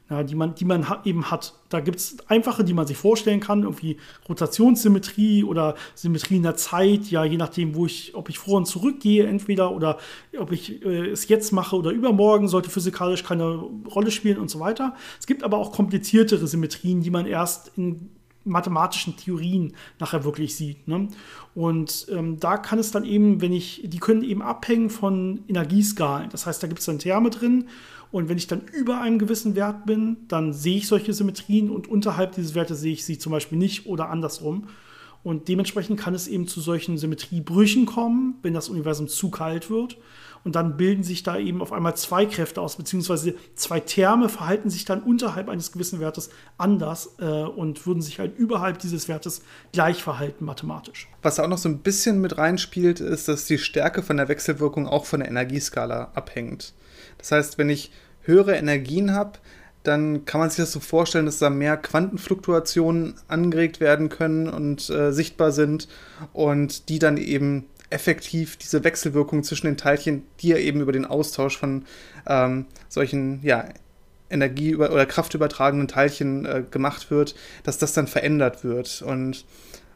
ja, 0.09 0.23
die 0.23 0.35
man, 0.35 0.55
die 0.55 0.65
man 0.65 0.85
eben 1.03 1.29
hat. 1.29 1.53
Da 1.69 1.81
gibt 1.81 1.97
es 1.97 2.17
einfache, 2.29 2.63
die 2.63 2.73
man 2.73 2.87
sich 2.87 2.97
vorstellen 2.97 3.41
kann, 3.41 3.63
irgendwie 3.63 3.97
Rotationssymmetrie 4.29 5.43
oder 5.43 5.75
Symmetrie 5.95 6.37
in 6.37 6.43
der 6.43 6.55
Zeit, 6.55 7.07
ja, 7.07 7.25
je 7.25 7.37
nachdem, 7.37 7.75
wo 7.75 7.85
ich, 7.85 8.15
ob 8.15 8.29
ich 8.29 8.39
vor 8.39 8.57
und 8.57 8.67
zurück 8.67 9.01
gehe, 9.01 9.27
entweder 9.27 9.71
oder 9.71 9.97
ob 10.39 10.51
ich 10.51 10.83
äh, 10.85 11.09
es 11.09 11.27
jetzt 11.27 11.51
mache 11.51 11.75
oder 11.75 11.91
übermorgen, 11.91 12.47
sollte 12.47 12.69
physikalisch 12.69 13.23
keine 13.23 13.63
Rolle 13.93 14.11
spielen 14.11 14.37
und 14.37 14.49
so 14.49 14.59
weiter. 14.59 14.95
Es 15.19 15.27
gibt 15.27 15.43
aber 15.43 15.57
auch 15.57 15.73
kompliziertere 15.73 16.47
Symmetrien, 16.47 17.01
die 17.01 17.09
man 17.09 17.25
erst 17.25 17.71
in 17.75 18.09
mathematischen 18.47 19.17
Theorien 19.17 19.73
nachher 19.99 20.23
wirklich 20.23 20.55
sieht. 20.55 20.87
Ne? 20.87 21.09
Und 21.53 22.07
ähm, 22.09 22.39
da 22.39 22.57
kann 22.57 22.79
es 22.79 22.91
dann 22.91 23.03
eben, 23.03 23.41
wenn 23.41 23.51
ich, 23.51 23.81
die 23.83 23.99
können 23.99 24.23
eben 24.23 24.41
abhängen 24.41 24.89
von 24.89 25.43
Energieskalen. 25.49 26.29
Das 26.29 26.45
heißt, 26.45 26.63
da 26.63 26.67
gibt 26.67 26.79
es 26.79 26.85
dann 26.85 26.99
Terme 26.99 27.29
drin 27.29 27.67
und 28.11 28.29
wenn 28.29 28.37
ich 28.37 28.47
dann 28.47 28.61
über 28.73 29.01
einem 29.01 29.19
gewissen 29.19 29.55
Wert 29.55 29.85
bin, 29.85 30.17
dann 30.27 30.53
sehe 30.53 30.77
ich 30.77 30.87
solche 30.87 31.13
Symmetrien 31.13 31.69
und 31.69 31.87
unterhalb 31.87 32.33
dieses 32.33 32.55
Wertes 32.55 32.79
sehe 32.79 32.93
ich 32.93 33.05
sie 33.05 33.17
zum 33.17 33.31
Beispiel 33.31 33.57
nicht 33.57 33.85
oder 33.85 34.09
andersrum. 34.09 34.67
Und 35.23 35.49
dementsprechend 35.49 35.99
kann 35.99 36.15
es 36.15 36.27
eben 36.27 36.47
zu 36.47 36.61
solchen 36.61 36.97
Symmetriebrüchen 36.97 37.85
kommen, 37.85 38.35
wenn 38.43 38.53
das 38.53 38.69
Universum 38.69 39.09
zu 39.09 39.29
kalt 39.29 39.69
wird. 39.69 39.97
Und 40.45 40.55
dann 40.55 40.77
bilden 40.77 41.03
sich 41.03 41.23
da 41.23 41.37
eben 41.37 41.61
auf 41.61 41.73
einmal 41.73 41.97
zwei 41.97 42.25
Kräfte 42.25 42.61
aus, 42.61 42.77
beziehungsweise 42.77 43.33
zwei 43.55 43.81
Terme 43.81 44.29
verhalten 44.29 44.69
sich 44.69 44.85
dann 44.85 45.01
unterhalb 45.01 45.49
eines 45.49 45.73
gewissen 45.73 45.99
Wertes 45.99 46.29
anders 46.57 47.15
äh, 47.19 47.25
und 47.25 47.85
würden 47.85 48.01
sich 48.01 48.19
halt 48.19 48.37
überhalb 48.37 48.79
dieses 48.79 49.09
Wertes 49.09 49.41
gleich 49.73 50.01
verhalten 50.01 50.45
mathematisch. 50.45 51.09
Was 51.23 51.41
auch 51.41 51.49
noch 51.49 51.57
so 51.57 51.67
ein 51.67 51.79
bisschen 51.79 52.21
mit 52.21 52.37
reinspielt, 52.37 53.01
ist, 53.01 53.27
dass 53.27 53.43
die 53.45 53.57
Stärke 53.57 54.03
von 54.03 54.15
der 54.15 54.29
Wechselwirkung 54.29 54.87
auch 54.87 55.03
von 55.03 55.19
der 55.19 55.27
Energieskala 55.27 56.11
abhängt. 56.13 56.73
Das 57.17 57.31
heißt, 57.31 57.57
wenn 57.57 57.69
ich 57.69 57.91
höhere 58.21 58.55
Energien 58.55 59.13
habe, 59.13 59.39
dann 59.83 60.25
kann 60.25 60.41
man 60.41 60.49
sich 60.49 60.57
das 60.57 60.73
so 60.73 60.79
vorstellen, 60.79 61.25
dass 61.25 61.39
da 61.39 61.49
mehr 61.49 61.77
Quantenfluktuationen 61.77 63.15
angeregt 63.27 63.79
werden 63.79 64.09
können 64.09 64.49
und 64.49 64.89
äh, 64.89 65.11
sichtbar 65.11 65.51
sind 65.51 65.87
und 66.33 66.89
die 66.89 66.99
dann 66.99 67.15
eben 67.15 67.65
effektiv 67.89 68.57
diese 68.57 68.83
Wechselwirkung 68.83 69.43
zwischen 69.43 69.67
den 69.67 69.77
Teilchen, 69.77 70.23
die 70.41 70.49
ja 70.49 70.57
eben 70.57 70.81
über 70.81 70.91
den 70.91 71.05
Austausch 71.05 71.57
von 71.57 71.85
ähm, 72.27 72.65
solchen 72.89 73.39
ja, 73.43 73.69
Energie- 74.29 74.75
oder 74.75 75.05
kraftübertragenden 75.05 75.87
Teilchen 75.87 76.45
äh, 76.45 76.63
gemacht 76.69 77.09
wird, 77.09 77.35
dass 77.63 77.77
das 77.77 77.93
dann 77.93 78.07
verändert 78.07 78.65
wird. 78.65 79.01
Und 79.01 79.45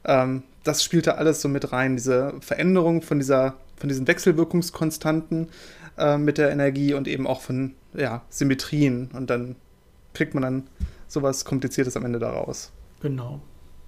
ähm, 0.05 0.43
das 0.63 0.83
spielt 0.83 1.07
da 1.07 1.11
alles 1.11 1.41
so 1.41 1.49
mit 1.49 1.73
rein, 1.73 1.97
diese 1.97 2.33
Veränderung 2.39 3.01
von 3.01 3.19
dieser, 3.19 3.55
von 3.75 3.89
diesen 3.89 4.07
Wechselwirkungskonstanten 4.07 5.49
äh, 5.97 6.17
mit 6.17 6.37
der 6.37 6.51
Energie 6.51 6.93
und 6.93 7.07
eben 7.07 7.27
auch 7.27 7.41
von 7.41 7.75
ja, 7.93 8.23
Symmetrien. 8.29 9.09
Und 9.13 9.29
dann 9.29 9.55
kriegt 10.13 10.33
man 10.33 10.43
dann 10.43 10.63
sowas 11.07 11.45
Kompliziertes 11.45 11.97
am 11.97 12.05
Ende 12.05 12.19
daraus. 12.19 12.71
Genau. 13.01 13.41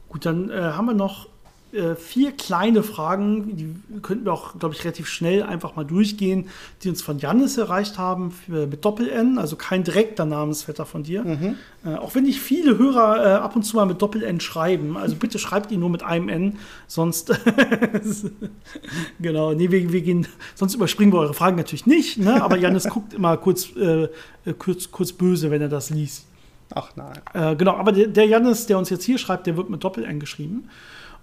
Gut, 0.10 0.26
dann 0.26 0.50
äh, 0.50 0.54
haben 0.54 0.86
wir 0.86 0.94
noch 0.94 1.30
äh, 1.74 1.96
vier 1.96 2.32
kleine 2.32 2.84
Fragen, 2.84 3.56
die 3.56 4.00
könnten 4.02 4.26
wir 4.26 4.34
auch, 4.34 4.60
glaube 4.60 4.76
ich, 4.76 4.84
relativ 4.84 5.08
schnell 5.08 5.42
einfach 5.44 5.76
mal 5.76 5.84
durchgehen, 5.84 6.50
die 6.84 6.90
uns 6.90 7.02
von 7.02 7.18
Jannis 7.18 7.58
erreicht 7.58 7.98
haben 7.98 8.32
für, 8.32 8.68
mit 8.68 8.86
Doppel-N, 8.86 9.40
also 9.40 9.56
kein 9.56 9.84
direkter 9.84 10.26
Namensvetter 10.26 10.86
von 10.86 11.04
dir. 11.04 11.24
Mhm. 11.24 11.56
Äh, 11.86 11.96
auch 11.96 12.14
wenn 12.16 12.24
nicht 12.24 12.40
viele 12.40 12.78
Hörer 12.78 13.26
äh, 13.26 13.30
ab 13.40 13.56
und 13.56 13.64
zu 13.64 13.76
mal 13.76 13.86
mit 13.86 14.02
Doppel-N 14.02 14.40
schreiben, 14.40 14.98
also 14.98 15.16
bitte 15.16 15.40
schreibt 15.40 15.72
ihn 15.72 15.80
nur 15.80 15.90
mit 15.90 16.04
einem 16.04 16.30
N, 16.30 16.60
sonst 16.88 17.34
genau, 19.20 19.54
nee, 19.54 19.72
wir, 19.72 19.92
wir, 19.92 20.02
gehen, 20.02 20.28
sonst 20.56 20.76
überspringen 20.76 21.12
wir 21.12 21.20
eure 21.20 21.34
Fragen 21.34 21.58
natürlich 21.58 21.86
nicht, 21.88 22.20
ne? 22.20 22.44
aber 22.44 22.58
Jannis 22.58 22.88
guckt 22.88 23.14
immer 23.14 23.36
kurz, 23.38 23.76
äh, 23.76 24.04
äh, 24.46 24.54
kurz, 24.58 24.92
kurz 24.92 25.12
böse, 25.12 25.50
wenn 25.50 25.62
er 25.62 25.70
das 25.70 25.90
liest. 25.90 26.28
Ach 26.76 26.92
nein. 26.96 27.20
Äh, 27.34 27.56
genau, 27.56 27.76
aber 27.78 27.92
der, 27.92 28.08
der 28.08 28.26
Jannis, 28.26 28.66
der 28.66 28.78
uns 28.78 28.90
jetzt 28.90 29.04
hier 29.04 29.18
schreibt, 29.18 29.48
der 29.48 29.58
wird 29.58 29.70
mit 29.70 29.84
Doppel-N 29.84 30.20
geschrieben. 30.20 30.70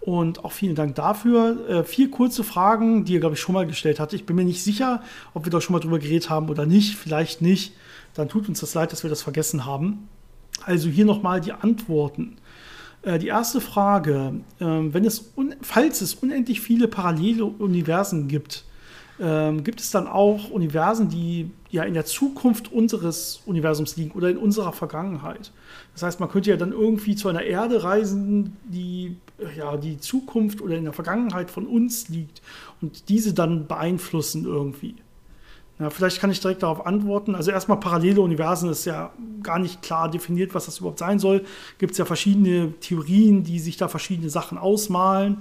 Und 0.01 0.45
auch 0.45 0.53
vielen 0.53 0.75
Dank 0.75 0.95
dafür. 0.95 1.69
Äh, 1.69 1.85
vier 1.85 2.11
kurze 2.11 2.43
Fragen, 2.43 3.05
die 3.05 3.15
ihr, 3.15 3.21
glaube 3.21 3.35
ich, 3.35 3.41
schon 3.41 3.55
mal 3.55 3.67
gestellt 3.67 4.01
habt. 4.01 4.13
Ich 4.15 4.25
bin 4.25 4.37
mir 4.37 4.45
nicht 4.45 4.65
sicher, 4.65 5.03
ob 5.35 5.45
wir 5.45 5.51
da 5.51 5.61
schon 5.61 5.75
mal 5.75 5.81
drüber 5.81 5.99
geredet 5.99 6.31
haben 6.31 6.49
oder 6.49 6.65
nicht. 6.65 6.97
Vielleicht 6.97 7.43
nicht. 7.43 7.75
Dann 8.15 8.29
tut 8.29 8.49
uns 8.49 8.61
das 8.61 8.75
leid, 8.75 8.93
dass 8.93 9.03
wir 9.03 9.11
das 9.11 9.23
vergessen 9.23 9.67
haben. 9.67 10.09
Also 10.65 10.89
hier 10.89 11.05
nochmal 11.05 11.41
die 11.41 11.53
Antworten. 11.53 12.37
Äh, 13.03 13.19
die 13.19 13.29
erste 13.29 13.61
Frage, 13.61 14.41
äh, 14.59 14.65
wenn 14.65 15.05
es 15.05 15.33
falls 15.63 16.01
es 16.01 16.15
unendlich 16.15 16.61
viele 16.61 16.89
parallele 16.89 17.45
Universen 17.45 18.29
gibt, 18.29 18.65
ähm, 19.21 19.65
gibt 19.65 19.81
es 19.81 19.91
dann 19.91 20.07
auch 20.07 20.51
Universen, 20.51 21.09
die 21.09 21.51
ja 21.71 21.85
in 21.85 21.95
der 21.95 22.07
Zukunft 22.07 22.73
unseres 22.73 23.43
Universums 23.45 23.97
liegen 23.97 24.13
oder 24.13 24.31
in 24.31 24.39
unserer 24.39 24.73
Vergangenheit. 24.73 25.53
Das 25.93 26.03
heißt, 26.03 26.21
man 26.21 26.31
könnte 26.31 26.51
ja 26.51 26.57
dann 26.57 26.73
irgendwie 26.73 27.15
zu 27.15 27.29
einer 27.29 27.43
Erde 27.43 27.85
reisen, 27.85 28.57
die 28.65 29.17
ja 29.57 29.77
die 29.77 29.99
Zukunft 29.99 30.61
oder 30.61 30.77
in 30.77 30.85
der 30.85 30.93
Vergangenheit 30.93 31.51
von 31.51 31.67
uns 31.67 32.09
liegt 32.09 32.43
und 32.81 33.09
diese 33.09 33.35
dann 33.35 33.67
beeinflussen 33.67 34.45
irgendwie. 34.45 34.97
Ja, 35.79 35.89
vielleicht 35.89 36.21
kann 36.21 36.31
ich 36.31 36.41
direkt 36.41 36.63
darauf 36.63 36.85
antworten. 36.87 37.35
Also 37.35 37.51
erstmal 37.51 37.81
parallele 37.81 38.21
Universen 38.21 38.69
ist 38.69 38.85
ja 38.85 39.13
gar 39.43 39.59
nicht 39.59 39.81
klar 39.81 40.11
definiert, 40.11 40.55
was 40.55 40.67
das 40.67 40.79
überhaupt 40.79 40.99
sein 40.99 41.19
soll. 41.19 41.45
Gibt 41.79 41.93
es 41.93 41.99
ja 41.99 42.05
verschiedene 42.05 42.75
Theorien, 42.81 43.45
die 43.45 43.59
sich 43.59 43.79
da 43.79 43.89
verschiedene 43.89 44.29
Sachen 44.29 44.59
ausmalen. 44.59 45.39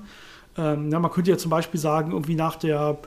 Ähm, 0.58 0.90
ja, 0.92 1.00
man 1.00 1.12
könnte 1.12 1.32
ja 1.32 1.38
zum 1.38 1.52
Beispiel 1.52 1.80
sagen, 1.80 2.12
irgendwie 2.14 2.36
nach 2.36 2.56
der 2.56 3.00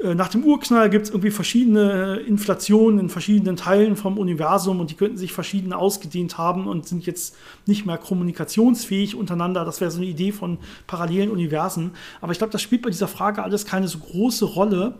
nach 0.00 0.28
dem 0.28 0.44
Urknall 0.44 0.90
gibt 0.90 1.06
es 1.06 1.10
irgendwie 1.10 1.32
verschiedene 1.32 2.18
Inflationen 2.18 3.00
in 3.00 3.08
verschiedenen 3.08 3.56
Teilen 3.56 3.96
vom 3.96 4.16
Universum 4.16 4.78
und 4.78 4.90
die 4.90 4.94
könnten 4.94 5.16
sich 5.16 5.32
verschieden 5.32 5.72
ausgedehnt 5.72 6.38
haben 6.38 6.68
und 6.68 6.86
sind 6.86 7.04
jetzt 7.04 7.36
nicht 7.66 7.84
mehr 7.84 7.98
kommunikationsfähig 7.98 9.16
untereinander. 9.16 9.64
Das 9.64 9.80
wäre 9.80 9.90
so 9.90 9.98
eine 9.98 10.06
Idee 10.06 10.30
von 10.30 10.58
parallelen 10.86 11.30
Universen. 11.30 11.90
Aber 12.20 12.30
ich 12.30 12.38
glaube, 12.38 12.52
das 12.52 12.62
spielt 12.62 12.82
bei 12.82 12.90
dieser 12.90 13.08
Frage 13.08 13.42
alles 13.42 13.66
keine 13.66 13.88
so 13.88 13.98
große 13.98 14.44
Rolle, 14.44 14.94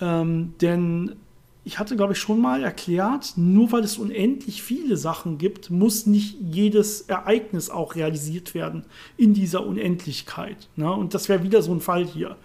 ähm, 0.00 0.54
denn 0.60 1.14
ich 1.66 1.78
hatte, 1.78 1.96
glaube 1.96 2.12
ich, 2.12 2.18
schon 2.18 2.40
mal 2.40 2.62
erklärt, 2.62 3.34
nur 3.36 3.72
weil 3.72 3.84
es 3.84 3.96
unendlich 3.96 4.62
viele 4.62 4.96
Sachen 4.96 5.38
gibt, 5.38 5.70
muss 5.70 6.06
nicht 6.06 6.36
jedes 6.40 7.02
Ereignis 7.02 7.70
auch 7.70 7.94
realisiert 7.94 8.52
werden 8.54 8.84
in 9.16 9.32
dieser 9.32 9.64
Unendlichkeit. 9.64 10.68
Ne? 10.76 10.92
Und 10.92 11.14
das 11.14 11.28
wäre 11.28 11.42
wieder 11.42 11.62
so 11.62 11.72
ein 11.72 11.80
Fall 11.80 12.04
hier. 12.04 12.36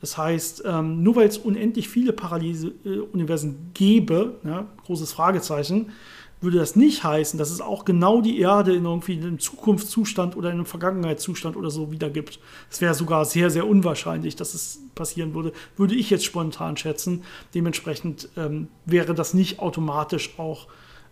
Das 0.00 0.16
heißt, 0.16 0.62
ähm, 0.64 1.02
nur 1.02 1.16
weil 1.16 1.28
es 1.28 1.38
unendlich 1.38 1.88
viele 1.88 2.12
Paralleluniversen 2.12 3.70
gäbe, 3.74 4.36
ja, 4.44 4.66
großes 4.84 5.12
Fragezeichen, 5.12 5.92
würde 6.40 6.58
das 6.58 6.76
nicht 6.76 7.02
heißen, 7.02 7.38
dass 7.38 7.50
es 7.50 7.60
auch 7.60 7.84
genau 7.84 8.20
die 8.20 8.38
Erde 8.38 8.72
in 8.72 8.84
irgendwie 8.84 9.14
einem 9.14 9.40
Zukunftszustand 9.40 10.36
oder 10.36 10.50
in 10.50 10.56
einem 10.56 10.66
Vergangenheitszustand 10.66 11.56
oder 11.56 11.70
so 11.70 11.90
wiedergibt. 11.90 12.38
Es 12.70 12.80
wäre 12.80 12.94
sogar 12.94 13.24
sehr, 13.24 13.50
sehr 13.50 13.66
unwahrscheinlich, 13.66 14.36
dass 14.36 14.54
es 14.54 14.80
passieren 14.94 15.34
würde, 15.34 15.52
würde 15.76 15.96
ich 15.96 16.10
jetzt 16.10 16.24
spontan 16.24 16.76
schätzen. 16.76 17.24
Dementsprechend 17.54 18.28
ähm, 18.36 18.68
wäre 18.86 19.14
das 19.14 19.34
nicht 19.34 19.58
automatisch 19.58 20.38
auch 20.38 20.68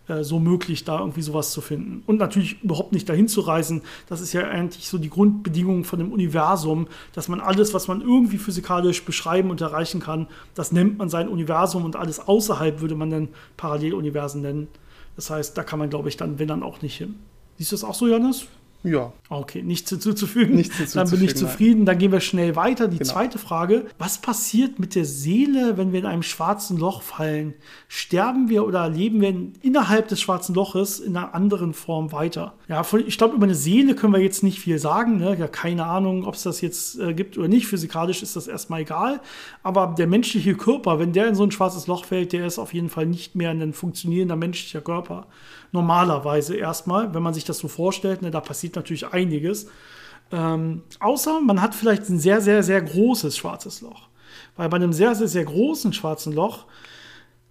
äh, 0.07 0.23
so 0.23 0.39
möglich, 0.39 0.83
da 0.83 0.99
irgendwie 0.99 1.21
sowas 1.21 1.51
zu 1.51 1.61
finden. 1.61 2.03
Und 2.05 2.17
natürlich 2.17 2.63
überhaupt 2.63 2.93
nicht 2.93 3.07
dahin 3.09 3.27
zu 3.27 3.41
reisen. 3.41 3.81
Das 4.07 4.21
ist 4.21 4.33
ja 4.33 4.47
eigentlich 4.47 4.87
so 4.87 4.97
die 4.97 5.09
Grundbedingung 5.09 5.83
von 5.83 5.99
dem 5.99 6.11
Universum, 6.11 6.87
dass 7.13 7.27
man 7.27 7.39
alles, 7.39 7.73
was 7.73 7.87
man 7.87 8.01
irgendwie 8.01 8.37
physikalisch 8.37 9.03
beschreiben 9.03 9.49
und 9.49 9.61
erreichen 9.61 9.99
kann, 9.99 10.27
das 10.55 10.71
nennt 10.71 10.97
man 10.97 11.09
sein 11.09 11.27
Universum 11.27 11.85
und 11.85 11.95
alles 11.95 12.19
außerhalb 12.19 12.81
würde 12.81 12.95
man 12.95 13.09
dann 13.09 13.27
Paralleluniversen 13.57 14.41
nennen. 14.41 14.67
Das 15.15 15.29
heißt, 15.29 15.57
da 15.57 15.63
kann 15.63 15.79
man, 15.79 15.89
glaube 15.89 16.09
ich, 16.09 16.17
dann, 16.17 16.39
wenn 16.39 16.47
dann 16.47 16.63
auch 16.63 16.81
nicht 16.81 16.97
hin. 16.97 17.15
Siehst 17.57 17.71
du 17.71 17.75
das 17.75 17.83
auch 17.83 17.95
so, 17.95 18.07
Johannes? 18.07 18.47
Ja. 18.83 19.11
Okay, 19.29 19.63
nichts 19.63 19.89
hinzuzufügen. 19.89 20.55
Nichts 20.55 20.77
hinzuzufügen. 20.77 21.09
Dann 21.11 21.19
bin 21.19 21.27
ich 21.27 21.35
zufrieden. 21.35 21.85
Dann 21.85 21.97
gehen 21.97 22.11
wir 22.11 22.21
schnell 22.21 22.55
weiter. 22.55 22.87
Die 22.87 22.97
genau. 22.97 23.11
zweite 23.11 23.39
Frage: 23.39 23.85
Was 23.97 24.19
passiert 24.19 24.79
mit 24.79 24.95
der 24.95 25.03
Seele, 25.03 25.77
wenn 25.77 25.91
wir 25.91 25.99
in 25.99 26.05
einem 26.05 26.23
schwarzen 26.23 26.77
Loch 26.77 27.01
fallen? 27.01 27.53
Sterben 27.87 28.49
wir 28.49 28.65
oder 28.65 28.87
leben 28.87 29.19
wir 29.19 29.35
innerhalb 29.61 30.07
des 30.07 30.21
schwarzen 30.21 30.55
Loches 30.55 30.99
in 30.99 31.17
einer 31.17 31.35
anderen 31.35 31.73
Form 31.73 32.11
weiter? 32.11 32.53
Ja, 32.69 32.85
ich 33.05 33.17
glaube, 33.17 33.35
über 33.35 33.45
eine 33.45 33.55
Seele 33.55 33.95
können 33.95 34.13
wir 34.13 34.21
jetzt 34.21 34.43
nicht 34.43 34.59
viel 34.59 34.79
sagen. 34.79 35.17
Ne? 35.17 35.35
Ja, 35.37 35.47
keine 35.47 35.85
Ahnung, 35.85 36.25
ob 36.25 36.35
es 36.35 36.43
das 36.43 36.61
jetzt 36.61 36.99
äh, 36.99 37.13
gibt 37.13 37.37
oder 37.37 37.47
nicht. 37.47 37.67
Physikalisch 37.67 38.23
ist 38.23 38.35
das 38.35 38.47
erstmal 38.47 38.81
egal. 38.81 39.19
Aber 39.63 39.95
der 39.97 40.07
menschliche 40.07 40.55
Körper, 40.55 40.99
wenn 40.99 41.11
der 41.11 41.27
in 41.27 41.35
so 41.35 41.43
ein 41.43 41.51
schwarzes 41.51 41.87
Loch 41.87 42.05
fällt, 42.05 42.31
der 42.31 42.45
ist 42.45 42.59
auf 42.59 42.73
jeden 42.73 42.89
Fall 42.89 43.05
nicht 43.05 43.35
mehr 43.35 43.51
ein 43.51 43.73
funktionierender 43.73 44.35
menschlicher 44.35 44.81
Körper 44.81 45.27
normalerweise 45.77 46.55
erstmal, 46.55 47.13
wenn 47.13 47.23
man 47.23 47.33
sich 47.33 47.45
das 47.45 47.59
so 47.59 47.67
vorstellt. 47.67 48.21
Ne, 48.21 48.31
da 48.31 48.41
passiert 48.41 48.75
natürlich 48.75 49.07
einiges. 49.07 49.67
Ähm, 50.31 50.83
außer 50.99 51.39
man 51.39 51.61
hat 51.61 51.75
vielleicht 51.75 52.09
ein 52.09 52.19
sehr, 52.19 52.41
sehr, 52.41 52.63
sehr 52.63 52.81
großes 52.81 53.37
schwarzes 53.37 53.81
Loch. 53.81 54.09
Weil 54.55 54.69
bei 54.69 54.77
einem 54.77 54.91
sehr, 54.91 55.15
sehr, 55.15 55.27
sehr 55.27 55.45
großen 55.45 55.93
schwarzen 55.93 56.33
Loch, 56.33 56.65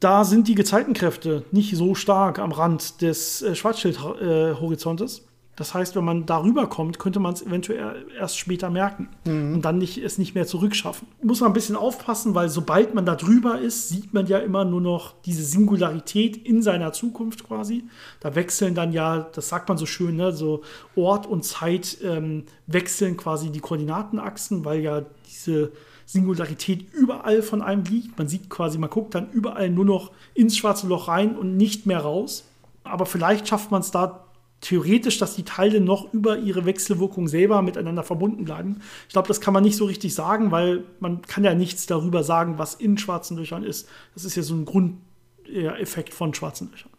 da 0.01 0.25
sind 0.25 0.49
die 0.49 0.55
Gezeitenkräfte 0.55 1.45
nicht 1.53 1.75
so 1.75 1.95
stark 1.95 2.39
am 2.39 2.53
Rand 2.53 3.01
des 3.01 3.43
äh, 3.43 3.55
Schwarzschildhorizontes. 3.55 5.19
Äh, 5.19 5.23
das 5.57 5.73
heißt, 5.73 5.97
wenn 5.97 6.05
man 6.05 6.27
darüber 6.27 6.69
kommt, 6.69 6.99
könnte 6.99 7.19
man 7.19 7.33
es 7.33 7.41
eventuell 7.41 8.07
erst 8.19 8.39
später 8.39 8.69
merken 8.69 9.09
mhm. 9.25 9.55
und 9.55 9.63
dann 9.63 9.79
nicht, 9.79 9.97
es 9.97 10.19
nicht 10.19 10.35
mehr 10.35 10.47
zurückschaffen. 10.47 11.09
Muss 11.23 11.41
man 11.41 11.51
ein 11.51 11.55
bisschen 11.55 11.77
aufpassen, 11.77 12.35
weil 12.35 12.51
sobald 12.51 12.95
man 12.95 13.07
da 13.07 13.17
drüber 13.17 13.59
ist, 13.59 13.89
sieht 13.89 14.13
man 14.13 14.27
ja 14.27 14.39
immer 14.39 14.67
nur 14.67 14.83
noch 14.83 15.15
diese 15.25 15.43
Singularität 15.43 16.37
in 16.37 16.61
seiner 16.63 16.93
Zukunft 16.93 17.45
quasi. 17.45 17.85
Da 18.21 18.35
wechseln 18.35 18.75
dann 18.75 18.93
ja, 18.93 19.21
das 19.33 19.49
sagt 19.49 19.71
man 19.71 19.79
so 19.79 19.87
schön, 19.87 20.17
ne, 20.17 20.33
so 20.33 20.63
Ort 20.95 21.27
und 21.27 21.43
Zeit 21.43 21.99
ähm, 22.05 22.45
wechseln 22.67 23.17
quasi 23.17 23.51
die 23.51 23.61
Koordinatenachsen, 23.61 24.67
weil 24.67 24.81
ja 24.81 25.03
diese 25.27 25.73
Singularität 26.05 26.93
überall 26.93 27.41
von 27.41 27.63
einem 27.63 27.85
liegt. 27.85 28.19
Man 28.19 28.29
sieht 28.29 28.51
quasi, 28.51 28.77
man 28.77 28.91
guckt 28.91 29.15
dann 29.15 29.31
überall 29.31 29.71
nur 29.71 29.87
noch 29.87 30.13
ins 30.35 30.55
schwarze 30.55 30.87
Loch 30.87 31.09
rein 31.09 31.35
und 31.35 31.57
nicht 31.57 31.87
mehr 31.87 32.01
raus. 32.01 32.45
Aber 32.85 33.07
vielleicht 33.07 33.49
schafft 33.49 33.71
man 33.71 33.81
es 33.81 33.91
da 33.91 34.26
theoretisch, 34.67 35.19
dass 35.19 35.37
die 35.37 35.45
Teile 35.45 35.81
noch 35.81 36.13
über 36.13 36.39
ihre 36.39 36.65
Wechselwirkung 36.65 37.29
selber 37.29 37.63
miteinander 37.63 38.03
verbunden 38.03 38.45
bleiben. 38.45 38.81
Ich 39.07 39.13
glaube, 39.13 39.29
das 39.29 39.41
kann 39.41 39.55
man 39.55 39.63
nicht 39.63 39.77
so 39.77 39.85
richtig 39.85 40.15
sagen, 40.15 40.51
weil 40.51 40.83
man 40.99 41.23
kann 41.23 41.45
ja 41.45 41.55
nichts 41.55 41.87
darüber 41.87 42.25
sagen, 42.25 42.59
was 42.59 42.75
in 42.75 42.99
schwarzen 42.99 43.37
Löchern 43.37 43.63
ist. 43.63 43.89
Das 44.15 44.25
ist 44.25 44.37
ja 44.37 44.43
so 44.43 44.55
ein 44.55 44.65
Grundeffekt 44.65 46.13
von 46.13 46.35
schwarzen 46.35 46.71
Löchern. 46.73 46.91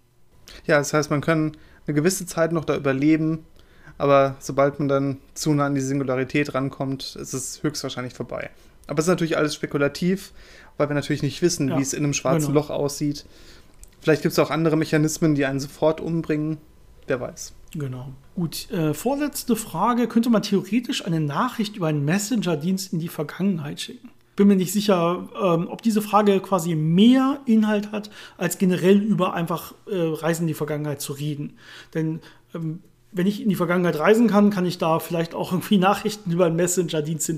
Ja, 0.65 0.77
das 0.77 0.93
heißt, 0.93 1.09
man 1.11 1.19
kann 1.19 1.57
eine 1.85 1.93
gewisse 1.93 2.25
Zeit 2.25 2.53
noch 2.53 2.63
da 2.63 2.77
überleben, 2.77 3.43
aber 3.97 4.37
sobald 4.39 4.79
man 4.79 4.87
dann 4.87 5.17
zu 5.33 5.53
nah 5.53 5.65
an 5.65 5.75
die 5.75 5.81
Singularität 5.81 6.53
rankommt, 6.53 7.17
ist 7.17 7.33
es 7.33 7.63
höchstwahrscheinlich 7.63 8.13
vorbei. 8.13 8.49
Aber 8.87 8.99
es 8.99 9.05
ist 9.05 9.09
natürlich 9.09 9.35
alles 9.35 9.53
spekulativ, 9.53 10.31
weil 10.77 10.89
wir 10.89 10.93
natürlich 10.93 11.23
nicht 11.23 11.41
wissen, 11.41 11.67
ja, 11.67 11.77
wie 11.77 11.81
es 11.81 11.93
in 11.93 12.05
einem 12.05 12.13
schwarzen 12.13 12.47
genau. 12.47 12.61
Loch 12.61 12.69
aussieht. 12.69 13.25
Vielleicht 13.99 14.21
gibt 14.21 14.31
es 14.31 14.39
auch 14.39 14.51
andere 14.51 14.77
Mechanismen, 14.77 15.35
die 15.35 15.45
einen 15.45 15.59
sofort 15.59 15.99
umbringen. 15.99 16.59
Wer 17.07 17.21
weiß. 17.21 17.53
Genau. 17.73 18.13
Gut, 18.35 18.69
äh, 18.71 18.93
vorletzte 18.93 19.55
Frage. 19.55 20.07
Könnte 20.07 20.29
man 20.29 20.41
theoretisch 20.41 21.05
eine 21.05 21.19
Nachricht 21.19 21.75
über 21.75 21.87
einen 21.87 22.05
Messenger-Dienst 22.05 22.93
in 22.93 22.99
die 22.99 23.07
Vergangenheit 23.07 23.81
schicken? 23.81 24.09
Bin 24.35 24.47
mir 24.47 24.55
nicht 24.55 24.71
sicher, 24.71 25.27
ähm, 25.41 25.67
ob 25.67 25.81
diese 25.81 26.01
Frage 26.01 26.39
quasi 26.41 26.75
mehr 26.75 27.39
Inhalt 27.45 27.91
hat, 27.91 28.11
als 28.37 28.57
generell 28.57 28.97
über 28.97 29.33
einfach 29.33 29.73
äh, 29.87 29.95
Reisen 29.95 30.43
in 30.43 30.47
die 30.49 30.53
Vergangenheit 30.53 31.01
zu 31.01 31.13
reden. 31.13 31.57
Denn 31.93 32.19
ähm, 32.53 32.81
wenn 33.17 33.27
ich 33.27 33.41
in 33.41 33.49
die 33.49 33.55
Vergangenheit 33.55 33.99
reisen 33.99 34.27
kann, 34.27 34.49
kann 34.49 34.65
ich 34.65 34.77
da 34.77 34.99
vielleicht 34.99 35.33
auch 35.33 35.51
irgendwie 35.51 35.77
Nachrichten 35.79 36.31
über 36.31 36.45
einen 36.45 36.55
Messenger-Dienst 36.55 37.29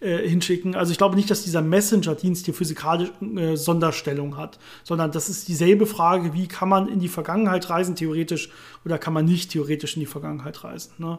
äh, 0.00 0.28
hinschicken. 0.28 0.74
Also 0.74 0.92
ich 0.92 0.98
glaube 0.98 1.16
nicht, 1.16 1.30
dass 1.30 1.44
dieser 1.44 1.62
Messenger-Dienst 1.62 2.44
hier 2.44 2.54
physikalische 2.54 3.12
äh, 3.36 3.56
Sonderstellung 3.56 4.36
hat, 4.36 4.58
sondern 4.82 5.12
das 5.12 5.28
ist 5.28 5.48
dieselbe 5.48 5.86
Frage, 5.86 6.34
wie 6.34 6.48
kann 6.48 6.68
man 6.68 6.88
in 6.88 7.00
die 7.00 7.08
Vergangenheit 7.08 7.70
reisen, 7.70 7.96
theoretisch, 7.96 8.50
oder 8.84 8.98
kann 8.98 9.12
man 9.12 9.24
nicht 9.24 9.50
theoretisch 9.50 9.96
in 9.96 10.00
die 10.00 10.06
Vergangenheit 10.06 10.62
reisen. 10.64 10.92
Ne? 10.98 11.18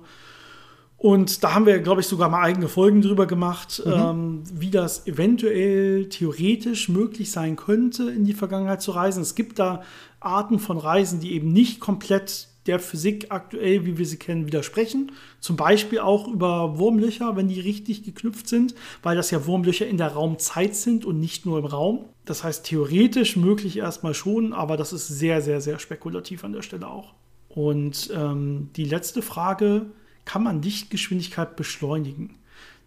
Und 0.98 1.44
da 1.44 1.54
haben 1.54 1.66
wir, 1.66 1.80
glaube 1.80 2.02
ich, 2.02 2.08
sogar 2.08 2.30
mal 2.30 2.42
eigene 2.42 2.68
Folgen 2.68 3.02
drüber 3.02 3.28
gemacht, 3.28 3.82
mhm. 3.86 3.92
ähm, 3.92 4.44
wie 4.54 4.72
das 4.72 5.08
eventuell 5.08 6.10
theoretisch 6.10 6.90
möglich 6.90 7.32
sein 7.32 7.56
könnte, 7.58 8.10
in 8.10 8.26
die 8.26 8.34
Vergangenheit 8.34 8.82
zu 8.82 8.92
reisen. 8.92 9.22
Es 9.22 9.36
gibt 9.36 9.60
da 9.60 9.84
Arten 10.20 10.58
von 10.58 10.78
Reisen, 10.78 11.20
die 11.20 11.34
eben 11.34 11.52
nicht 11.52 11.80
komplett 11.80 12.48
der 12.66 12.80
Physik 12.80 13.28
aktuell, 13.30 13.86
wie 13.86 13.98
wir 13.98 14.06
sie 14.06 14.18
kennen, 14.18 14.48
widersprechen. 14.48 15.12
Zum 15.40 15.56
Beispiel 15.56 16.00
auch 16.00 16.28
über 16.28 16.78
Wurmlöcher, 16.78 17.36
wenn 17.36 17.48
die 17.48 17.60
richtig 17.60 18.04
geknüpft 18.04 18.48
sind, 18.48 18.76
weil 19.04 19.16
das 19.16 19.32
ja 19.32 19.46
Wurmlöcher 19.46 19.88
in 19.88 19.98
der 19.98 20.10
Raumzeit 20.10 20.76
sind 20.76 21.06
und 21.06 21.20
nicht 21.20 21.46
nur 21.46 21.60
im 21.60 21.66
Raum. 21.66 22.06
Das 22.26 22.44
heißt, 22.44 22.66
theoretisch 22.66 23.36
möglich 23.36 23.78
erstmal 23.78 24.14
schon, 24.14 24.54
aber 24.54 24.78
das 24.78 24.94
ist 24.94 25.08
sehr, 25.08 25.42
sehr, 25.42 25.62
sehr 25.62 25.80
spekulativ 25.80 26.44
an 26.44 26.54
der 26.54 26.64
Stelle 26.64 26.88
auch. 26.88 27.14
Und 27.50 28.12
ähm, 28.14 28.70
die 28.76 28.86
letzte 28.86 29.22
Frage, 29.22 29.86
kann 30.26 30.44
man 30.44 30.62
Lichtgeschwindigkeit 30.62 31.56
beschleunigen? 31.56 32.36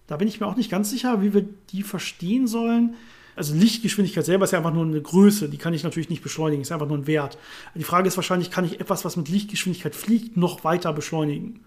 Da 0.09 0.17
bin 0.17 0.27
ich 0.27 0.41
mir 0.41 0.47
auch 0.47 0.57
nicht 0.57 0.71
ganz 0.71 0.91
sicher, 0.91 1.23
wie 1.23 1.35
wir 1.35 1.47
die 1.71 1.83
verstehen 1.83 2.47
sollen 2.47 2.97
also 3.39 3.55
Lichtgeschwindigkeit 3.55 4.25
selber 4.25 4.45
ist 4.45 4.51
ja 4.51 4.59
einfach 4.59 4.75
nur 4.75 4.85
eine 4.85 5.01
Größe, 5.01 5.49
die 5.49 5.59
kann 5.59 5.73
ich 5.73 5.85
natürlich 5.85 6.11
nicht 6.11 6.23
beschleunigen, 6.23 6.61
ist 6.61 6.73
einfach 6.73 6.89
nur 6.89 6.99
ein 6.99 7.07
Wert. 7.07 7.39
Die 7.77 7.85
Frage 7.85 8.09
ist 8.09 8.17
wahrscheinlich, 8.17 8.51
kann 8.51 8.65
ich 8.65 8.81
etwas, 8.81 9.05
was 9.05 9.17
mit 9.17 9.29
Lichtgeschwindigkeit 9.29 9.95
fliegt, 9.95 10.37
noch 10.37 10.65
weiter 10.65 10.93
beschleunigen? 10.93 11.61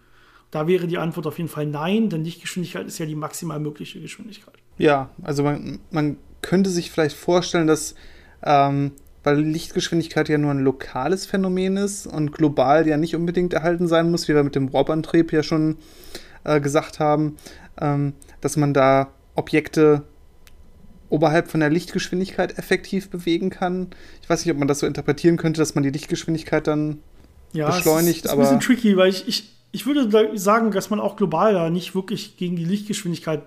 Da 0.52 0.68
wäre 0.68 0.86
die 0.86 0.98
Antwort 0.98 1.28
auf 1.28 1.38
jeden 1.38 1.50
Fall 1.50 1.66
nein, 1.66 2.10
denn 2.10 2.26
Lichtgeschwindigkeit 2.26 2.86
ist 2.86 2.98
ja 3.00 3.06
die 3.06 3.16
maximal 3.16 3.60
mögliche 3.60 4.02
Geschwindigkeit. 4.02 4.56
Ja, 4.78 5.10
also 5.24 5.44
man, 5.44 5.80
man 5.92 6.18
könnte 6.42 6.70
sich 6.70 6.92
vielleicht 6.92 7.16
vorstellen, 7.16 7.68
dass, 7.68 7.96
ähm, 8.44 8.92
weil 9.24 9.40
Lichtgeschwindigkeit 9.40 10.28
ja 10.28 10.38
nur 10.38 10.52
ein 10.52 10.60
lokales 10.60 11.26
Phänomen 11.26 11.78
ist 11.78 12.06
und 12.06 12.34
global 12.34 12.86
ja 12.86 12.98
nicht 12.98 13.16
unbedingt 13.16 13.54
erhalten 13.54 13.88
sein 13.88 14.12
muss, 14.12 14.28
wie 14.28 14.36
wir 14.36 14.44
mit 14.44 14.56
dem 14.56 14.74
Warp-Antrieb 14.74 15.32
ja 15.32 15.42
schon 15.42 15.78
äh, 16.44 16.60
gesagt 16.60 17.00
haben, 17.00 17.38
ähm, 17.80 18.12
dass 18.42 18.58
man 18.58 18.74
da 18.74 19.14
Objekte 19.36 20.04
oberhalb 21.12 21.50
von 21.50 21.60
der 21.60 21.70
Lichtgeschwindigkeit 21.70 22.58
effektiv 22.58 23.10
bewegen 23.10 23.50
kann. 23.50 23.88
Ich 24.22 24.30
weiß 24.30 24.46
nicht, 24.46 24.54
ob 24.54 24.60
man 24.60 24.68
das 24.68 24.80
so 24.80 24.88
interpretieren 24.88 25.38
könnte, 25.38 25.60
dass 25.60 25.76
man 25.76 25.84
die 25.84 25.90
Lichtgeschwindigkeit 25.90 26.66
dann 26.68 27.00
ja, 27.54 27.68
beschleunigt. 27.68 28.26
Ja, 28.26 28.32
ist, 28.32 28.34
ist 28.34 28.34
ein 28.34 28.40
bisschen 28.40 28.60
tricky, 28.60 28.98
weil 28.98 29.10
ich, 29.10 29.28
ich, 29.28 29.52
ich 29.72 29.86
würde 29.86 30.38
sagen, 30.38 30.72
dass 30.72 30.90
man 30.90 31.00
auch 31.00 31.18
global 31.18 31.54
da 31.54 31.70
nicht 31.70 31.94
wirklich 31.96 32.38
gegen 32.38 32.56
die 32.56 32.66
Lichtgeschwindigkeit 32.66 33.44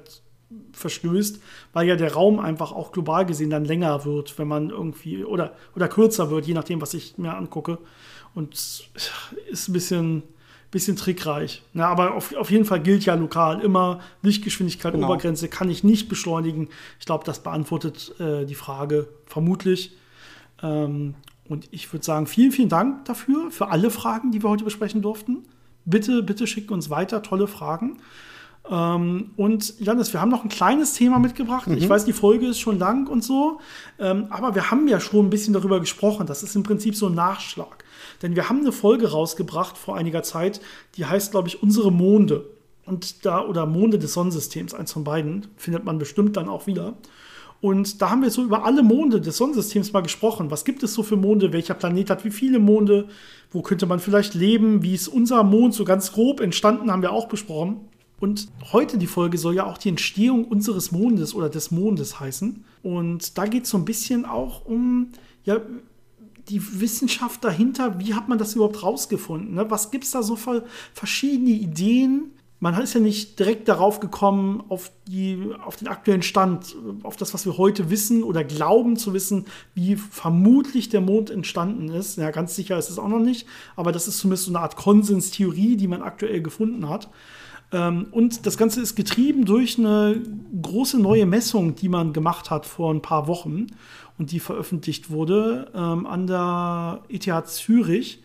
verstößt, 0.72 1.40
weil 1.72 1.86
ja 1.88 1.96
der 1.96 2.12
Raum 2.12 2.38
einfach 2.38 2.72
auch 2.72 2.92
global 2.92 3.24
gesehen 3.26 3.50
dann 3.50 3.64
länger 3.64 4.04
wird, 4.04 4.38
wenn 4.38 4.48
man 4.48 4.70
irgendwie 4.70 5.24
oder, 5.24 5.56
oder 5.74 5.88
kürzer 5.88 6.30
wird, 6.30 6.46
je 6.46 6.54
nachdem, 6.54 6.80
was 6.80 6.94
ich 6.94 7.16
mir 7.18 7.34
angucke. 7.34 7.78
Und 8.34 8.54
ist 8.54 9.68
ein 9.68 9.72
bisschen 9.72 10.22
bisschen 10.74 10.96
trickreich. 10.96 11.62
Na, 11.72 11.86
aber 11.86 12.14
auf, 12.14 12.34
auf 12.34 12.50
jeden 12.50 12.64
Fall 12.64 12.80
gilt 12.80 13.04
ja 13.04 13.14
lokal 13.14 13.60
immer 13.60 14.00
Lichtgeschwindigkeit, 14.22 14.92
genau. 14.92 15.06
Obergrenze 15.06 15.48
kann 15.48 15.70
ich 15.70 15.84
nicht 15.84 16.08
beschleunigen. 16.08 16.68
Ich 16.98 17.06
glaube, 17.06 17.24
das 17.24 17.42
beantwortet 17.42 18.12
äh, 18.20 18.44
die 18.44 18.56
Frage 18.56 19.08
vermutlich. 19.24 19.96
Ähm, 20.62 21.14
und 21.48 21.68
ich 21.70 21.90
würde 21.92 22.04
sagen, 22.04 22.26
vielen, 22.26 22.50
vielen 22.52 22.68
Dank 22.68 23.04
dafür, 23.04 23.50
für 23.50 23.68
alle 23.68 23.90
Fragen, 23.90 24.32
die 24.32 24.42
wir 24.42 24.50
heute 24.50 24.64
besprechen 24.64 25.00
durften. 25.00 25.44
Bitte, 25.84 26.22
bitte 26.22 26.46
schickt 26.46 26.70
uns 26.70 26.90
weiter 26.90 27.22
tolle 27.22 27.46
Fragen. 27.46 28.00
Ähm, 28.70 29.30
und 29.36 29.78
Janis, 29.78 30.12
wir 30.12 30.20
haben 30.20 30.30
noch 30.30 30.42
ein 30.42 30.48
kleines 30.48 30.94
Thema 30.94 31.18
mitgebracht. 31.18 31.68
Mhm. 31.68 31.76
Ich 31.76 31.88
weiß, 31.88 32.04
die 32.04 32.12
Folge 32.12 32.46
ist 32.46 32.60
schon 32.60 32.78
lang 32.78 33.08
und 33.08 33.22
so, 33.22 33.60
ähm, 33.98 34.26
aber 34.30 34.54
wir 34.54 34.70
haben 34.70 34.88
ja 34.88 35.00
schon 35.00 35.26
ein 35.26 35.30
bisschen 35.30 35.52
darüber 35.52 35.80
gesprochen. 35.80 36.26
Das 36.26 36.42
ist 36.42 36.56
im 36.56 36.62
Prinzip 36.62 36.96
so 36.96 37.06
ein 37.06 37.14
Nachschlag. 37.14 37.84
Denn 38.22 38.36
wir 38.36 38.48
haben 38.48 38.60
eine 38.60 38.72
Folge 38.72 39.10
rausgebracht 39.10 39.76
vor 39.76 39.96
einiger 39.96 40.22
Zeit, 40.22 40.60
die 40.96 41.04
heißt, 41.04 41.32
glaube 41.32 41.48
ich, 41.48 41.62
Unsere 41.62 41.92
Monde. 41.92 42.46
Und 42.86 43.24
da, 43.24 43.42
oder 43.42 43.66
Monde 43.66 43.98
des 43.98 44.12
Sonnensystems, 44.12 44.74
eins 44.74 44.92
von 44.92 45.04
beiden, 45.04 45.46
findet 45.56 45.84
man 45.84 45.98
bestimmt 45.98 46.36
dann 46.36 46.48
auch 46.48 46.66
wieder. 46.66 46.94
Und 47.62 48.02
da 48.02 48.10
haben 48.10 48.20
wir 48.20 48.30
so 48.30 48.42
über 48.42 48.66
alle 48.66 48.82
Monde 48.82 49.22
des 49.22 49.38
Sonnensystems 49.38 49.94
mal 49.94 50.02
gesprochen. 50.02 50.50
Was 50.50 50.66
gibt 50.66 50.82
es 50.82 50.92
so 50.92 51.02
für 51.02 51.16
Monde? 51.16 51.52
Welcher 51.54 51.72
Planet 51.72 52.10
hat 52.10 52.24
wie 52.24 52.30
viele 52.30 52.58
Monde? 52.58 53.08
Wo 53.50 53.62
könnte 53.62 53.86
man 53.86 54.00
vielleicht 54.00 54.34
leben? 54.34 54.82
Wie 54.82 54.92
ist 54.92 55.08
unser 55.08 55.42
Mond 55.44 55.72
so 55.72 55.84
ganz 55.84 56.12
grob 56.12 56.40
entstanden? 56.40 56.90
Haben 56.90 57.00
wir 57.00 57.12
auch 57.12 57.26
besprochen. 57.26 57.88
Und 58.20 58.48
heute 58.72 58.96
die 58.98 59.06
Folge 59.06 59.38
soll 59.38 59.54
ja 59.54 59.66
auch 59.66 59.78
die 59.78 59.88
Entstehung 59.88 60.44
unseres 60.44 60.92
Mondes 60.92 61.34
oder 61.34 61.48
des 61.48 61.70
Mondes 61.70 62.20
heißen. 62.20 62.64
Und 62.82 63.36
da 63.36 63.46
geht 63.46 63.64
es 63.64 63.70
so 63.70 63.78
ein 63.78 63.84
bisschen 63.84 64.24
auch 64.24 64.64
um, 64.64 65.08
ja, 65.44 65.60
die 66.48 66.80
Wissenschaft 66.80 67.42
dahinter, 67.42 67.98
wie 67.98 68.14
hat 68.14 68.28
man 68.28 68.38
das 68.38 68.54
überhaupt 68.54 68.82
rausgefunden? 68.82 69.54
Ne? 69.54 69.70
Was 69.70 69.90
gibt 69.90 70.04
es 70.04 70.10
da 70.10 70.22
so 70.22 70.36
für 70.36 70.64
verschiedene 70.92 71.50
Ideen? 71.50 72.32
Man 72.60 72.80
ist 72.80 72.94
ja 72.94 73.00
nicht 73.00 73.38
direkt 73.38 73.68
darauf 73.68 74.00
gekommen, 74.00 74.62
auf, 74.68 74.90
die, 75.06 75.38
auf 75.64 75.76
den 75.76 75.88
aktuellen 75.88 76.22
Stand, 76.22 76.76
auf 77.02 77.16
das, 77.16 77.34
was 77.34 77.44
wir 77.44 77.58
heute 77.58 77.90
wissen 77.90 78.22
oder 78.22 78.42
glauben 78.42 78.96
zu 78.96 79.12
wissen, 79.12 79.46
wie 79.74 79.96
vermutlich 79.96 80.88
der 80.88 81.00
Mond 81.00 81.30
entstanden 81.30 81.88
ist. 81.90 82.16
Ja, 82.16 82.30
ganz 82.30 82.54
sicher 82.56 82.78
ist 82.78 82.88
es 82.88 82.98
auch 82.98 83.08
noch 83.08 83.18
nicht, 83.18 83.46
aber 83.76 83.92
das 83.92 84.08
ist 84.08 84.18
zumindest 84.18 84.46
so 84.46 84.50
eine 84.50 84.60
Art 84.60 84.76
Konsenstheorie, 84.76 85.76
die 85.76 85.88
man 85.88 86.02
aktuell 86.02 86.40
gefunden 86.40 86.88
hat. 86.88 87.10
Ähm, 87.72 88.06
und 88.10 88.46
das 88.46 88.56
Ganze 88.56 88.80
ist 88.80 88.94
getrieben 88.94 89.44
durch 89.44 89.78
eine 89.78 90.20
große 90.60 90.98
neue 90.98 91.26
Messung, 91.26 91.74
die 91.74 91.88
man 91.88 92.12
gemacht 92.12 92.50
hat 92.50 92.66
vor 92.66 92.92
ein 92.92 93.02
paar 93.02 93.26
Wochen 93.26 93.66
und 94.18 94.32
die 94.32 94.40
veröffentlicht 94.40 95.10
wurde 95.10 95.70
ähm, 95.74 96.06
an 96.06 96.26
der 96.26 97.02
ETH 97.08 97.46
Zürich. 97.48 98.22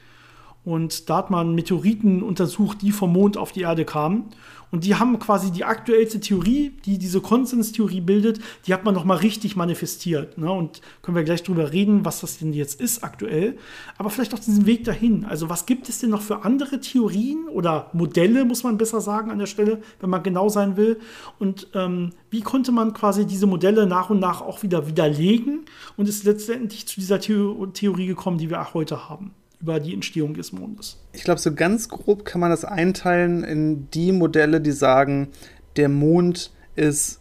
Und 0.66 1.10
da 1.10 1.18
hat 1.18 1.32
man 1.32 1.56
Meteoriten 1.56 2.22
untersucht, 2.22 2.82
die 2.82 2.92
vom 2.92 3.14
Mond 3.14 3.38
auf 3.38 3.52
die 3.52 3.62
Erde 3.62 3.86
kamen. 3.86 4.26
Und 4.72 4.86
die 4.86 4.96
haben 4.96 5.18
quasi 5.20 5.52
die 5.52 5.64
aktuellste 5.64 6.20
Theorie, 6.20 6.74
die 6.86 6.98
diese 6.98 7.22
Konsenstheorie 7.22 8.02
bildet, 8.02 8.40
die 8.68 8.74
hat 8.74 8.86
man 8.86 8.94
nochmal 8.94 9.18
richtig 9.18 9.56
manifestiert. 9.56 10.38
Ne? 10.38 10.52
Und 10.52 10.82
können 11.02 11.18
wir 11.18 11.24
gleich 11.24 11.44
drüber 11.44 11.72
reden, 11.72 12.06
was 12.06 12.22
das 12.22 12.38
denn 12.38 12.54
jetzt 12.54 12.80
ist 12.80 13.04
aktuell. 13.04 13.58
Aber 13.98 14.10
vielleicht 14.10 14.34
auch 14.34 14.40
diesen 14.40 14.66
Weg 14.66 14.84
dahin. 14.84 15.26
Also 15.26 15.50
was 15.50 15.66
gibt 15.66 15.90
es 15.90 16.00
denn 16.00 16.12
noch 16.12 16.22
für 16.22 16.44
andere 16.44 16.80
Theorien 16.80 17.48
oder 17.48 17.90
Modelle, 17.94 18.46
muss 18.46 18.64
man 18.64 18.78
besser 18.78 19.02
sagen 19.02 19.32
an 19.32 19.40
der 19.40 19.48
Stelle, 19.48 19.82
wenn 20.00 20.10
man 20.10 20.24
genau 20.24 20.50
sein 20.50 20.78
will. 20.78 21.00
Und 21.40 21.68
ähm, 21.74 22.12
wie 22.30 22.42
konnte 22.42 22.72
man 22.72 22.94
quasi 22.94 23.26
diese 23.26 23.48
Modelle 23.48 23.88
nach 23.88 24.10
und 24.10 24.20
nach 24.20 24.42
auch 24.42 24.62
wieder 24.62 24.88
widerlegen 24.88 25.66
und 25.98 26.08
ist 26.08 26.24
letztendlich 26.26 26.88
zu 26.88 27.00
dieser 27.00 27.20
Theorie 27.20 28.08
gekommen, 28.08 28.38
die 28.38 28.50
wir 28.50 28.62
auch 28.62 28.74
heute 28.74 29.10
haben 29.10 29.34
über 29.62 29.80
die 29.80 29.94
Entstehung 29.94 30.34
des 30.34 30.52
Mondes. 30.54 30.98
Ich 31.12 31.24
glaube, 31.24 31.40
so 31.40 31.54
ganz 31.54 31.90
grob 31.90 32.26
kann 32.26 32.42
man 32.42 32.50
das 32.50 32.64
einteilen 32.64 33.44
in 33.44 33.90
die 33.92 34.12
Modelle, 34.12 34.62
die 34.62 34.72
sagen, 34.72 35.30
der 35.76 35.90
Mond 35.90 36.52
ist 36.76 37.20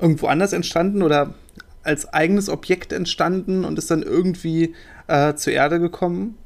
irgendwo 0.00 0.26
anders 0.26 0.52
entstanden 0.52 1.02
oder 1.02 1.34
als 1.82 2.12
eigenes 2.12 2.48
Objekt 2.48 2.92
entstanden 2.92 3.64
und 3.64 3.78
ist 3.78 3.90
dann 3.90 4.02
irgendwie 4.02 4.74
äh, 5.06 5.34
zur 5.34 5.52
Erde 5.52 5.80
gekommen. 5.80 6.36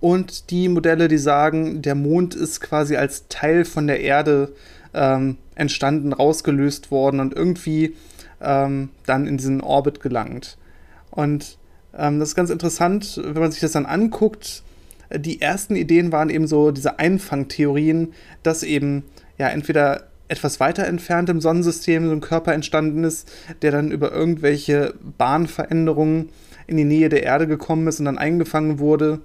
Und 0.00 0.50
die 0.50 0.68
Modelle, 0.68 1.08
die 1.08 1.18
sagen, 1.18 1.82
der 1.82 1.94
Mond 1.94 2.34
ist 2.34 2.60
quasi 2.60 2.96
als 2.96 3.28
Teil 3.28 3.64
von 3.64 3.86
der 3.86 4.00
Erde 4.00 4.52
ähm, 4.94 5.36
entstanden, 5.54 6.12
rausgelöst 6.12 6.90
worden 6.90 7.20
und 7.20 7.34
irgendwie 7.34 7.94
ähm, 8.40 8.88
dann 9.04 9.26
in 9.26 9.36
diesen 9.36 9.60
Orbit 9.60 10.00
gelangt. 10.00 10.56
Und 11.10 11.58
das 11.92 12.30
ist 12.30 12.34
ganz 12.34 12.50
interessant, 12.50 13.20
wenn 13.22 13.42
man 13.42 13.52
sich 13.52 13.60
das 13.60 13.72
dann 13.72 13.86
anguckt. 13.86 14.62
Die 15.14 15.40
ersten 15.40 15.74
Ideen 15.74 16.12
waren 16.12 16.30
eben 16.30 16.46
so 16.46 16.70
diese 16.70 16.98
Einfangtheorien, 16.98 18.12
dass 18.42 18.62
eben 18.62 19.04
ja 19.38 19.48
entweder 19.48 20.04
etwas 20.28 20.60
weiter 20.60 20.86
entfernt 20.86 21.28
im 21.28 21.40
Sonnensystem 21.40 22.06
so 22.06 22.12
ein 22.12 22.20
Körper 22.20 22.54
entstanden 22.54 23.02
ist, 23.02 23.30
der 23.62 23.72
dann 23.72 23.90
über 23.90 24.12
irgendwelche 24.12 24.94
Bahnveränderungen 25.18 26.28
in 26.68 26.76
die 26.76 26.84
Nähe 26.84 27.08
der 27.08 27.24
Erde 27.24 27.48
gekommen 27.48 27.88
ist 27.88 27.98
und 27.98 28.04
dann 28.04 28.18
eingefangen 28.18 28.78
wurde. 28.78 29.18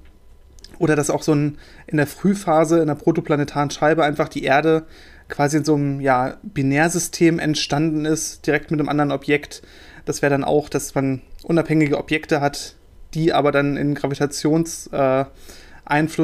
Oder 0.79 0.95
dass 0.95 1.11
auch 1.11 1.21
so 1.21 1.33
ein, 1.33 1.59
in 1.85 1.97
der 1.97 2.07
Frühphase, 2.07 2.79
in 2.79 2.87
der 2.87 2.95
protoplanetaren 2.95 3.69
Scheibe, 3.69 4.03
einfach 4.03 4.27
die 4.27 4.43
Erde 4.43 4.87
quasi 5.29 5.57
in 5.57 5.65
so 5.65 5.75
einem 5.75 6.01
ja, 6.01 6.37
Binärsystem 6.41 7.37
entstanden 7.37 8.05
ist, 8.05 8.47
direkt 8.47 8.71
mit 8.71 8.79
einem 8.79 8.89
anderen 8.89 9.11
Objekt. 9.11 9.61
Das 10.05 10.23
wäre 10.23 10.31
dann 10.31 10.43
auch, 10.43 10.69
dass 10.69 10.95
man 10.95 11.21
unabhängige 11.45 11.97
Objekte 11.97 12.41
hat, 12.41 12.75
die 13.13 13.31
aber 13.31 13.51
dann 13.51 13.77
in 13.77 13.93
Gravitationseinfluss 13.95 15.31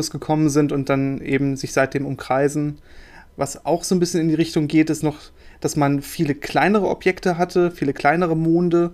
äh, 0.09 0.11
gekommen 0.11 0.49
sind 0.49 0.71
und 0.71 0.89
dann 0.89 1.21
eben 1.21 1.55
sich 1.55 1.73
seitdem 1.73 2.05
umkreisen. 2.05 2.79
Was 3.37 3.65
auch 3.65 3.83
so 3.83 3.95
ein 3.95 3.99
bisschen 3.99 4.19
in 4.21 4.29
die 4.29 4.35
Richtung 4.35 4.67
geht, 4.67 4.89
ist 4.89 5.03
noch, 5.03 5.19
dass 5.61 5.75
man 5.75 6.01
viele 6.01 6.35
kleinere 6.35 6.87
Objekte 6.87 7.37
hatte, 7.37 7.71
viele 7.71 7.93
kleinere 7.93 8.35
Monde 8.35 8.91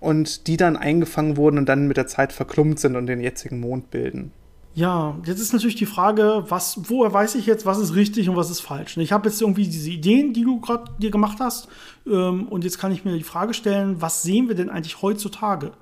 und 0.00 0.46
die 0.46 0.56
dann 0.56 0.76
eingefangen 0.76 1.36
wurden 1.36 1.58
und 1.58 1.68
dann 1.68 1.88
mit 1.88 1.96
der 1.96 2.06
Zeit 2.06 2.32
verklumpt 2.32 2.78
sind 2.78 2.96
und 2.96 3.06
den 3.06 3.20
jetzigen 3.20 3.60
Mond 3.60 3.90
bilden. 3.90 4.30
Ja, 4.74 5.18
jetzt 5.26 5.38
ist 5.38 5.52
natürlich 5.52 5.76
die 5.76 5.84
Frage, 5.86 6.44
was, 6.48 6.80
woher 6.88 7.12
weiß 7.12 7.34
ich 7.34 7.44
jetzt, 7.44 7.66
was 7.66 7.78
ist 7.78 7.94
richtig 7.94 8.30
und 8.30 8.36
was 8.36 8.50
ist 8.50 8.60
falsch? 8.60 8.96
Ich 8.96 9.12
habe 9.12 9.28
jetzt 9.28 9.42
irgendwie 9.42 9.68
diese 9.68 9.90
Ideen, 9.90 10.32
die 10.32 10.44
du 10.44 10.60
gerade 10.60 10.90
dir 10.98 11.10
gemacht 11.10 11.38
hast, 11.40 11.68
ähm, 12.06 12.48
und 12.48 12.64
jetzt 12.64 12.78
kann 12.78 12.90
ich 12.90 13.04
mir 13.04 13.14
die 13.14 13.22
Frage 13.22 13.52
stellen, 13.52 14.00
was 14.00 14.22
sehen 14.22 14.48
wir 14.48 14.54
denn 14.54 14.70
eigentlich 14.70 15.02
heutzutage? 15.02 15.72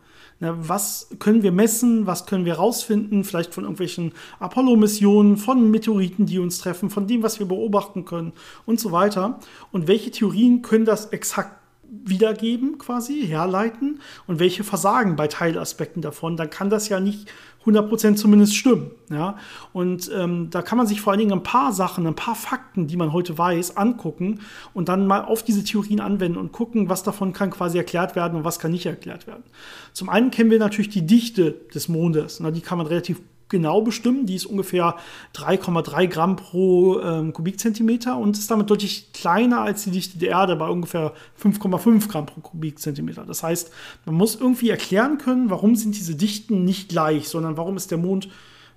Was 0.41 1.11
können 1.19 1.43
wir 1.43 1.53
messen, 1.53 2.07
was 2.07 2.25
können 2.25 2.47
wir 2.47 2.55
rausfinden, 2.55 3.25
vielleicht 3.25 3.53
von 3.53 3.65
irgendwelchen 3.65 4.13
Apollo-Missionen, 4.39 5.37
von 5.37 5.71
Meteoriten, 5.71 6.25
die 6.25 6.39
uns 6.39 6.59
treffen, 6.59 6.89
von 6.89 7.07
dem, 7.07 7.23
was 7.23 7.39
wir 7.39 7.47
beobachten 7.47 8.07
können 8.07 8.33
und 8.65 8.81
so 8.81 8.91
weiter. 8.91 9.39
Und 9.71 9.87
welche 9.87 10.11
Theorien 10.11 10.63
können 10.63 10.87
das 10.87 11.07
exakt 11.07 11.61
wiedergeben, 11.91 12.79
quasi 12.79 13.27
herleiten 13.27 14.01
und 14.27 14.39
welche 14.39 14.65
versagen 14.65 15.17
bei 15.17 15.27
Teilaspekten 15.27 16.03
davon, 16.03 16.37
dann 16.37 16.49
kann 16.49 16.71
das 16.71 16.89
ja 16.89 17.01
nicht 17.01 17.29
100% 17.67 18.15
zumindest 18.15 18.57
stimmen. 18.57 18.91
Ja? 19.11 19.37
Und 19.73 20.11
ähm, 20.15 20.49
da 20.51 20.63
kann 20.63 20.79
man 20.79 20.87
sich 20.87 21.01
vor 21.01 21.13
allen 21.13 21.21
Dingen 21.21 21.33
ein 21.33 21.43
paar 21.43 21.73
Sachen, 21.73 22.07
ein 22.07 22.15
paar 22.15 22.35
Fakten, 22.35 22.87
die 22.87 22.97
man 22.97 23.13
heute 23.13 23.37
weiß, 23.37 23.77
angucken 23.77 24.41
und 24.73 24.89
dann 24.89 25.07
mal 25.07 25.25
auf 25.25 25.43
diese 25.43 25.63
Theorien 25.63 26.01
anwenden 26.01 26.39
und 26.39 26.53
gucken, 26.53 26.89
was 26.89 27.03
davon 27.03 27.33
kann 27.33 27.51
quasi 27.51 27.77
erklärt 27.77 28.17
werden 28.17 28.39
und 28.39 28.45
was 28.45 28.59
kann 28.59 28.71
nicht 28.71 28.87
erklärt 28.87 29.27
werden. 29.27 29.45
Zum 29.93 30.09
einen 30.09 30.31
kennen 30.31 30.51
wir 30.51 30.59
natürlich 30.59 30.89
die 30.89 31.07
Dichte 31.07 31.53
des 31.75 31.89
Mondes. 31.89 32.41
Na, 32.41 32.51
die 32.51 32.63
kann 32.63 32.79
man 32.79 32.87
relativ 32.87 33.21
genau 33.51 33.83
bestimmen. 33.83 34.25
Die 34.25 34.37
ist 34.37 34.47
ungefähr 34.47 34.97
3,3 35.35 36.07
Gramm 36.07 36.37
pro 36.37 37.01
ähm, 37.01 37.33
Kubikzentimeter 37.33 38.17
und 38.17 38.39
ist 38.39 38.51
damit 38.51 38.71
deutlich 38.71 39.13
kleiner 39.13 39.61
als 39.61 39.85
die 39.85 39.91
Dichte 39.91 40.19
der 40.19 40.31
Erde 40.31 40.57
bei 40.57 40.69
ungefähr 40.69 41.13
5,5 41.43 42.09
Gramm 42.09 42.27
pro 42.27 42.41
Kubikzentimeter. 42.41 43.25
Das 43.27 43.43
heißt, 43.43 43.71
man 44.07 44.15
muss 44.15 44.37
irgendwie 44.37 44.71
erklären 44.71 45.19
können, 45.19 45.51
warum 45.51 45.77
sind 45.77 45.97
diese 45.97 46.15
Dichten 46.15 46.65
nicht 46.65 46.89
gleich, 46.89 47.29
sondern 47.29 47.57
warum 47.57 47.77
ist 47.77 47.91
der 47.91 47.99
Mond 47.99 48.29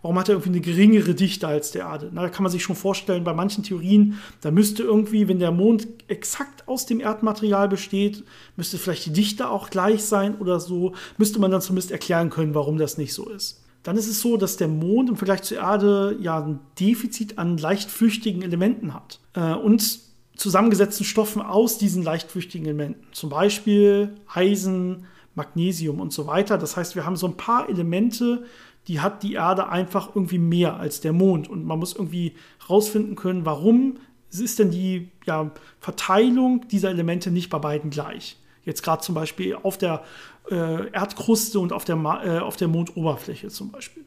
Warum 0.03 0.19
hat 0.19 0.27
er 0.27 0.35
irgendwie 0.35 0.49
eine 0.49 0.59
geringere 0.59 1.15
Dichte 1.15 1.47
als 1.47 1.71
der 1.71 1.83
Erde? 1.83 2.09
Na, 2.11 2.23
da 2.23 2.29
kann 2.29 2.43
man 2.43 2.51
sich 2.51 2.61
schon 2.61 2.75
vorstellen, 2.75 3.23
bei 3.23 3.33
manchen 3.33 3.63
Theorien, 3.63 4.19
da 4.41 4.51
müsste 4.51 4.83
irgendwie, 4.83 5.29
wenn 5.29 5.39
der 5.39 5.53
Mond 5.53 5.87
exakt 6.09 6.67
aus 6.67 6.85
dem 6.85 6.99
Erdmaterial 6.99 7.69
besteht, 7.69 8.25
müsste 8.57 8.77
vielleicht 8.77 9.05
die 9.05 9.13
Dichte 9.13 9.49
auch 9.49 9.69
gleich 9.69 10.03
sein 10.03 10.35
oder 10.35 10.59
so, 10.59 10.93
müsste 11.17 11.39
man 11.39 11.51
dann 11.51 11.61
zumindest 11.61 11.91
erklären 11.91 12.29
können, 12.29 12.53
warum 12.53 12.77
das 12.77 12.97
nicht 12.97 13.13
so 13.13 13.29
ist 13.29 13.62
dann 13.83 13.97
ist 13.97 14.07
es 14.07 14.21
so, 14.21 14.37
dass 14.37 14.57
der 14.57 14.69
Mond 14.69 15.09
im 15.09 15.17
Vergleich 15.17 15.43
zur 15.43 15.57
Erde 15.57 16.17
ja 16.19 16.39
ein 16.39 16.59
Defizit 16.79 17.37
an 17.37 17.57
leicht 17.57 17.91
flüchtigen 17.91 18.41
Elementen 18.41 18.93
hat. 18.93 19.19
Äh, 19.33 19.53
und 19.53 19.99
zusammengesetzten 20.35 21.05
Stoffen 21.05 21.41
aus 21.41 21.77
diesen 21.77 22.03
leicht 22.03 22.31
flüchtigen 22.31 22.65
Elementen. 22.65 23.05
Zum 23.11 23.29
Beispiel 23.29 24.15
Eisen, 24.33 25.05
Magnesium 25.35 25.99
und 25.99 26.13
so 26.13 26.27
weiter. 26.27 26.57
Das 26.57 26.77
heißt, 26.77 26.95
wir 26.95 27.05
haben 27.05 27.15
so 27.15 27.27
ein 27.27 27.37
paar 27.37 27.69
Elemente, 27.69 28.45
die 28.87 28.99
hat 28.99 29.23
die 29.23 29.33
Erde 29.33 29.69
einfach 29.69 30.15
irgendwie 30.15 30.39
mehr 30.39 30.77
als 30.77 31.01
der 31.01 31.13
Mond. 31.13 31.49
Und 31.49 31.65
man 31.65 31.79
muss 31.79 31.93
irgendwie 31.93 32.33
rausfinden 32.69 33.15
können, 33.15 33.45
warum 33.45 33.97
ist 34.31 34.59
denn 34.59 34.71
die 34.71 35.09
ja, 35.25 35.51
Verteilung 35.79 36.67
dieser 36.67 36.89
Elemente 36.89 37.29
nicht 37.31 37.49
bei 37.49 37.59
beiden 37.59 37.91
gleich. 37.91 38.37
Jetzt 38.65 38.81
gerade 38.81 39.01
zum 39.03 39.13
Beispiel 39.13 39.55
auf 39.55 39.77
der 39.77 40.03
äh, 40.49 40.89
Erdkruste 40.91 41.59
und 41.59 41.73
auf 41.73 41.85
der, 41.85 41.95
äh, 41.95 42.39
auf 42.39 42.55
der 42.55 42.67
Mondoberfläche 42.67 43.47
zum 43.49 43.71
Beispiel. 43.71 44.03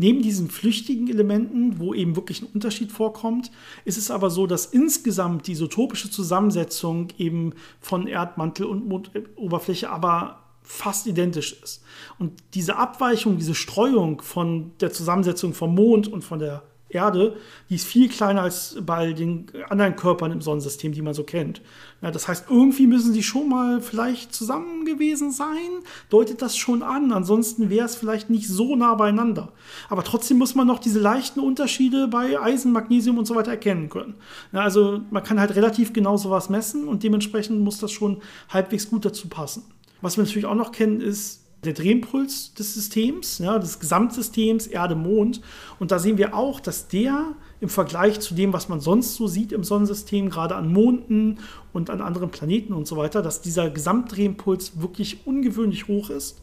Neben 0.00 0.22
diesen 0.22 0.48
flüchtigen 0.48 1.08
Elementen, 1.08 1.80
wo 1.80 1.92
eben 1.92 2.14
wirklich 2.14 2.40
ein 2.40 2.48
Unterschied 2.54 2.92
vorkommt, 2.92 3.50
ist 3.84 3.98
es 3.98 4.12
aber 4.12 4.30
so, 4.30 4.46
dass 4.46 4.66
insgesamt 4.66 5.48
die 5.48 5.52
isotopische 5.52 6.08
Zusammensetzung 6.08 7.08
eben 7.18 7.54
von 7.80 8.06
Erdmantel 8.06 8.66
und 8.66 8.86
Mondoberfläche 8.86 9.90
aber 9.90 10.44
fast 10.62 11.08
identisch 11.08 11.60
ist. 11.62 11.82
Und 12.18 12.32
diese 12.54 12.76
Abweichung, 12.76 13.38
diese 13.38 13.56
Streuung 13.56 14.22
von 14.22 14.70
der 14.80 14.92
Zusammensetzung 14.92 15.52
vom 15.52 15.74
Mond 15.74 16.06
und 16.06 16.22
von 16.22 16.38
der 16.38 16.62
Erde, 16.90 17.36
die 17.68 17.74
ist 17.74 17.86
viel 17.86 18.08
kleiner 18.08 18.42
als 18.42 18.78
bei 18.80 19.12
den 19.12 19.46
anderen 19.68 19.94
Körpern 19.94 20.32
im 20.32 20.40
Sonnensystem, 20.40 20.92
die 20.92 21.02
man 21.02 21.12
so 21.12 21.22
kennt. 21.22 21.60
Ja, 22.00 22.10
das 22.10 22.28
heißt, 22.28 22.46
irgendwie 22.48 22.86
müssen 22.86 23.12
sie 23.12 23.22
schon 23.22 23.48
mal 23.48 23.82
vielleicht 23.82 24.34
zusammen 24.34 24.86
gewesen 24.86 25.30
sein, 25.30 25.82
deutet 26.08 26.40
das 26.40 26.56
schon 26.56 26.82
an. 26.82 27.12
Ansonsten 27.12 27.68
wäre 27.68 27.84
es 27.84 27.96
vielleicht 27.96 28.30
nicht 28.30 28.48
so 28.48 28.74
nah 28.74 28.94
beieinander. 28.94 29.52
Aber 29.90 30.02
trotzdem 30.02 30.38
muss 30.38 30.54
man 30.54 30.66
noch 30.66 30.78
diese 30.78 31.00
leichten 31.00 31.40
Unterschiede 31.40 32.08
bei 32.08 32.40
Eisen, 32.40 32.72
Magnesium 32.72 33.18
und 33.18 33.26
so 33.26 33.34
weiter 33.34 33.50
erkennen 33.50 33.90
können. 33.90 34.14
Ja, 34.52 34.60
also 34.60 35.00
man 35.10 35.22
kann 35.22 35.40
halt 35.40 35.56
relativ 35.56 35.92
genau 35.92 36.16
sowas 36.16 36.48
messen 36.48 36.88
und 36.88 37.02
dementsprechend 37.02 37.60
muss 37.60 37.78
das 37.78 37.92
schon 37.92 38.22
halbwegs 38.48 38.88
gut 38.88 39.04
dazu 39.04 39.28
passen. 39.28 39.64
Was 40.00 40.16
wir 40.16 40.24
natürlich 40.24 40.46
auch 40.46 40.54
noch 40.54 40.72
kennen, 40.72 41.00
ist 41.00 41.47
der 41.64 41.72
Drehimpuls 41.72 42.54
des 42.54 42.74
Systems, 42.74 43.38
ja, 43.38 43.58
des 43.58 43.80
Gesamtsystems 43.80 44.68
Erde-Mond. 44.68 45.40
Und 45.78 45.90
da 45.90 45.98
sehen 45.98 46.16
wir 46.16 46.34
auch, 46.34 46.60
dass 46.60 46.88
der 46.88 47.34
im 47.60 47.68
Vergleich 47.68 48.20
zu 48.20 48.34
dem, 48.34 48.52
was 48.52 48.68
man 48.68 48.80
sonst 48.80 49.16
so 49.16 49.26
sieht 49.26 49.50
im 49.50 49.64
Sonnensystem, 49.64 50.30
gerade 50.30 50.54
an 50.54 50.72
Monden 50.72 51.40
und 51.72 51.90
an 51.90 52.00
anderen 52.00 52.30
Planeten 52.30 52.72
und 52.72 52.86
so 52.86 52.96
weiter, 52.96 53.22
dass 53.22 53.40
dieser 53.40 53.70
Gesamtdrehimpuls 53.70 54.80
wirklich 54.80 55.26
ungewöhnlich 55.26 55.88
hoch 55.88 56.10
ist. 56.10 56.42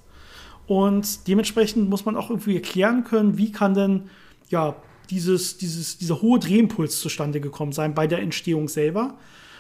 Und 0.67 1.27
dementsprechend 1.27 1.89
muss 1.89 2.05
man 2.05 2.17
auch 2.17 2.29
irgendwie 2.29 2.55
erklären 2.55 3.03
können, 3.03 3.37
wie 3.37 3.51
kann 3.51 3.73
denn 3.73 4.09
ja, 4.49 4.75
dieses, 5.09 5.57
dieses, 5.57 5.97
dieser 5.97 6.21
hohe 6.21 6.39
Drehimpuls 6.39 6.99
zustande 6.99 7.39
gekommen 7.39 7.71
sein 7.71 7.93
bei 7.93 8.07
der 8.07 8.19
Entstehung 8.19 8.67
selber. 8.67 9.15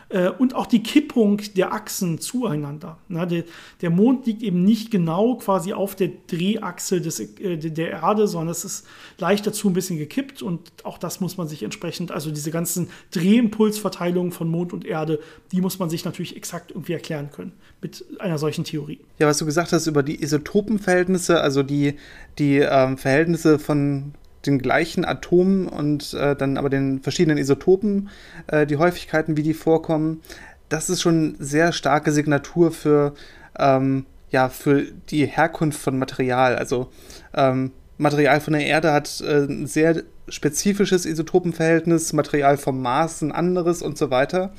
Äh, 0.09 0.29
und 0.29 0.53
auch 0.53 0.67
die 0.67 0.83
Kippung 0.83 1.41
der 1.55 1.73
Achsen 1.73 2.19
zueinander. 2.19 2.99
Na, 3.07 3.25
der, 3.25 3.43
der, 3.81 3.89
Mond 3.89 4.25
liegt 4.27 4.43
eben 4.43 4.63
nicht 4.63 4.91
genau 4.91 5.35
quasi 5.35 5.73
auf 5.73 5.95
der 5.95 6.11
Drehachse 6.27 7.01
des, 7.01 7.19
äh, 7.19 7.57
der 7.57 7.91
Erde, 7.91 8.27
sondern 8.27 8.49
es 8.49 8.63
ist 8.65 8.87
leicht 9.17 9.47
dazu 9.47 9.69
ein 9.69 9.73
bisschen 9.73 9.97
gekippt 9.97 10.41
und 10.41 10.71
auch 10.83 10.97
das 10.97 11.21
muss 11.21 11.37
man 11.37 11.47
sich 11.47 11.63
entsprechend, 11.63 12.11
also 12.11 12.29
diese 12.29 12.51
ganzen 12.51 12.89
Drehimpulsverteilungen 13.11 14.31
von 14.31 14.47
Mond 14.47 14.73
und 14.73 14.85
Erde, 14.85 15.19
die 15.51 15.61
muss 15.61 15.79
man 15.79 15.89
sich 15.89 16.05
natürlich 16.05 16.35
exakt 16.35 16.71
irgendwie 16.71 16.93
erklären 16.93 17.31
können 17.31 17.53
mit 17.81 18.05
einer 18.19 18.37
solchen 18.37 18.63
Theorie. 18.63 18.99
Ja, 19.17 19.27
was 19.27 19.39
du 19.39 19.45
gesagt 19.45 19.71
hast 19.71 19.87
über 19.87 20.03
die 20.03 20.21
Isotopenverhältnisse, 20.21 21.41
also 21.41 21.63
die, 21.63 21.95
die 22.37 22.57
ähm, 22.57 22.97
Verhältnisse 22.97 23.57
von 23.57 24.13
den 24.45 24.59
gleichen 24.59 25.05
Atomen 25.05 25.67
und 25.67 26.13
äh, 26.13 26.35
dann 26.35 26.57
aber 26.57 26.69
den 26.69 27.01
verschiedenen 27.01 27.37
Isotopen, 27.37 28.09
äh, 28.47 28.65
die 28.65 28.77
Häufigkeiten, 28.77 29.37
wie 29.37 29.43
die 29.43 29.53
vorkommen, 29.53 30.21
das 30.69 30.89
ist 30.89 31.01
schon 31.01 31.35
sehr 31.39 31.71
starke 31.71 32.11
Signatur 32.11 32.71
für, 32.71 33.13
ähm, 33.57 34.05
ja, 34.29 34.49
für 34.49 34.83
die 35.09 35.25
Herkunft 35.25 35.79
von 35.79 35.97
Material. 35.97 36.55
Also 36.55 36.89
ähm, 37.33 37.71
Material 37.97 38.41
von 38.41 38.53
der 38.53 38.65
Erde 38.65 38.91
hat 38.91 39.21
äh, 39.21 39.45
ein 39.45 39.67
sehr 39.67 40.03
spezifisches 40.27 41.05
Isotopenverhältnis, 41.05 42.13
Material 42.13 42.57
vom 42.57 42.81
Mars 42.81 43.21
ein 43.21 43.31
anderes 43.31 43.81
und 43.81 43.97
so 43.97 44.09
weiter. 44.09 44.53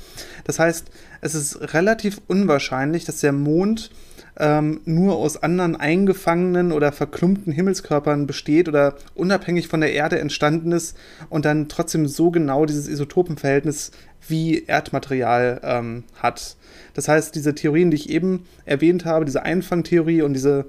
Das 0.45 0.59
heißt, 0.59 0.89
es 1.21 1.35
ist 1.35 1.73
relativ 1.73 2.21
unwahrscheinlich, 2.27 3.05
dass 3.05 3.19
der 3.19 3.33
Mond 3.33 3.91
ähm, 4.39 4.81
nur 4.85 5.15
aus 5.15 5.41
anderen 5.41 5.75
eingefangenen 5.75 6.71
oder 6.71 6.91
verklumpten 6.91 7.53
Himmelskörpern 7.53 8.27
besteht 8.27 8.67
oder 8.67 8.95
unabhängig 9.15 9.67
von 9.67 9.81
der 9.81 9.93
Erde 9.93 10.19
entstanden 10.19 10.71
ist 10.71 10.95
und 11.29 11.45
dann 11.45 11.69
trotzdem 11.69 12.07
so 12.07 12.31
genau 12.31 12.65
dieses 12.65 12.87
Isotopenverhältnis 12.87 13.91
wie 14.27 14.63
Erdmaterial 14.65 15.61
ähm, 15.63 16.03
hat. 16.15 16.55
Das 16.93 17.07
heißt, 17.07 17.35
diese 17.35 17.55
Theorien, 17.55 17.91
die 17.91 17.97
ich 17.97 18.09
eben 18.09 18.45
erwähnt 18.65 19.05
habe, 19.05 19.25
diese 19.25 19.43
Einfangtheorie 19.43 20.21
und 20.21 20.33
diese 20.33 20.65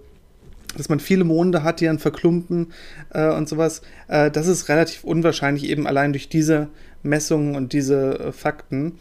dass 0.77 0.89
man 0.89 1.01
viele 1.01 1.25
Monde 1.25 1.63
hat, 1.63 1.81
die 1.81 1.87
dann 1.87 1.99
verklumpen 1.99 2.73
äh, 3.11 3.31
und 3.31 3.49
sowas, 3.49 3.81
äh, 4.09 4.31
das 4.31 4.47
ist 4.47 4.69
relativ 4.69 5.03
unwahrscheinlich 5.03 5.65
eben 5.65 5.87
allein 5.87 6.13
durch 6.13 6.29
diese 6.29 6.69
Messungen 7.03 7.55
und 7.55 7.73
diese 7.73 8.19
äh, 8.19 8.33
Fakten. 8.33 8.99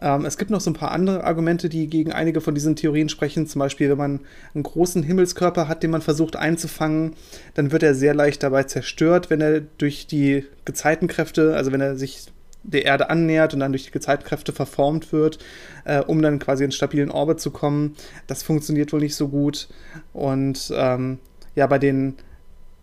Ähm, 0.00 0.24
es 0.24 0.38
gibt 0.38 0.50
noch 0.50 0.60
so 0.60 0.70
ein 0.70 0.74
paar 0.74 0.92
andere 0.92 1.24
Argumente, 1.24 1.68
die 1.68 1.88
gegen 1.88 2.12
einige 2.12 2.40
von 2.40 2.54
diesen 2.54 2.76
Theorien 2.76 3.08
sprechen. 3.08 3.46
Zum 3.46 3.58
Beispiel, 3.58 3.90
wenn 3.90 3.98
man 3.98 4.20
einen 4.54 4.62
großen 4.62 5.02
Himmelskörper 5.02 5.68
hat, 5.68 5.82
den 5.82 5.90
man 5.90 6.02
versucht 6.02 6.36
einzufangen, 6.36 7.14
dann 7.54 7.72
wird 7.72 7.82
er 7.82 7.94
sehr 7.94 8.14
leicht 8.14 8.42
dabei 8.42 8.64
zerstört, 8.64 9.30
wenn 9.30 9.40
er 9.40 9.60
durch 9.60 10.06
die 10.06 10.44
Gezeitenkräfte, 10.64 11.54
also 11.56 11.72
wenn 11.72 11.80
er 11.80 11.96
sich 11.96 12.26
der 12.62 12.84
Erde 12.84 13.10
annähert 13.10 13.54
und 13.54 13.60
dann 13.60 13.72
durch 13.72 13.84
die 13.84 13.90
Gezeitenkräfte 13.90 14.52
verformt 14.52 15.12
wird, 15.12 15.38
äh, 15.84 16.00
um 16.00 16.20
dann 16.22 16.38
quasi 16.38 16.64
in 16.64 16.72
stabilen 16.72 17.10
Orbit 17.10 17.40
zu 17.40 17.50
kommen. 17.50 17.96
Das 18.26 18.42
funktioniert 18.42 18.92
wohl 18.92 19.00
nicht 19.00 19.16
so 19.16 19.28
gut. 19.28 19.68
Und 20.12 20.72
ähm, 20.74 21.18
ja, 21.54 21.66
bei 21.66 21.78
den 21.78 22.14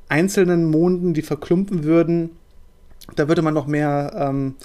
einzelnen 0.10 0.66
Monden, 0.66 1.14
die 1.14 1.22
verklumpen 1.22 1.84
würden, 1.84 2.32
da 3.16 3.28
würde 3.28 3.42
man 3.42 3.54
noch 3.54 3.68
mehr 3.68 4.14
ähm, 4.16 4.56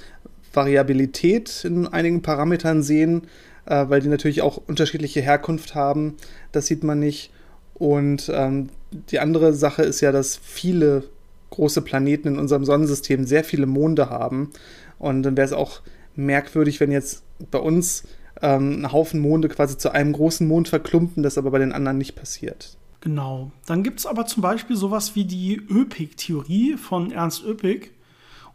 Variabilität 0.53 1.64
in 1.64 1.86
einigen 1.86 2.22
Parametern 2.22 2.82
sehen, 2.82 3.22
äh, 3.66 3.86
weil 3.88 4.01
die 4.01 4.09
natürlich 4.09 4.43
auch 4.43 4.61
unterschiedliche 4.66 5.20
Herkunft 5.20 5.74
haben. 5.74 6.16
Das 6.53 6.66
sieht 6.66 6.84
man 6.84 6.99
nicht. 6.99 7.32
Und 7.74 8.30
ähm, 8.34 8.68
die 9.11 9.20
andere 9.20 9.55
Sache 9.55 9.82
ist 9.82 10.01
ja, 10.01 10.12
dass 10.12 10.36
viele 10.36 11.05
große 11.51 11.82
Planeten 11.82 12.28
in 12.28 12.38
unserem 12.38 12.64
Sonnensystem 12.64 13.24
sehr 13.24 13.45
viele 13.45 13.66
Monde 13.66 14.11
haben. 14.11 14.51
Und 14.99 15.22
dann 15.22 15.36
wäre 15.36 15.47
es 15.47 15.53
auch 15.53 15.80
merkwürdig, 16.14 16.80
wenn 16.80 16.90
jetzt 16.90 17.22
bei 17.51 17.59
uns 17.59 18.05
ähm, 18.40 18.82
ein 18.82 18.93
Haufen 18.93 19.20
Monde 19.20 19.49
quasi 19.49 19.78
zu 19.78 19.90
einem 19.90 20.12
großen 20.12 20.47
Mond 20.47 20.68
verklumpen, 20.68 21.22
das 21.22 21.38
aber 21.38 21.51
bei 21.51 21.59
den 21.59 21.72
anderen 21.72 21.99
nicht 21.99 22.14
passiert. 22.14 22.76
Genau. 23.01 23.51
Dann 23.66 23.82
gibt 23.82 24.01
es 24.01 24.07
aber 24.07 24.26
zum 24.26 24.43
Beispiel 24.43 24.76
sowas 24.76 25.14
wie 25.16 25.24
die 25.24 25.61
Öpik-Theorie 25.68 26.76
von 26.76 27.11
Ernst 27.11 27.45
Öpik. 27.45 27.93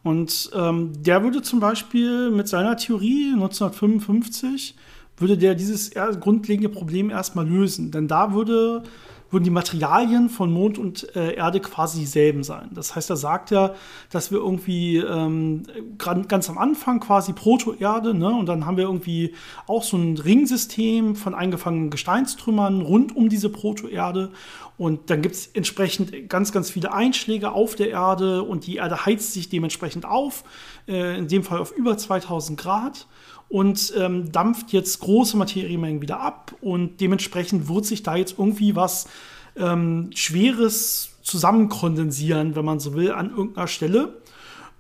Und 0.08 0.52
ähm, 0.54 0.94
der 1.04 1.22
würde 1.22 1.42
zum 1.42 1.60
Beispiel 1.60 2.32
mit 2.32 2.48
seiner 2.48 2.78
Theorie 2.78 3.34
1955 3.34 4.74
würde 5.18 5.38
der 5.38 5.54
dieses 5.54 5.92
grundlegende 6.22 6.70
Problem 6.70 7.10
erstmal 7.10 7.46
lösen. 7.46 7.92
Denn 7.92 8.08
da 8.08 8.34
würde 8.34 8.84
würden 9.30 9.44
die 9.44 9.50
Materialien 9.50 10.30
von 10.30 10.52
Mond 10.52 10.78
und 10.78 11.16
äh, 11.16 11.34
Erde 11.34 11.60
quasi 11.60 12.00
dieselben 12.00 12.44
sein. 12.44 12.70
Das 12.74 12.96
heißt, 12.96 13.10
er 13.10 13.18
sagt 13.18 13.52
ja, 13.52 13.74
dass 14.10 14.32
wir 14.32 14.38
irgendwie 14.38 14.98
ähm, 14.98 15.64
ganz 15.98 16.50
am 16.50 16.58
Anfang 16.58 17.00
quasi 17.00 17.34
Proto-Erde, 17.34 18.14
ne, 18.14 18.30
und 18.30 18.46
dann 18.48 18.66
haben 18.66 18.78
wir 18.78 18.86
irgendwie 18.86 19.34
auch 19.68 19.84
so 19.84 19.98
ein 19.98 20.18
Ringsystem 20.18 21.16
von 21.16 21.36
eingefangenen 21.36 21.90
Gesteinstrümmern 21.90 22.82
rund 22.82 23.16
um 23.16 23.30
diese 23.30 23.50
Proto-Erde. 23.50 24.32
Und 24.78 25.10
dann 25.10 25.24
gibt 25.24 25.36
es 25.36 25.48
entsprechend 25.48 26.30
ganz, 26.30 26.52
ganz 26.52 26.70
viele 26.70 26.94
Einschläge 26.94 27.52
auf 27.52 27.76
der 27.76 27.90
Erde 27.90 28.44
und 28.44 28.68
die 28.68 28.76
Erde 28.76 29.06
heizt 29.06 29.34
sich 29.34 29.50
dementsprechend 29.50 30.06
auf, 30.06 30.44
äh, 30.88 31.18
in 31.18 31.28
dem 31.28 31.44
Fall 31.44 31.60
auf 31.60 31.72
über 31.72 31.98
2000 31.98 32.60
Grad 32.60 33.08
und 33.50 33.94
ähm, 33.98 34.32
dampft 34.32 34.74
jetzt 34.74 35.00
große 35.00 35.38
Materiemengen 35.38 36.02
wieder 36.02 36.20
ab 36.20 36.54
und 36.62 37.00
dementsprechend 37.00 37.70
wird 37.70 37.86
sich 37.86 38.04
da 38.04 38.16
jetzt 38.16 38.36
irgendwie 38.38 38.76
was 38.76 39.08
ähm, 39.56 40.10
Schweres 40.14 41.12
zusammenkondensieren, 41.22 42.56
wenn 42.56 42.66
man 42.66 42.80
so 42.80 42.94
will, 42.94 43.12
an 43.12 43.30
irgendeiner 43.30 43.68
Stelle. 43.68 44.14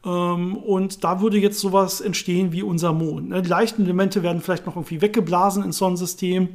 Ähm, 0.05 0.57
und 0.57 1.03
da 1.03 1.22
würde 1.22 1.38
jetzt 1.38 1.59
sowas 1.59 2.01
entstehen 2.01 2.51
wie 2.51 2.63
unser 2.63 2.93
Mond. 2.93 3.30
Ne? 3.30 3.41
Die 3.41 3.49
leichten 3.49 3.84
Elemente 3.84 4.24
werden 4.24 4.41
vielleicht 4.41 4.65
noch 4.65 4.76
irgendwie 4.76 5.01
weggeblasen 5.01 5.63
ins 5.63 5.78
Sonnensystem 5.78 6.49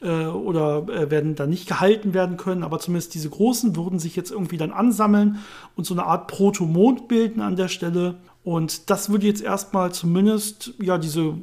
äh, 0.00 0.26
oder 0.26 0.88
äh, 0.88 1.10
werden 1.10 1.34
dann 1.34 1.50
nicht 1.50 1.68
gehalten 1.68 2.14
werden 2.14 2.36
können, 2.36 2.62
aber 2.62 2.78
zumindest 2.78 3.14
diese 3.14 3.30
großen 3.30 3.76
würden 3.76 3.98
sich 3.98 4.16
jetzt 4.16 4.30
irgendwie 4.30 4.56
dann 4.56 4.72
ansammeln 4.72 5.38
und 5.76 5.84
so 5.84 5.94
eine 5.94 6.04
Art 6.04 6.26
Protomond 6.26 7.08
bilden 7.08 7.40
an 7.40 7.56
der 7.56 7.68
Stelle. 7.68 8.16
Und 8.42 8.90
das 8.90 9.10
würde 9.10 9.26
jetzt 9.26 9.42
erstmal 9.42 9.92
zumindest 9.92 10.74
ja 10.80 10.98
diese 10.98 11.34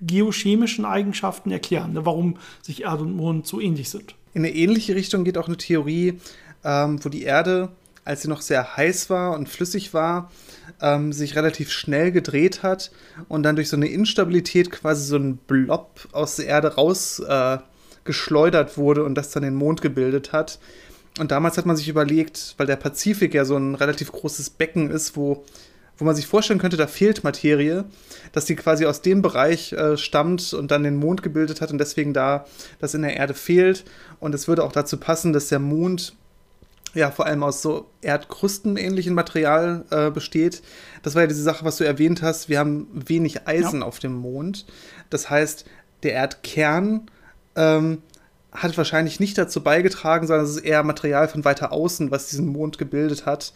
geochemischen 0.00 0.84
Eigenschaften 0.84 1.50
erklären, 1.50 1.92
ne, 1.92 2.06
warum 2.06 2.36
sich 2.62 2.82
Erde 2.82 3.02
und 3.02 3.16
Mond 3.16 3.46
so 3.46 3.60
ähnlich 3.60 3.90
sind. 3.90 4.14
In 4.34 4.44
eine 4.44 4.54
ähnliche 4.54 4.94
Richtung 4.94 5.24
geht 5.24 5.36
auch 5.38 5.48
eine 5.48 5.56
Theorie, 5.56 6.20
ähm, 6.64 7.04
wo 7.04 7.08
die 7.08 7.22
Erde, 7.22 7.70
als 8.04 8.22
sie 8.22 8.28
noch 8.28 8.42
sehr 8.42 8.76
heiß 8.76 9.10
war 9.10 9.32
und 9.36 9.48
flüssig 9.48 9.92
war, 9.92 10.30
ähm, 10.80 11.12
sich 11.12 11.36
relativ 11.36 11.70
schnell 11.70 12.12
gedreht 12.12 12.62
hat 12.62 12.90
und 13.28 13.42
dann 13.42 13.56
durch 13.56 13.68
so 13.68 13.76
eine 13.76 13.88
Instabilität 13.88 14.70
quasi 14.70 15.04
so 15.04 15.16
ein 15.16 15.36
Blob 15.36 16.08
aus 16.12 16.36
der 16.36 16.46
Erde 16.46 16.74
rausgeschleudert 16.76 18.72
äh, 18.72 18.76
wurde 18.76 19.04
und 19.04 19.16
das 19.16 19.30
dann 19.30 19.42
den 19.42 19.54
Mond 19.54 19.82
gebildet 19.82 20.32
hat. 20.32 20.58
Und 21.18 21.32
damals 21.32 21.58
hat 21.58 21.66
man 21.66 21.76
sich 21.76 21.88
überlegt, 21.88 22.54
weil 22.56 22.68
der 22.68 22.76
Pazifik 22.76 23.34
ja 23.34 23.44
so 23.44 23.56
ein 23.56 23.74
relativ 23.74 24.12
großes 24.12 24.50
Becken 24.50 24.90
ist, 24.90 25.16
wo 25.16 25.44
wo 26.00 26.06
man 26.06 26.16
sich 26.16 26.26
vorstellen 26.26 26.58
könnte, 26.58 26.78
da 26.78 26.86
fehlt 26.86 27.22
Materie, 27.24 27.84
dass 28.32 28.46
die 28.46 28.56
quasi 28.56 28.86
aus 28.86 29.02
dem 29.02 29.20
Bereich 29.20 29.72
äh, 29.74 29.98
stammt 29.98 30.54
und 30.54 30.70
dann 30.70 30.82
den 30.82 30.96
Mond 30.96 31.22
gebildet 31.22 31.60
hat 31.60 31.70
und 31.70 31.78
deswegen 31.78 32.14
da 32.14 32.46
das 32.78 32.94
in 32.94 33.02
der 33.02 33.16
Erde 33.16 33.34
fehlt. 33.34 33.84
Und 34.18 34.34
es 34.34 34.48
würde 34.48 34.64
auch 34.64 34.72
dazu 34.72 34.96
passen, 34.96 35.34
dass 35.34 35.48
der 35.48 35.58
Mond 35.58 36.14
ja 36.94 37.10
vor 37.10 37.26
allem 37.26 37.42
aus 37.42 37.60
so 37.60 37.86
Erdkrustenähnlichen 38.00 39.14
Material 39.14 39.84
äh, 39.90 40.10
besteht. 40.10 40.62
Das 41.02 41.14
war 41.14 41.22
ja 41.22 41.28
diese 41.28 41.42
Sache, 41.42 41.66
was 41.66 41.76
du 41.76 41.84
erwähnt 41.84 42.22
hast. 42.22 42.48
Wir 42.48 42.58
haben 42.58 42.88
wenig 42.92 43.46
Eisen 43.46 43.80
ja. 43.80 43.86
auf 43.86 43.98
dem 43.98 44.14
Mond. 44.14 44.64
Das 45.10 45.28
heißt, 45.28 45.66
der 46.02 46.14
Erdkern 46.14 47.10
ähm, 47.56 47.98
hat 48.52 48.76
wahrscheinlich 48.78 49.20
nicht 49.20 49.36
dazu 49.36 49.62
beigetragen, 49.62 50.26
sondern 50.26 50.46
es 50.46 50.56
ist 50.56 50.64
eher 50.64 50.82
Material 50.82 51.28
von 51.28 51.44
weiter 51.44 51.72
außen, 51.72 52.10
was 52.10 52.28
diesen 52.28 52.48
Mond 52.48 52.78
gebildet 52.78 53.26
hat. 53.26 53.52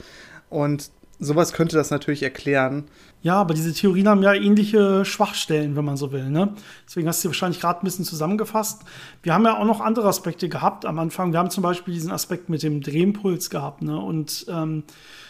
Und 0.51 0.91
sowas 1.19 1.53
könnte 1.53 1.77
das 1.77 1.91
natürlich 1.91 2.23
erklären. 2.23 2.85
Ja, 3.23 3.37
aber 3.37 3.55
diese 3.55 3.73
Theorien 3.73 4.07
haben 4.09 4.23
ja 4.23 4.35
ähnliche 4.35 5.05
Schwachstellen, 5.05 5.77
wenn 5.77 5.85
man 5.85 5.97
so 5.97 6.13
will. 6.13 6.29
Ne? 6.29 6.53
Deswegen 6.87 7.09
hast 7.09 7.25
du 7.25 7.29
wahrscheinlich 7.29 7.61
gerade 7.61 7.81
ein 7.81 7.85
bisschen 7.85 8.05
zusammengefasst. 8.05 8.83
Wir 9.23 9.33
haben 9.33 9.45
ja 9.47 9.59
auch 9.59 9.65
noch 9.65 9.81
andere 9.81 10.09
Aspekte 10.09 10.49
gehabt 10.51 10.85
am 10.85 10.99
Anfang. 10.99 11.33
Wir 11.33 11.39
haben 11.39 11.51
zum 11.51 11.63
Beispiel 11.63 11.95
diesen 11.95 12.11
Aspekt 12.11 12.51
mit 12.51 12.63
dem 12.63 12.83
Drehimpuls 12.83 13.49
gehabt. 13.49 13.83
Ne? 13.83 13.99
Und 13.99 14.45
ähm, 14.51 14.85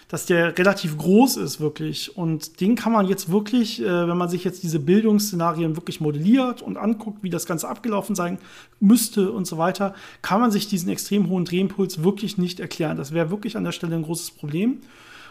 dass 0.09 0.27
der 0.27 0.59
relativ 0.59 0.99
groß 0.99 1.37
ist, 1.39 1.61
wirklich. 1.61 2.17
Und 2.17 2.61
den 2.61 2.75
kann 2.75 2.93
man 2.93 3.07
jetzt 3.07 3.31
wirklich, 3.31 3.81
äh, 3.81 4.09
wenn 4.09 4.17
man 4.17 4.29
sich 4.29 4.45
jetzt 4.45 4.63
diese 4.63 4.81
Bildungsszenarien 4.81 5.77
wirklich 5.77 6.01
modelliert 6.01 6.63
und 6.63 6.77
anguckt, 6.77 7.23
wie 7.23 7.31
das 7.31 7.47
Ganze 7.47 7.69
abgelaufen 7.69 8.15
sein 8.15 8.39
müsste 8.81 9.31
und 9.31 9.47
so 9.47 9.57
weiter, 9.57 9.95
kann 10.21 10.41
man 10.41 10.51
sich 10.51 10.69
diesen 10.69 10.89
extrem 10.91 11.29
hohen 11.29 11.45
Drehimpuls 11.45 12.03
wirklich 12.03 12.39
nicht 12.39 12.61
erklären. 12.61 12.97
Das 12.97 13.13
wäre 13.13 13.31
wirklich 13.31 13.57
an 13.57 13.65
der 13.65 13.73
Stelle 13.73 13.97
ein 13.97 14.03
großes 14.03 14.33
Problem. 14.33 14.81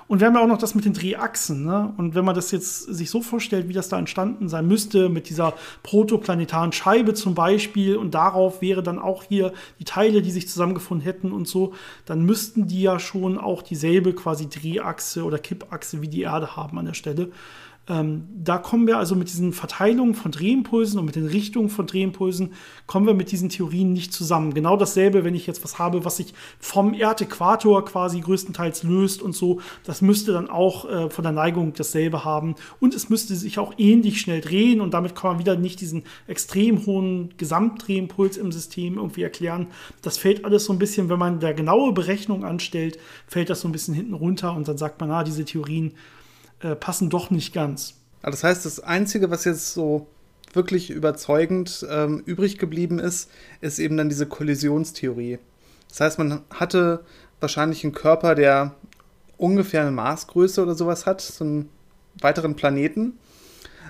Und 0.07 0.19
wir 0.19 0.27
haben 0.27 0.35
ja 0.35 0.41
auch 0.41 0.47
noch 0.47 0.57
das 0.57 0.75
mit 0.75 0.85
den 0.85 0.93
Drehachsen. 0.93 1.63
Ne? 1.63 1.93
Und 1.97 2.15
wenn 2.15 2.25
man 2.25 2.35
das 2.35 2.51
jetzt 2.51 2.83
sich 2.83 3.09
so 3.09 3.21
vorstellt, 3.21 3.67
wie 3.67 3.73
das 3.73 3.89
da 3.89 3.97
entstanden 3.97 4.49
sein 4.49 4.67
müsste, 4.67 5.09
mit 5.09 5.29
dieser 5.29 5.53
protoplanetaren 5.83 6.71
Scheibe 6.71 7.13
zum 7.13 7.35
Beispiel, 7.35 7.95
und 7.95 8.13
darauf 8.13 8.61
wäre 8.61 8.83
dann 8.83 8.99
auch 8.99 9.23
hier 9.23 9.53
die 9.79 9.85
Teile, 9.85 10.21
die 10.21 10.31
sich 10.31 10.49
zusammengefunden 10.49 11.03
hätten 11.03 11.31
und 11.31 11.47
so, 11.47 11.73
dann 12.05 12.23
müssten 12.23 12.67
die 12.67 12.81
ja 12.81 12.99
schon 12.99 13.37
auch 13.37 13.61
dieselbe 13.61 14.13
quasi 14.13 14.49
Drehachse 14.49 15.23
oder 15.23 15.39
Kippachse 15.39 16.01
wie 16.01 16.07
die 16.07 16.21
Erde 16.21 16.55
haben 16.55 16.77
an 16.77 16.85
der 16.85 16.93
Stelle. 16.93 17.29
Ähm, 17.89 18.29
da 18.33 18.57
kommen 18.57 18.87
wir 18.87 18.97
also 18.97 19.13
mit 19.13 19.27
diesen 19.27 19.51
Verteilungen 19.51 20.15
von 20.15 20.31
Drehimpulsen 20.31 20.99
und 20.99 21.05
mit 21.05 21.17
den 21.17 21.27
Richtungen 21.27 21.67
von 21.69 21.85
Drehimpulsen, 21.85 22.53
kommen 22.87 23.05
wir 23.05 23.13
mit 23.13 23.31
diesen 23.31 23.49
Theorien 23.49 23.91
nicht 23.91 24.13
zusammen. 24.13 24.53
Genau 24.53 24.77
dasselbe, 24.77 25.25
wenn 25.25 25.35
ich 25.35 25.47
jetzt 25.47 25.65
was 25.65 25.79
habe, 25.79 26.05
was 26.05 26.17
sich 26.17 26.33
vom 26.59 26.93
Erdäquator 26.93 27.83
quasi 27.83 28.21
größtenteils 28.21 28.83
löst 28.83 29.21
und 29.21 29.35
so, 29.35 29.59
das 29.83 30.01
müsste 30.01 30.31
dann 30.31 30.49
auch 30.49 30.89
äh, 30.89 31.09
von 31.09 31.23
der 31.23 31.33
Neigung 31.33 31.73
dasselbe 31.73 32.23
haben. 32.23 32.55
Und 32.79 32.93
es 32.93 33.09
müsste 33.09 33.35
sich 33.35 33.59
auch 33.59 33.73
ähnlich 33.77 34.21
schnell 34.21 34.39
drehen 34.39 34.79
und 34.79 34.93
damit 34.93 35.13
kann 35.13 35.31
man 35.31 35.39
wieder 35.39 35.57
nicht 35.57 35.81
diesen 35.81 36.03
extrem 36.27 36.85
hohen 36.85 37.33
Gesamtdrehimpuls 37.37 38.37
im 38.37 38.53
System 38.53 38.95
irgendwie 38.95 39.23
erklären. 39.23 39.67
Das 40.01 40.17
fällt 40.17 40.45
alles 40.45 40.63
so 40.63 40.71
ein 40.71 40.79
bisschen, 40.79 41.09
wenn 41.09 41.19
man 41.19 41.41
da 41.41 41.51
genaue 41.51 41.91
Berechnung 41.91 42.45
anstellt, 42.45 42.97
fällt 43.27 43.49
das 43.49 43.59
so 43.59 43.67
ein 43.67 43.73
bisschen 43.73 43.93
hinten 43.93 44.13
runter 44.13 44.55
und 44.55 44.69
dann 44.69 44.77
sagt 44.77 45.01
man, 45.01 45.11
ah, 45.11 45.25
diese 45.25 45.43
Theorien 45.43 45.93
äh, 46.63 46.75
passen 46.75 47.09
doch 47.09 47.29
nicht 47.29 47.53
ganz. 47.53 47.95
Das 48.21 48.43
heißt, 48.43 48.65
das 48.65 48.79
Einzige, 48.79 49.29
was 49.29 49.45
jetzt 49.45 49.73
so 49.73 50.07
wirklich 50.53 50.89
überzeugend 50.89 51.85
ähm, 51.89 52.21
übrig 52.25 52.57
geblieben 52.57 52.99
ist, 52.99 53.29
ist 53.59 53.79
eben 53.79 53.97
dann 53.97 54.09
diese 54.09 54.27
Kollisionstheorie. 54.27 55.39
Das 55.89 55.99
heißt, 55.99 56.19
man 56.19 56.41
hatte 56.49 57.03
wahrscheinlich 57.39 57.83
einen 57.83 57.93
Körper, 57.93 58.35
der 58.35 58.75
ungefähr 59.37 59.81
eine 59.81 59.91
Maßgröße 59.91 60.61
oder 60.61 60.75
sowas 60.75 61.05
hat, 61.05 61.21
so 61.21 61.43
einen 61.43 61.69
weiteren 62.19 62.55
Planeten. 62.55 63.17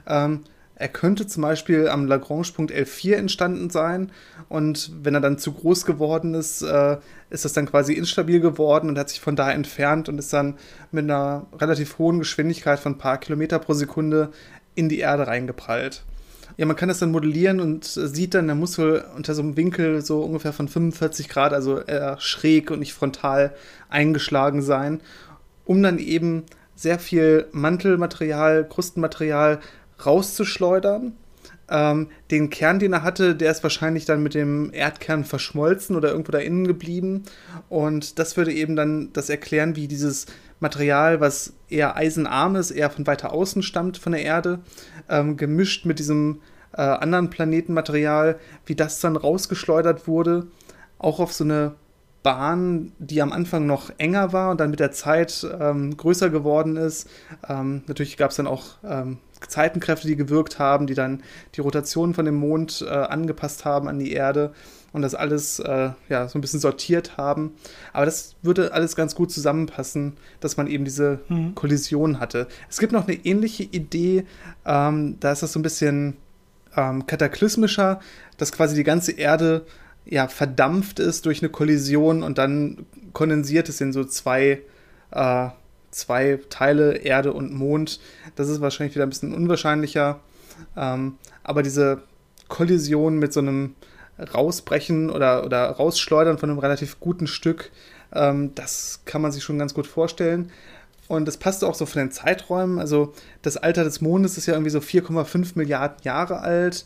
Ähm, 0.07 0.41
er 0.76 0.88
könnte 0.88 1.28
zum 1.28 1.43
Beispiel 1.43 1.88
am 1.88 2.07
Lagrange-Punkt 2.07 2.71
L4 2.71 3.13
entstanden 3.15 3.69
sein 3.69 4.11
und 4.49 4.91
wenn 5.03 5.13
er 5.13 5.21
dann 5.21 5.38
zu 5.38 5.51
groß 5.51 5.86
geworden 5.86 6.34
ist, 6.34 6.63
äh, 6.63 6.97
ist 7.30 7.45
das 7.45 7.53
dann 7.53 7.67
quasi 7.67 7.93
instabil 7.93 8.39
geworden 8.39 8.89
und 8.89 8.97
hat 8.97 9.09
sich 9.09 9.21
von 9.21 9.36
da 9.36 9.51
entfernt 9.51 10.09
und 10.09 10.17
ist 10.17 10.34
dann 10.34 10.55
mit 10.91 11.03
einer 11.03 11.45
relativ 11.59 11.99
hohen 11.99 12.19
Geschwindigkeit 12.19 12.80
von 12.80 12.93
ein 12.93 12.97
paar 12.97 13.19
Kilometer 13.19 13.59
pro 13.59 13.74
Sekunde 13.74 14.32
in 14.74 14.89
die 14.89 14.99
Erde 14.99 15.28
reingeprallt. 15.28 16.03
Ja, 16.57 16.65
man 16.65 16.76
kann 16.76 16.89
das 16.89 16.99
dann 16.99 17.11
modellieren 17.11 17.59
und 17.59 17.86
sieht 17.86 18.34
dann, 18.34 18.47
der 18.47 18.55
muss 18.55 18.78
wohl 18.78 19.03
unter 19.15 19.34
so 19.34 19.41
einem 19.41 19.57
Winkel 19.57 20.01
so 20.01 20.21
ungefähr 20.21 20.53
von 20.53 20.67
45 20.67 21.30
Grad, 21.30 21.53
also 21.53 21.80
eher 21.80 22.19
schräg 22.19 22.69
und 22.69 22.80
nicht 22.80 22.93
frontal 22.93 23.55
eingeschlagen 23.89 24.61
sein, 24.61 25.01
um 25.65 25.82
dann 25.82 25.97
eben 25.97 26.43
sehr 26.76 26.99
viel 26.99 27.47
Mantelmaterial, 27.51 28.67
Krustenmaterial 28.67 29.61
rauszuschleudern. 30.06 31.14
Ähm, 31.70 32.10
den 32.30 32.49
Kern, 32.49 32.80
den 32.80 32.93
er 32.93 33.04
hatte, 33.04 33.36
der 33.36 33.51
ist 33.51 33.64
wahrscheinlich 33.64 34.06
dann 34.06 34.22
mit 34.22 34.34
dem 34.34 34.72
Erdkern 34.74 35.24
verschmolzen 35.24 35.95
oder 35.95 36.12
irgendwo 36.12 36.32
da 36.32 36.39
innen 36.39 36.68
geblieben. 36.68 37.24
Und 37.70 38.20
das 38.20 38.36
würde 38.38 38.51
eben 38.51 38.76
dann 38.76 39.12
das 39.14 39.30
erklären, 39.30 39.76
wie 39.76 39.88
dieses 39.88 40.26
Material, 40.60 41.20
was 41.20 41.54
eher 41.70 41.95
eisenarm 41.95 42.56
ist, 42.56 42.72
eher 42.72 42.89
von 42.89 43.08
weiter 43.08 43.34
außen 43.34 43.64
stammt 43.64 43.97
von 43.97 44.12
der 44.12 44.24
Erde, 44.24 44.60
ähm, 45.10 45.38
gemischt 45.38 45.86
mit 45.86 45.99
diesem 45.99 46.41
äh, 46.74 46.82
anderen 46.82 47.30
Planetenmaterial, 47.30 48.39
wie 48.66 48.76
das 48.76 48.99
dann 48.99 49.16
rausgeschleudert 49.16 50.08
wurde, 50.08 50.47
auch 50.97 51.20
auf 51.20 51.34
so 51.34 51.43
eine 51.43 51.76
Bahn, 52.24 52.93
die 52.99 53.22
am 53.22 53.34
Anfang 53.34 53.66
noch 53.66 53.91
enger 53.97 54.34
war 54.34 54.51
und 54.51 54.60
dann 54.60 54.70
mit 54.70 54.80
der 54.80 54.91
Zeit 54.91 55.45
ähm, 55.60 55.95
größer 55.95 56.30
geworden 56.30 56.78
ist. 56.78 57.10
Ähm, 57.47 57.84
natürlich 57.88 58.18
gab 58.18 58.32
es 58.32 58.38
dann 58.38 58.47
auch 58.47 58.78
ähm, 58.84 59.18
Zeitenkräfte, 59.48 60.08
die 60.08 60.16
gewirkt 60.16 60.60
haben, 60.60 60.88
die 60.88 60.94
dann 60.94 61.24
die 61.56 61.62
Rotation 61.62 62.14
von 62.14 62.26
dem 62.26 62.36
Mond 62.36 62.86
äh, 62.88 62.89
angepasst 62.89 63.66
haben 63.66 63.88
an 63.88 64.00
die 64.00 64.12
Erde 64.12 64.54
und 64.91 65.02
das 65.02 65.16
alles 65.16 65.60
äh, 65.60 65.91
ja, 66.08 66.28
so 66.28 66.38
ein 66.38 66.41
bisschen 66.41 66.60
sortiert 66.60 67.18
haben. 67.18 67.54
Aber 67.91 68.06
das 68.06 68.36
würde 68.41 68.74
alles 68.74 68.96
ganz 68.96 69.16
gut 69.16 69.32
zusammenpassen, 69.32 70.14
dass 70.39 70.56
man 70.56 70.68
eben 70.68 70.86
diese 70.86 71.20
mhm. 71.30 71.56
Kollision 71.56 72.20
hatte. 72.20 72.48
Es 72.70 72.80
gibt 72.80 72.94
noch 72.94 73.08
eine 73.08 73.18
ähnliche 73.26 73.64
Idee, 73.64 74.26
ähm, 74.66 75.18
da 75.20 75.32
ist 75.32 75.44
das 75.44 75.54
so 75.54 75.60
ein 75.60 75.64
bisschen 75.64 76.18
ähm, 76.78 77.06
kataklysmischer, 77.06 78.00
dass 78.38 78.52
quasi 78.52 78.76
die 78.76 78.84
ganze 78.84 79.12
Erde 79.12 79.66
ja, 80.06 80.28
verdampft 80.28 81.00
ist 81.00 81.26
durch 81.26 81.41
eine 81.41 81.50
Kollision 81.50 82.24
und 82.24 82.38
dann 82.38 82.86
kondensiert 83.14 83.70
es 83.70 83.82
in 83.82 83.94
so 83.94 84.04
zwei 84.04 84.62
äh, 85.12 85.50
zwei 85.94 86.39
Teile, 86.50 86.98
Erde 86.98 87.34
und 87.34 87.54
Mond. 87.54 88.00
Das 88.36 88.50
ist 88.50 88.62
wahrscheinlich 88.62 88.96
wieder 88.96 89.06
ein 89.06 89.10
bisschen 89.10 89.34
unwahrscheinlicher. 89.34 90.20
Ähm, 90.76 91.18
aber 91.44 91.64
diese 91.64 92.04
Kollision 92.48 93.18
mit 93.18 93.34
so 93.34 93.39
einem 93.39 93.76
Rausbrechen 94.20 95.10
oder, 95.10 95.46
oder 95.46 95.66
Rausschleudern 95.70 96.38
von 96.38 96.50
einem 96.50 96.60
relativ 96.60 97.00
guten 97.00 97.28
Stück, 97.28 97.72
ähm, 98.14 98.54
das 98.56 99.02
kann 99.06 99.22
man 99.22 99.32
sich 99.32 99.44
schon 99.44 99.60
ganz 99.60 99.74
gut 99.74 99.88
vorstellen. 99.88 100.52
Und 101.08 101.28
das 101.28 101.38
passt 101.38 101.64
auch 101.64 101.76
so 101.76 101.86
von 101.86 102.00
den 102.00 102.12
Zeiträumen. 102.12 102.80
Also 102.80 103.14
das 103.41 103.58
Alter 103.58 103.84
des 103.84 104.02
Mondes 104.02 104.38
ist 104.38 104.46
ja 104.46 104.54
irgendwie 104.54 104.72
so 104.72 104.80
4,5 104.80 105.52
Milliarden 105.56 105.98
Jahre 106.04 106.39
alt. 106.39 106.86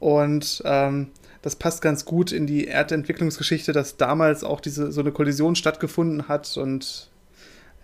Und 0.00 0.62
ähm, 0.64 1.08
das 1.42 1.56
passt 1.56 1.82
ganz 1.82 2.04
gut 2.04 2.32
in 2.32 2.46
die 2.46 2.64
Erdentwicklungsgeschichte, 2.64 3.72
dass 3.72 3.96
damals 3.96 4.42
auch 4.42 4.60
diese 4.60 4.90
so 4.90 5.00
eine 5.00 5.12
Kollision 5.12 5.54
stattgefunden 5.54 6.28
hat 6.28 6.56
und 6.56 7.10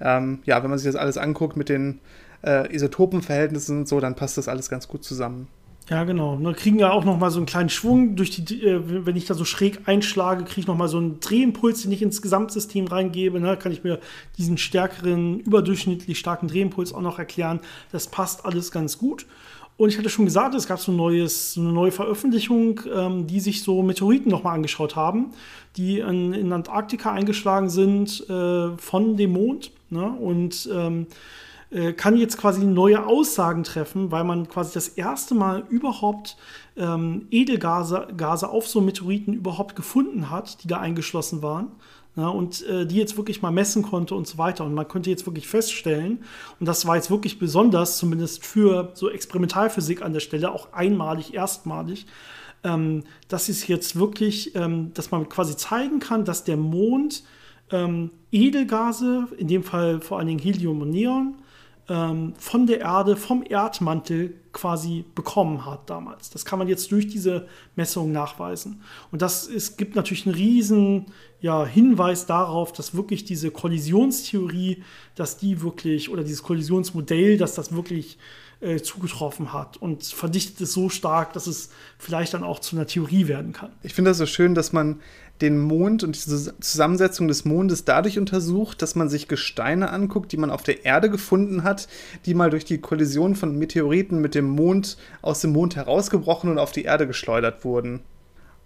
ähm, 0.00 0.40
ja, 0.44 0.62
wenn 0.62 0.70
man 0.70 0.78
sich 0.78 0.86
das 0.90 0.96
alles 0.96 1.18
anguckt 1.18 1.56
mit 1.56 1.68
den 1.68 2.00
äh, 2.44 2.74
Isotopenverhältnissen 2.74 3.80
und 3.80 3.88
so, 3.88 4.00
dann 4.00 4.14
passt 4.14 4.38
das 4.38 4.48
alles 4.48 4.68
ganz 4.68 4.88
gut 4.88 5.04
zusammen. 5.04 5.48
Ja, 5.90 6.04
genau. 6.04 6.38
Wir 6.40 6.54
kriegen 6.54 6.78
ja 6.78 6.92
auch 6.92 7.04
noch 7.04 7.18
mal 7.18 7.30
so 7.30 7.38
einen 7.38 7.46
kleinen 7.46 7.68
Schwung 7.68 8.16
durch 8.16 8.30
die, 8.30 8.66
äh, 8.66 8.80
wenn 9.06 9.16
ich 9.16 9.26
da 9.26 9.34
so 9.34 9.44
schräg 9.44 9.86
einschlage, 9.86 10.44
kriege 10.44 10.60
ich 10.60 10.66
noch 10.66 10.76
mal 10.76 10.88
so 10.88 10.96
einen 10.96 11.20
Drehimpuls, 11.20 11.82
den 11.82 11.92
ich 11.92 12.00
ins 12.00 12.22
Gesamtsystem 12.22 12.86
reingebe. 12.86 13.38
Ne? 13.38 13.58
Kann 13.58 13.70
ich 13.70 13.84
mir 13.84 14.00
diesen 14.38 14.56
stärkeren, 14.56 15.40
überdurchschnittlich 15.40 16.18
starken 16.18 16.48
Drehimpuls 16.48 16.94
auch 16.94 17.02
noch 17.02 17.18
erklären. 17.18 17.60
Das 17.92 18.06
passt 18.06 18.46
alles 18.46 18.70
ganz 18.70 18.96
gut. 18.96 19.26
Und 19.76 19.88
ich 19.88 19.98
hatte 19.98 20.08
schon 20.08 20.24
gesagt, 20.24 20.54
es 20.54 20.68
gab 20.68 20.78
so, 20.78 20.92
ein 20.92 20.96
neues, 20.96 21.58
eine 21.58 21.72
neue 21.72 21.90
Veröffentlichung, 21.90 22.80
ähm, 22.94 23.26
die 23.26 23.40
sich 23.40 23.62
so 23.62 23.82
Meteoriten 23.82 24.30
nochmal 24.30 24.54
angeschaut 24.54 24.96
haben, 24.96 25.32
die 25.76 25.98
in, 25.98 26.32
in 26.32 26.52
Antarktika 26.52 27.12
eingeschlagen 27.12 27.68
sind 27.68 28.24
äh, 28.30 28.76
von 28.78 29.16
dem 29.16 29.32
Mond. 29.32 29.72
Ne? 29.94 30.10
Und 30.10 30.68
ähm, 30.72 31.06
äh, 31.70 31.92
kann 31.92 32.16
jetzt 32.16 32.36
quasi 32.36 32.64
neue 32.64 33.06
Aussagen 33.06 33.62
treffen, 33.62 34.10
weil 34.10 34.24
man 34.24 34.48
quasi 34.48 34.74
das 34.74 34.88
erste 34.88 35.34
Mal 35.34 35.64
überhaupt 35.68 36.36
ähm, 36.76 37.26
Edelgase 37.30 38.08
Gase 38.16 38.48
auf 38.48 38.66
so 38.66 38.80
Meteoriten 38.80 39.32
überhaupt 39.34 39.76
gefunden 39.76 40.30
hat, 40.30 40.62
die 40.62 40.68
da 40.68 40.78
eingeschlossen 40.78 41.42
waren. 41.42 41.68
Ja, 42.16 42.28
und 42.28 42.64
äh, 42.68 42.86
die 42.86 42.94
jetzt 42.94 43.16
wirklich 43.16 43.42
mal 43.42 43.50
messen 43.50 43.82
konnte 43.82 44.14
und 44.14 44.28
so 44.28 44.38
weiter. 44.38 44.64
Und 44.64 44.74
man 44.74 44.86
könnte 44.86 45.10
jetzt 45.10 45.26
wirklich 45.26 45.48
feststellen, 45.48 46.22
und 46.60 46.66
das 46.66 46.86
war 46.86 46.94
jetzt 46.94 47.10
wirklich 47.10 47.40
besonders, 47.40 47.98
zumindest 47.98 48.46
für 48.46 48.92
so 48.94 49.10
Experimentalphysik 49.10 50.00
an 50.00 50.12
der 50.12 50.20
Stelle, 50.20 50.52
auch 50.52 50.72
einmalig, 50.72 51.34
erstmalig, 51.34 52.06
ähm, 52.62 53.02
dass 53.26 53.48
es 53.48 53.66
jetzt 53.66 53.96
wirklich, 53.96 54.54
ähm, 54.54 54.92
dass 54.94 55.10
man 55.10 55.28
quasi 55.28 55.56
zeigen 55.56 55.98
kann, 55.98 56.24
dass 56.24 56.44
der 56.44 56.56
Mond 56.56 57.24
ähm, 57.70 58.10
Edelgase, 58.30 59.28
in 59.38 59.48
dem 59.48 59.62
Fall 59.62 60.00
vor 60.00 60.18
allen 60.18 60.26
Dingen 60.26 60.40
Helium 60.40 60.82
und 60.82 60.90
Neon, 60.90 61.36
ähm, 61.88 62.34
von 62.38 62.66
der 62.66 62.80
Erde, 62.80 63.16
vom 63.16 63.44
Erdmantel 63.46 64.34
quasi 64.52 65.04
bekommen 65.14 65.66
hat 65.66 65.90
damals. 65.90 66.30
Das 66.30 66.44
kann 66.44 66.58
man 66.58 66.68
jetzt 66.68 66.90
durch 66.92 67.08
diese 67.08 67.46
Messung 67.76 68.12
nachweisen. 68.12 68.82
Und 69.10 69.20
das 69.20 69.46
ist, 69.46 69.76
gibt 69.76 69.94
natürlich 69.94 70.26
einen 70.26 70.34
riesen 70.34 71.06
ja, 71.40 71.66
Hinweis 71.66 72.24
darauf, 72.24 72.72
dass 72.72 72.94
wirklich 72.94 73.24
diese 73.24 73.50
Kollisionstheorie, 73.50 74.82
dass 75.14 75.36
die 75.36 75.60
wirklich, 75.60 76.08
oder 76.10 76.22
dieses 76.22 76.42
Kollisionsmodell, 76.42 77.36
dass 77.36 77.54
das 77.54 77.74
wirklich 77.74 78.16
äh, 78.60 78.80
zugetroffen 78.80 79.52
hat 79.52 79.76
und 79.76 80.04
verdichtet 80.04 80.60
es 80.62 80.72
so 80.72 80.88
stark, 80.88 81.34
dass 81.34 81.46
es 81.46 81.68
vielleicht 81.98 82.32
dann 82.32 82.44
auch 82.44 82.60
zu 82.60 82.76
einer 82.76 82.86
Theorie 82.86 83.28
werden 83.28 83.52
kann. 83.52 83.72
Ich 83.82 83.92
finde 83.92 84.12
das 84.12 84.18
so 84.18 84.26
schön, 84.26 84.54
dass 84.54 84.72
man 84.72 85.00
den 85.44 85.60
Mond 85.60 86.02
und 86.02 86.16
diese 86.16 86.58
Zusammensetzung 86.58 87.28
des 87.28 87.44
Mondes 87.44 87.84
dadurch 87.84 88.18
untersucht, 88.18 88.80
dass 88.80 88.94
man 88.94 89.08
sich 89.08 89.28
Gesteine 89.28 89.90
anguckt, 89.90 90.32
die 90.32 90.38
man 90.38 90.50
auf 90.50 90.62
der 90.62 90.84
Erde 90.84 91.10
gefunden 91.10 91.64
hat, 91.64 91.86
die 92.24 92.34
mal 92.34 92.50
durch 92.50 92.64
die 92.64 92.78
Kollision 92.78 93.36
von 93.36 93.58
Meteoriten 93.58 94.20
mit 94.20 94.34
dem 94.34 94.48
Mond 94.48 94.96
aus 95.20 95.40
dem 95.40 95.52
Mond 95.52 95.76
herausgebrochen 95.76 96.50
und 96.50 96.58
auf 96.58 96.72
die 96.72 96.84
Erde 96.84 97.06
geschleudert 97.06 97.64
wurden. 97.64 98.00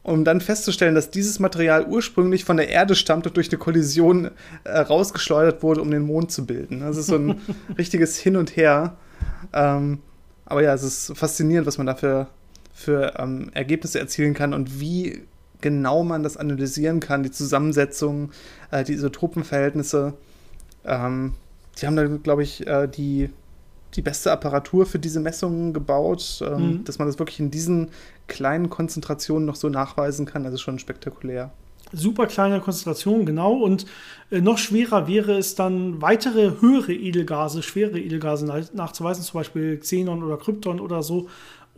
Um 0.05 0.25
dann 0.25 0.41
festzustellen, 0.41 0.95
dass 0.95 1.11
dieses 1.11 1.41
Material 1.41 1.85
ursprünglich 1.87 2.45
von 2.45 2.57
der 2.57 2.69
Erde 2.69 2.95
stammt 2.95 3.27
und 3.27 3.37
durch 3.37 3.51
eine 3.51 3.59
Kollision 3.59 4.31
äh, 4.65 4.79
rausgeschleudert 4.79 5.63
wurde, 5.63 5.83
um 5.83 5.91
den 5.91 6.03
Mond 6.03 6.31
zu 6.31 6.47
bilden. 6.47 6.81
Das 6.81 6.97
ist 6.97 7.07
so 7.07 7.17
ein 7.17 7.41
richtiges 7.79 8.17
Hin 8.17 8.37
und 8.37 8.57
Her. 8.57 8.97
Ähm, 9.53 9.99
aber 10.47 10.63
ja, 10.63 10.73
es 10.73 10.83
ist 10.83 11.19
faszinierend, 11.19 11.67
was 11.67 11.77
man 11.77 11.87
dafür 11.87 12.29
für 12.73 13.15
ähm, 13.19 13.51
Ergebnisse 13.53 13.99
erzielen 13.99 14.35
kann 14.35 14.55
und 14.55 14.81
wie 14.81 15.25
genau 15.61 16.05
man 16.05 16.23
das 16.23 16.37
analysieren 16.37 17.01
kann, 17.01 17.23
die 17.23 17.31
Zusammensetzung, 17.31 18.31
äh, 18.71 18.85
die 18.85 18.93
Isotopenverhältnisse. 18.93 20.15
Ähm, 20.85 21.35
die 21.81 21.87
haben 21.87 21.97
da, 21.97 22.07
glaube 22.07 22.43
ich, 22.43 22.67
äh, 22.67 22.89
die, 22.89 23.31
die 23.95 24.03
beste 24.03 24.33
Apparatur 24.33 24.87
für 24.87 24.99
diese 24.99 25.21
Messungen 25.21 25.73
gebaut, 25.73 26.43
ähm, 26.45 26.71
mhm. 26.71 26.85
dass 26.85 26.99
man 26.99 27.09
das 27.09 27.19
wirklich 27.19 27.41
in 27.41 27.51
diesen 27.51 27.89
kleinen 28.27 28.71
Konzentrationen 28.71 29.47
noch 29.47 29.57
so 29.57 29.69
nachweisen 29.69 30.27
kann. 30.27 30.45
Das 30.45 30.53
ist 30.53 30.61
schon 30.61 30.79
spektakulär. 30.79 31.51
Super 31.93 32.27
kleine 32.27 32.61
Konzentration, 32.61 33.25
genau. 33.25 33.55
Und 33.55 33.87
äh, 34.31 34.43
noch 34.43 34.59
schwerer 34.59 35.09
wäre 35.09 35.39
es 35.39 35.55
dann, 35.55 36.03
weitere 36.03 36.61
höhere 36.61 36.93
Edelgase, 36.93 37.63
schwere 37.63 37.99
Edelgase 37.99 38.45
nachzuweisen, 38.75 39.25
zum 39.25 39.41
Beispiel 39.41 39.79
Xenon 39.79 40.23
oder 40.23 40.37
Krypton 40.37 40.81
oder 40.81 41.03
so. 41.03 41.29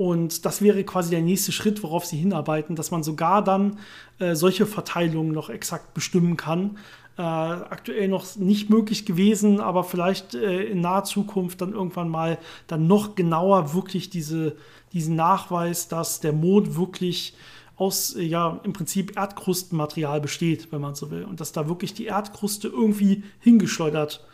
Und 0.01 0.46
das 0.46 0.62
wäre 0.62 0.82
quasi 0.82 1.11
der 1.11 1.20
nächste 1.20 1.53
Schritt, 1.53 1.82
worauf 1.82 2.07
sie 2.07 2.16
hinarbeiten, 2.16 2.74
dass 2.74 2.90
man 2.90 3.03
sogar 3.03 3.44
dann 3.44 3.76
äh, 4.18 4.34
solche 4.34 4.64
Verteilungen 4.64 5.30
noch 5.32 5.51
exakt 5.51 5.92
bestimmen 5.92 6.38
kann. 6.38 6.78
Äh, 7.18 7.20
aktuell 7.20 8.09
noch 8.09 8.24
nicht 8.36 8.70
möglich 8.70 9.05
gewesen, 9.05 9.61
aber 9.61 9.84
vielleicht 9.84 10.34
äh, 10.34 10.62
in 10.62 10.80
naher 10.80 11.05
Zukunft 11.05 11.61
dann 11.61 11.74
irgendwann 11.74 12.09
mal 12.09 12.38
dann 12.66 12.86
noch 12.86 13.14
genauer 13.14 13.74
wirklich 13.74 14.09
diese, 14.09 14.57
diesen 14.94 15.16
Nachweis, 15.16 15.88
dass 15.88 16.20
der 16.20 16.32
Mond 16.32 16.76
wirklich 16.76 17.34
aus, 17.76 18.16
ja, 18.18 18.59
im 18.64 18.72
Prinzip 18.72 19.18
Erdkrustenmaterial 19.18 20.22
besteht, 20.22 20.72
wenn 20.72 20.80
man 20.80 20.94
so 20.94 21.11
will. 21.11 21.24
Und 21.24 21.40
dass 21.40 21.53
da 21.53 21.68
wirklich 21.68 21.92
die 21.92 22.07
Erdkruste 22.07 22.68
irgendwie 22.68 23.22
hingeschleudert 23.40 24.24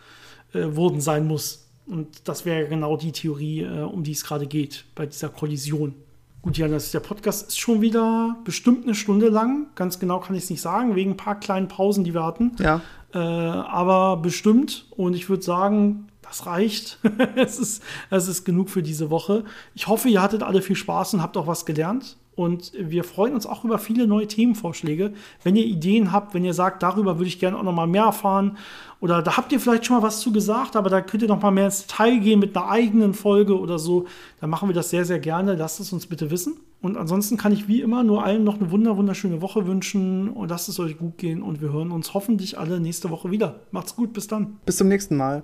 äh, 0.53 0.77
worden 0.77 1.01
sein 1.01 1.27
muss. 1.27 1.66
Und 1.87 2.29
das 2.29 2.45
wäre 2.45 2.69
genau 2.69 2.97
die 2.97 3.13
Theorie, 3.13 3.63
äh, 3.63 3.83
um 3.83 4.03
die 4.03 4.13
es 4.13 4.25
gerade 4.25 4.47
geht, 4.47 4.85
bei 4.95 5.07
dieser 5.07 5.29
Kollision. 5.29 5.95
Gut, 6.43 6.59
Jan, 6.59 6.71
der 6.71 7.01
Podcast 7.01 7.49
ist 7.49 7.59
schon 7.59 7.81
wieder 7.81 8.37
bestimmt 8.45 8.85
eine 8.85 8.95
Stunde 8.95 9.29
lang. 9.29 9.67
Ganz 9.75 9.99
genau 9.99 10.21
kann 10.21 10.37
ich 10.37 10.45
es 10.45 10.51
nicht 10.51 10.61
sagen, 10.61 10.95
wegen 10.95 11.13
ein 11.13 11.17
paar 11.17 11.41
kleinen 11.41 11.67
Pausen, 11.67 12.05
die 12.05 12.15
wir 12.15 12.25
hatten. 12.25 12.53
Ja. 12.61 12.83
Äh, 13.13 13.19
aber 13.19 14.19
bestimmt. 14.19 14.87
Und 14.91 15.15
ich 15.15 15.29
würde 15.29 15.43
sagen, 15.43 16.07
das 16.29 16.47
reicht. 16.47 16.99
es, 17.37 17.59
ist, 17.59 17.83
es 18.11 18.29
ist 18.29 18.45
genug 18.45 18.71
für 18.71 18.83
diese 18.83 19.11
Woche. 19.11 19.45
Ich 19.75 19.89
hoffe, 19.89 20.09
ihr 20.09 20.23
hattet 20.23 20.43
alle 20.43 20.63
viel 20.63 20.77
Spaß 20.77 21.15
und 21.15 21.23
habt 21.23 21.37
auch 21.37 21.47
was 21.47 21.67
gelernt. 21.67 22.17
Und 22.37 22.73
wir 22.79 23.03
freuen 23.03 23.35
uns 23.35 23.47
auch 23.47 23.65
über 23.65 23.79
viele 23.79 24.07
neue 24.07 24.29
Themenvorschläge. 24.29 25.15
Wenn 25.43 25.57
ihr 25.57 25.65
Ideen 25.65 26.13
habt, 26.13 26.35
wenn 26.35 26.45
ihr 26.45 26.53
sagt, 26.53 26.83
darüber 26.83 27.17
würde 27.17 27.29
ich 27.29 27.39
gerne 27.39 27.59
auch 27.59 27.63
noch 27.63 27.73
mal 27.73 27.87
mehr 27.87 28.05
erfahren 28.05 28.59
oder 29.01 29.23
da 29.23 29.39
habt 29.39 29.53
ihr 29.53 29.61
vielleicht 29.61 29.87
schon 29.87 29.97
mal 29.97 30.03
was 30.03 30.21
zu 30.21 30.33
gesagt, 30.33 30.77
aber 30.77 30.91
da 30.91 31.01
könnt 31.01 31.23
ihr 31.23 31.29
noch 31.29 31.41
mal 31.41 31.51
mehr 31.51 31.65
ins 31.65 31.87
Detail 31.87 32.19
gehen 32.19 32.39
mit 32.39 32.55
einer 32.55 32.69
eigenen 32.69 33.15
Folge 33.15 33.59
oder 33.59 33.79
so, 33.79 34.05
dann 34.41 34.51
machen 34.51 34.69
wir 34.69 34.75
das 34.75 34.91
sehr, 34.91 35.07
sehr 35.07 35.19
gerne. 35.19 35.55
Lasst 35.55 35.81
es 35.81 35.95
uns 35.95 36.07
bitte 36.07 36.31
wissen. 36.31 36.59
Und 36.83 36.99
ansonsten 36.99 37.39
kann 37.39 37.53
ich 37.53 37.69
wie 37.69 37.81
immer 37.81 38.05
nur 38.05 38.23
allen 38.23 38.45
noch 38.45 38.61
eine 38.61 38.71
wunder 38.71 38.99
wunderschöne 38.99 39.41
Woche 39.41 39.67
wünschen 39.67 40.29
und 40.29 40.51
lasst 40.51 40.69
es 40.69 40.79
euch 40.79 40.99
gut 40.99 41.17
gehen 41.17 41.43
und 41.43 41.63
wir 41.63 41.73
hören 41.73 41.91
uns 41.91 42.13
hoffentlich 42.13 42.59
alle 42.59 42.81
nächste 42.81 43.09
Woche 43.09 43.31
wieder. 43.31 43.61
Macht's 43.71 43.97
gut, 43.97 44.13
bis 44.13 44.27
dann. 44.27 44.59
Bis 44.67 44.77
zum 44.77 44.89
nächsten 44.89 45.17
Mal. 45.17 45.43